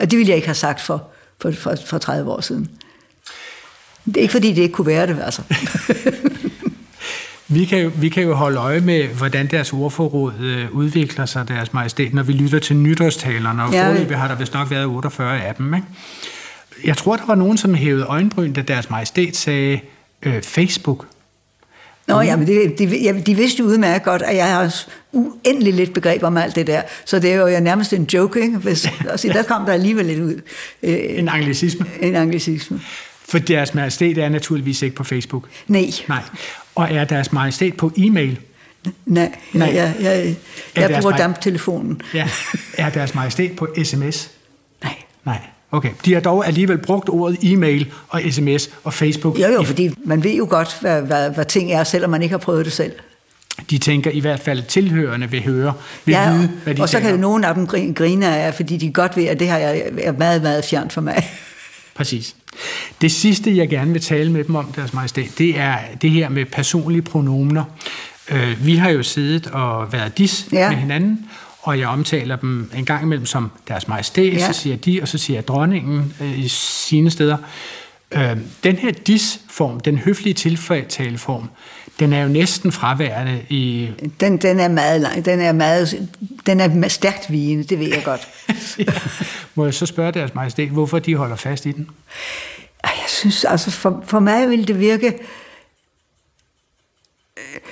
Og 0.00 0.10
det 0.10 0.18
ville 0.18 0.28
jeg 0.28 0.36
ikke 0.36 0.48
have 0.48 0.54
sagt 0.54 0.80
for, 0.80 1.02
for, 1.40 1.50
for, 1.50 1.74
for 1.86 1.98
30 1.98 2.30
år 2.30 2.40
siden. 2.40 2.68
Det 4.04 4.16
er 4.16 4.20
ikke 4.20 4.32
fordi, 4.32 4.52
det 4.52 4.62
ikke 4.62 4.74
kunne 4.74 4.86
være 4.86 5.06
det, 5.06 5.18
altså. 5.24 5.42
vi, 7.48 7.64
kan 7.64 7.78
jo, 7.78 7.90
vi 7.96 8.08
kan 8.08 8.22
jo 8.22 8.34
holde 8.34 8.58
øje 8.58 8.80
med, 8.80 9.08
hvordan 9.08 9.46
deres 9.46 9.72
ordforråd 9.72 10.32
øh, 10.40 10.70
udvikler 10.72 11.26
sig, 11.26 11.48
deres 11.48 11.72
majestæt, 11.72 12.14
når 12.14 12.22
vi 12.22 12.32
lytter 12.32 12.58
til 12.58 12.76
nytårstalerne, 12.76 13.62
og 13.62 13.72
ja, 13.72 13.88
forløbig 13.88 14.18
har 14.18 14.28
der 14.28 14.34
vist 14.34 14.54
nok 14.54 14.70
været 14.70 14.84
48 14.84 15.42
af 15.42 15.54
dem. 15.54 15.74
Ikke? 15.74 15.86
Jeg 16.84 16.96
tror, 16.96 17.16
der 17.16 17.26
var 17.26 17.34
nogen, 17.34 17.58
som 17.58 17.74
hævede 17.74 18.04
øjenbryn, 18.04 18.52
da 18.52 18.62
deres 18.62 18.90
majestæt 18.90 19.36
sagde 19.36 19.80
øh, 20.22 20.42
Facebook. 20.42 21.06
Nå 22.12 22.20
ja, 22.20 22.36
men 22.36 22.46
det, 22.46 22.78
de, 22.78 23.22
de 23.26 23.34
vidste 23.34 23.60
jo 23.60 23.64
udmærket 23.64 24.02
godt, 24.02 24.22
at 24.22 24.36
jeg 24.36 24.54
har 24.54 24.84
uendelig 25.12 25.74
lidt 25.74 25.94
begreb 25.94 26.22
om 26.22 26.36
alt 26.36 26.56
det 26.56 26.66
der. 26.66 26.82
Så 27.04 27.18
det 27.18 27.32
er 27.32 27.36
jo 27.36 27.60
nærmest 27.60 27.92
en 27.92 28.08
joke, 28.14 28.40
ikke? 28.40 28.58
Hvis, 28.58 28.88
altså, 29.10 29.28
der 29.28 29.42
kom 29.42 29.66
der 29.66 29.72
alligevel 29.72 30.06
lidt 30.06 30.20
ud. 30.20 30.40
Øh, 30.82 30.98
en 31.18 31.28
anglicisme. 31.28 31.86
En 32.00 32.16
anglicisme. 32.16 32.80
For 33.28 33.38
deres 33.38 33.74
majestæt 33.74 34.18
er 34.18 34.28
naturligvis 34.28 34.82
ikke 34.82 34.96
på 34.96 35.04
Facebook. 35.04 35.48
Nej. 35.68 35.90
Nej. 36.08 36.22
Og 36.74 36.92
er 36.92 37.04
deres 37.04 37.32
majestæt 37.32 37.74
på 37.74 37.92
e-mail? 37.96 38.38
Nej, 39.06 39.32
Nej. 39.52 39.70
jeg, 39.74 39.94
jeg, 40.00 40.36
jeg, 40.76 40.90
jeg 40.90 41.00
bruger 41.00 41.16
damptelefonen. 41.16 42.00
Ja. 42.14 42.28
Er 42.78 42.90
deres 42.90 43.14
majestæt 43.14 43.56
på 43.56 43.68
sms? 43.84 44.30
Nej. 44.82 44.94
Nej. 45.24 45.38
Okay. 45.72 45.90
De 46.04 46.14
har 46.14 46.20
dog 46.20 46.46
alligevel 46.46 46.78
brugt 46.78 47.08
ordet 47.08 47.38
e-mail 47.42 47.92
og 48.08 48.22
sms 48.30 48.70
og 48.84 48.94
Facebook. 48.94 49.38
Jo, 49.38 49.46
jo, 49.48 49.62
fordi 49.62 49.90
man 50.04 50.24
ved 50.24 50.34
jo 50.34 50.46
godt, 50.50 50.78
hvad, 50.80 51.02
hvad, 51.02 51.30
hvad 51.30 51.44
ting 51.44 51.72
er, 51.72 51.84
selvom 51.84 52.10
man 52.10 52.22
ikke 52.22 52.32
har 52.32 52.38
prøvet 52.38 52.64
det 52.64 52.72
selv. 52.72 52.92
De 53.70 53.78
tænker 53.78 54.10
i 54.10 54.20
hvert 54.20 54.40
fald, 54.40 54.62
tilhørende 54.62 55.30
vil 55.30 55.42
høre, 55.44 55.72
vil 56.04 56.12
ja, 56.12 56.32
vide, 56.32 56.50
hvad 56.64 56.74
de 56.74 56.82
og 56.82 56.88
så 56.88 57.00
kan 57.00 57.18
nogen 57.18 57.44
af 57.44 57.54
dem 57.54 57.66
grine 57.94 58.36
af, 58.36 58.54
fordi 58.54 58.76
de 58.76 58.92
godt 58.92 59.16
ved, 59.16 59.24
at 59.24 59.40
det 59.40 59.46
her 59.46 59.56
er 59.56 60.12
meget, 60.12 60.42
meget 60.42 60.64
fjernt 60.64 60.92
for 60.92 61.00
mig. 61.00 61.30
Præcis. 61.94 62.36
Det 63.00 63.12
sidste, 63.12 63.56
jeg 63.56 63.68
gerne 63.68 63.92
vil 63.92 64.00
tale 64.02 64.32
med 64.32 64.44
dem 64.44 64.54
om, 64.54 64.72
deres 64.76 64.94
majestæt, 64.94 65.28
det 65.38 65.58
er 65.58 65.76
det 66.02 66.10
her 66.10 66.28
med 66.28 66.44
personlige 66.44 67.02
pronomener. 67.02 67.64
Øh, 68.30 68.66
vi 68.66 68.76
har 68.76 68.90
jo 68.90 69.02
siddet 69.02 69.46
og 69.46 69.92
været 69.92 70.18
dis 70.18 70.48
ja. 70.52 70.68
med 70.68 70.76
hinanden, 70.76 71.26
og 71.62 71.78
jeg 71.78 71.88
omtaler 71.88 72.36
dem 72.36 72.70
en 72.76 72.84
gang 72.84 73.02
imellem 73.02 73.26
som 73.26 73.50
deres 73.68 73.88
majestæt, 73.88 74.32
ja. 74.32 74.52
så 74.52 74.60
siger 74.60 74.76
de, 74.76 74.98
og 75.02 75.08
så 75.08 75.18
siger 75.18 75.36
jeg 75.36 75.48
dronningen 75.48 76.14
øh, 76.20 76.38
i 76.38 76.48
sine 76.48 77.10
steder. 77.10 77.36
Øh, 78.12 78.36
den 78.64 78.76
her 78.76 78.92
dis-form, 78.92 79.80
den 79.80 79.98
høflige 79.98 80.34
tiltaleform, 80.34 81.48
den 82.00 82.12
er 82.12 82.22
jo 82.22 82.28
næsten 82.28 82.72
fraværende 82.72 83.42
i... 83.48 83.90
Den, 84.20 84.36
den 84.36 84.60
er 84.60 84.68
meget 84.68 85.00
lang, 85.00 85.24
den 85.24 85.40
er 85.40 85.52
meget, 85.52 86.08
den 86.46 86.60
er 86.60 86.88
stærkt 86.88 87.32
vigende, 87.32 87.64
det 87.64 87.78
ved 87.78 87.88
jeg 87.88 88.02
godt. 88.04 88.28
ja. 88.78 88.92
Må 89.54 89.64
jeg 89.64 89.74
så 89.74 89.86
spørge 89.86 90.12
deres 90.12 90.34
majestæt, 90.34 90.68
hvorfor 90.68 90.98
de 90.98 91.14
holder 91.14 91.36
fast 91.36 91.66
i 91.66 91.72
den? 91.72 91.90
Jeg 92.84 92.92
synes, 93.08 93.44
altså 93.44 93.70
for, 93.70 94.02
for 94.06 94.20
mig 94.20 94.50
vil 94.50 94.68
det 94.68 94.80
virke... 94.80 95.18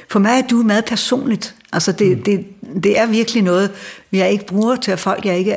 For 0.09 0.19
mig 0.19 0.39
er 0.39 0.47
du 0.47 0.57
meget 0.57 0.85
personligt. 0.85 1.55
Altså 1.73 1.93
det, 1.93 2.17
mm. 2.17 2.23
det, 2.23 2.47
det 2.85 2.99
er 2.99 3.07
virkelig 3.07 3.43
noget, 3.43 3.71
jeg 4.13 4.31
ikke 4.31 4.47
bruger 4.47 4.77
til 4.77 4.97
folk, 4.97 5.27
jeg 5.27 5.39
ikke, 5.39 5.57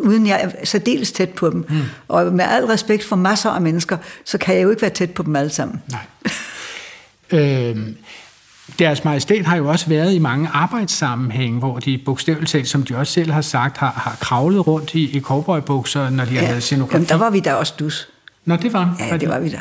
uden 0.00 0.26
jeg 0.26 0.40
er 0.42 0.64
særdeles 0.64 1.12
tæt 1.12 1.30
på 1.30 1.50
dem. 1.50 1.66
Mm. 1.68 1.80
Og 2.08 2.32
med 2.32 2.44
al 2.44 2.64
respekt 2.64 3.04
for 3.04 3.16
masser 3.16 3.50
af 3.50 3.60
mennesker, 3.60 3.96
så 4.24 4.38
kan 4.38 4.54
jeg 4.54 4.62
jo 4.62 4.70
ikke 4.70 4.82
være 4.82 4.90
tæt 4.90 5.10
på 5.10 5.22
dem 5.22 5.36
alle 5.36 5.50
sammen. 5.50 5.82
Nej. 5.90 6.00
øhm, 7.40 7.96
deres 8.78 9.04
majestæt 9.04 9.44
har 9.46 9.56
jo 9.56 9.68
også 9.68 9.86
været 9.88 10.14
i 10.14 10.18
mange 10.18 10.48
arbejdssammenhænge, 10.52 11.58
hvor 11.58 11.78
de 11.78 11.98
bogstaveligt 12.04 12.50
talt, 12.50 12.68
som 12.68 12.82
de 12.82 12.96
også 12.96 13.12
selv 13.12 13.30
har 13.30 13.40
sagt, 13.40 13.76
har, 13.78 13.92
har 13.96 14.16
kravlet 14.20 14.66
rundt 14.66 14.94
i, 14.94 15.16
i 15.16 15.20
cowboybukser, 15.20 16.10
når 16.10 16.24
de 16.24 16.34
ja. 16.34 16.40
har 16.40 16.46
lavet 16.46 16.62
scenografi. 16.62 16.94
Jamen, 16.94 17.08
der 17.08 17.14
var 17.14 17.30
vi 17.30 17.40
da 17.40 17.54
også 17.54 17.74
dus. 17.78 18.08
Nå, 18.44 18.56
det 18.56 18.72
var 18.72 18.96
Ja, 19.10 19.16
det 19.16 19.28
var 19.28 19.38
vi 19.38 19.48
da. 19.48 19.60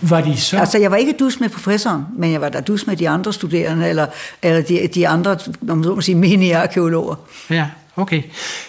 Var 0.00 0.20
de 0.20 0.40
så? 0.40 0.58
Altså, 0.58 0.78
jeg 0.78 0.90
var 0.90 0.96
ikke 0.96 1.14
dus 1.18 1.40
med 1.40 1.48
professoren, 1.48 2.02
men 2.16 2.32
jeg 2.32 2.40
var 2.40 2.48
da 2.48 2.60
dus 2.60 2.86
med 2.86 2.96
de 2.96 3.08
andre 3.08 3.32
studerende, 3.32 3.88
eller, 3.88 4.06
eller 4.42 4.62
de, 4.62 4.88
de 4.94 5.08
andre, 5.08 5.38
om 5.68 5.78
man 5.78 6.02
sige, 6.02 6.14
mini-arkeologer. 6.14 7.14
Ja, 7.50 7.66
okay. 7.96 8.22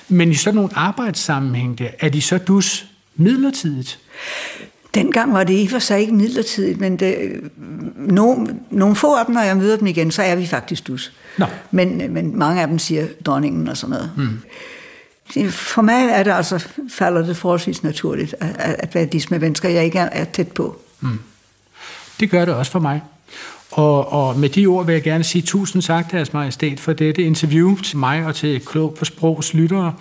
Men 0.09 0.31
i 0.31 0.33
sådan 0.33 0.55
nogle 0.55 0.69
arbejdssammenhæng 0.75 1.79
der, 1.79 1.87
er 1.99 2.09
de 2.09 2.21
så 2.21 2.37
dus 2.37 2.85
midlertidigt? 3.15 3.99
Dengang 4.93 5.33
var 5.33 5.43
det 5.43 5.53
i 5.53 5.67
for 5.67 5.79
sig 5.79 5.99
ikke 5.99 6.13
midlertidigt, 6.13 6.79
men 6.79 6.97
det, 6.97 7.17
nogle, 7.97 8.47
nogle 8.71 8.95
få 8.95 9.15
af 9.15 9.25
dem, 9.25 9.35
når 9.35 9.41
jeg 9.41 9.57
møder 9.57 9.77
dem 9.77 9.87
igen, 9.87 10.11
så 10.11 10.21
er 10.21 10.35
vi 10.35 10.45
faktisk 10.45 10.87
dus. 10.87 11.13
Nå. 11.37 11.45
Men, 11.71 12.13
men 12.13 12.37
mange 12.37 12.61
af 12.61 12.67
dem 12.67 12.79
siger 12.79 13.07
dronningen 13.25 13.67
og 13.67 13.77
sådan 13.77 13.91
noget. 13.91 14.11
Mm. 14.17 14.39
For 15.49 15.81
mig 15.81 16.09
er 16.09 16.23
det 16.23 16.31
altså, 16.31 16.67
falder 16.89 17.25
det 17.25 17.37
forholdsvis 17.37 17.83
naturligt, 17.83 18.35
at, 18.39 18.75
at 18.79 18.95
være 18.95 19.05
dis 19.05 19.31
med 19.31 19.39
mennesker, 19.39 19.69
jeg 19.69 19.85
ikke 19.85 19.99
er, 19.99 20.09
er 20.11 20.25
tæt 20.25 20.51
på. 20.51 20.81
Mm. 20.99 21.19
Det 22.19 22.29
gør 22.29 22.45
det 22.45 22.53
også 22.53 22.71
for 22.71 22.79
mig. 22.79 23.01
Og, 23.71 24.11
og 24.11 24.39
med 24.39 24.49
de 24.49 24.65
ord 24.65 24.85
vil 24.85 24.93
jeg 24.93 25.03
gerne 25.03 25.23
sige 25.23 25.41
tusind 25.41 25.81
tak 25.81 26.09
til 26.09 26.29
majestæt 26.33 26.79
for 26.79 26.93
dette 26.93 27.21
interview 27.21 27.77
til 27.77 27.97
mig 27.97 28.25
og 28.25 28.35
til 28.35 28.65
Klog 28.65 28.95
på 28.99 29.05
Sprogs 29.05 29.53
lyttere. 29.53 29.93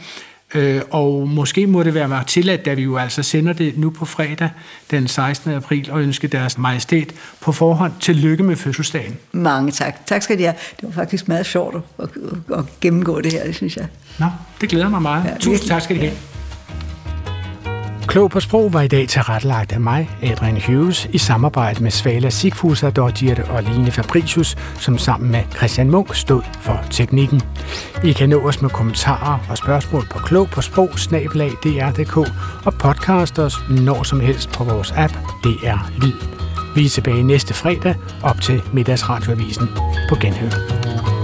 Øh, 0.54 0.80
og 0.90 1.28
måske 1.28 1.66
må 1.66 1.82
det 1.82 1.94
være 1.94 2.08
mig 2.08 2.24
tilladt, 2.26 2.64
da 2.64 2.74
vi 2.74 2.82
jo 2.82 2.96
altså 2.96 3.22
sender 3.22 3.52
det 3.52 3.78
nu 3.78 3.90
på 3.90 4.04
fredag 4.04 4.50
den 4.90 5.08
16. 5.08 5.52
april, 5.52 5.90
og 5.90 6.02
ønske 6.02 6.28
deres 6.28 6.58
majestæt 6.58 7.12
på 7.40 7.52
forhånd 7.52 7.92
tillykke 8.00 8.42
med 8.42 8.56
fødselsdagen. 8.56 9.16
Mange 9.32 9.72
tak. 9.72 10.06
Tak 10.06 10.22
skal 10.22 10.38
de 10.38 10.42
have. 10.42 10.54
Det 10.80 10.82
var 10.82 10.90
faktisk 10.90 11.28
meget 11.28 11.46
sjovt 11.46 11.76
at, 11.98 12.04
at, 12.04 12.58
at 12.58 12.64
gennemgå 12.80 13.20
det 13.20 13.32
her, 13.32 13.44
det 13.44 13.54
synes 13.54 13.76
jeg. 13.76 13.86
Nå, 14.18 14.26
det 14.60 14.68
glæder 14.68 14.88
mig 14.88 15.02
meget. 15.02 15.24
Ja, 15.24 15.36
Tusind 15.40 15.68
tak 15.68 15.82
skal 15.82 15.96
de 15.96 16.00
have. 16.00 16.33
Klog 18.06 18.30
på 18.30 18.40
sprog 18.40 18.72
var 18.72 18.80
i 18.80 18.88
dag 18.88 19.08
tilrettelagt 19.08 19.72
af 19.72 19.80
mig, 19.80 20.10
Adrian 20.22 20.60
Hughes, 20.66 21.08
i 21.12 21.18
samarbejde 21.18 21.82
med 21.82 21.90
Svala 21.90 22.30
Sigfusa, 22.30 22.90
Dodgert 22.90 23.38
og 23.38 23.62
Line 23.62 23.90
Fabricius, 23.90 24.56
som 24.78 24.98
sammen 24.98 25.30
med 25.32 25.42
Christian 25.56 25.90
Munk 25.90 26.14
stod 26.14 26.42
for 26.60 26.84
teknikken. 26.90 27.42
I 28.04 28.12
kan 28.12 28.28
nå 28.28 28.48
os 28.48 28.62
med 28.62 28.70
kommentarer 28.70 29.38
og 29.50 29.58
spørgsmål 29.58 30.06
på 30.10 30.18
klog 30.18 30.48
på 30.48 30.60
sprog, 30.60 30.90
og 32.64 32.74
podcast 32.74 33.38
os 33.38 33.54
når 33.70 34.02
som 34.02 34.20
helst 34.20 34.52
på 34.52 34.64
vores 34.64 34.92
app 34.96 35.12
DR 35.44 35.90
Lyd. 35.96 36.12
Vi 36.74 36.84
er 36.84 36.88
tilbage 36.88 37.22
næste 37.22 37.54
fredag 37.54 37.94
op 38.22 38.40
til 38.40 38.62
middagsradioavisen 38.72 39.68
på 40.08 40.14
Genhør. 40.20 41.23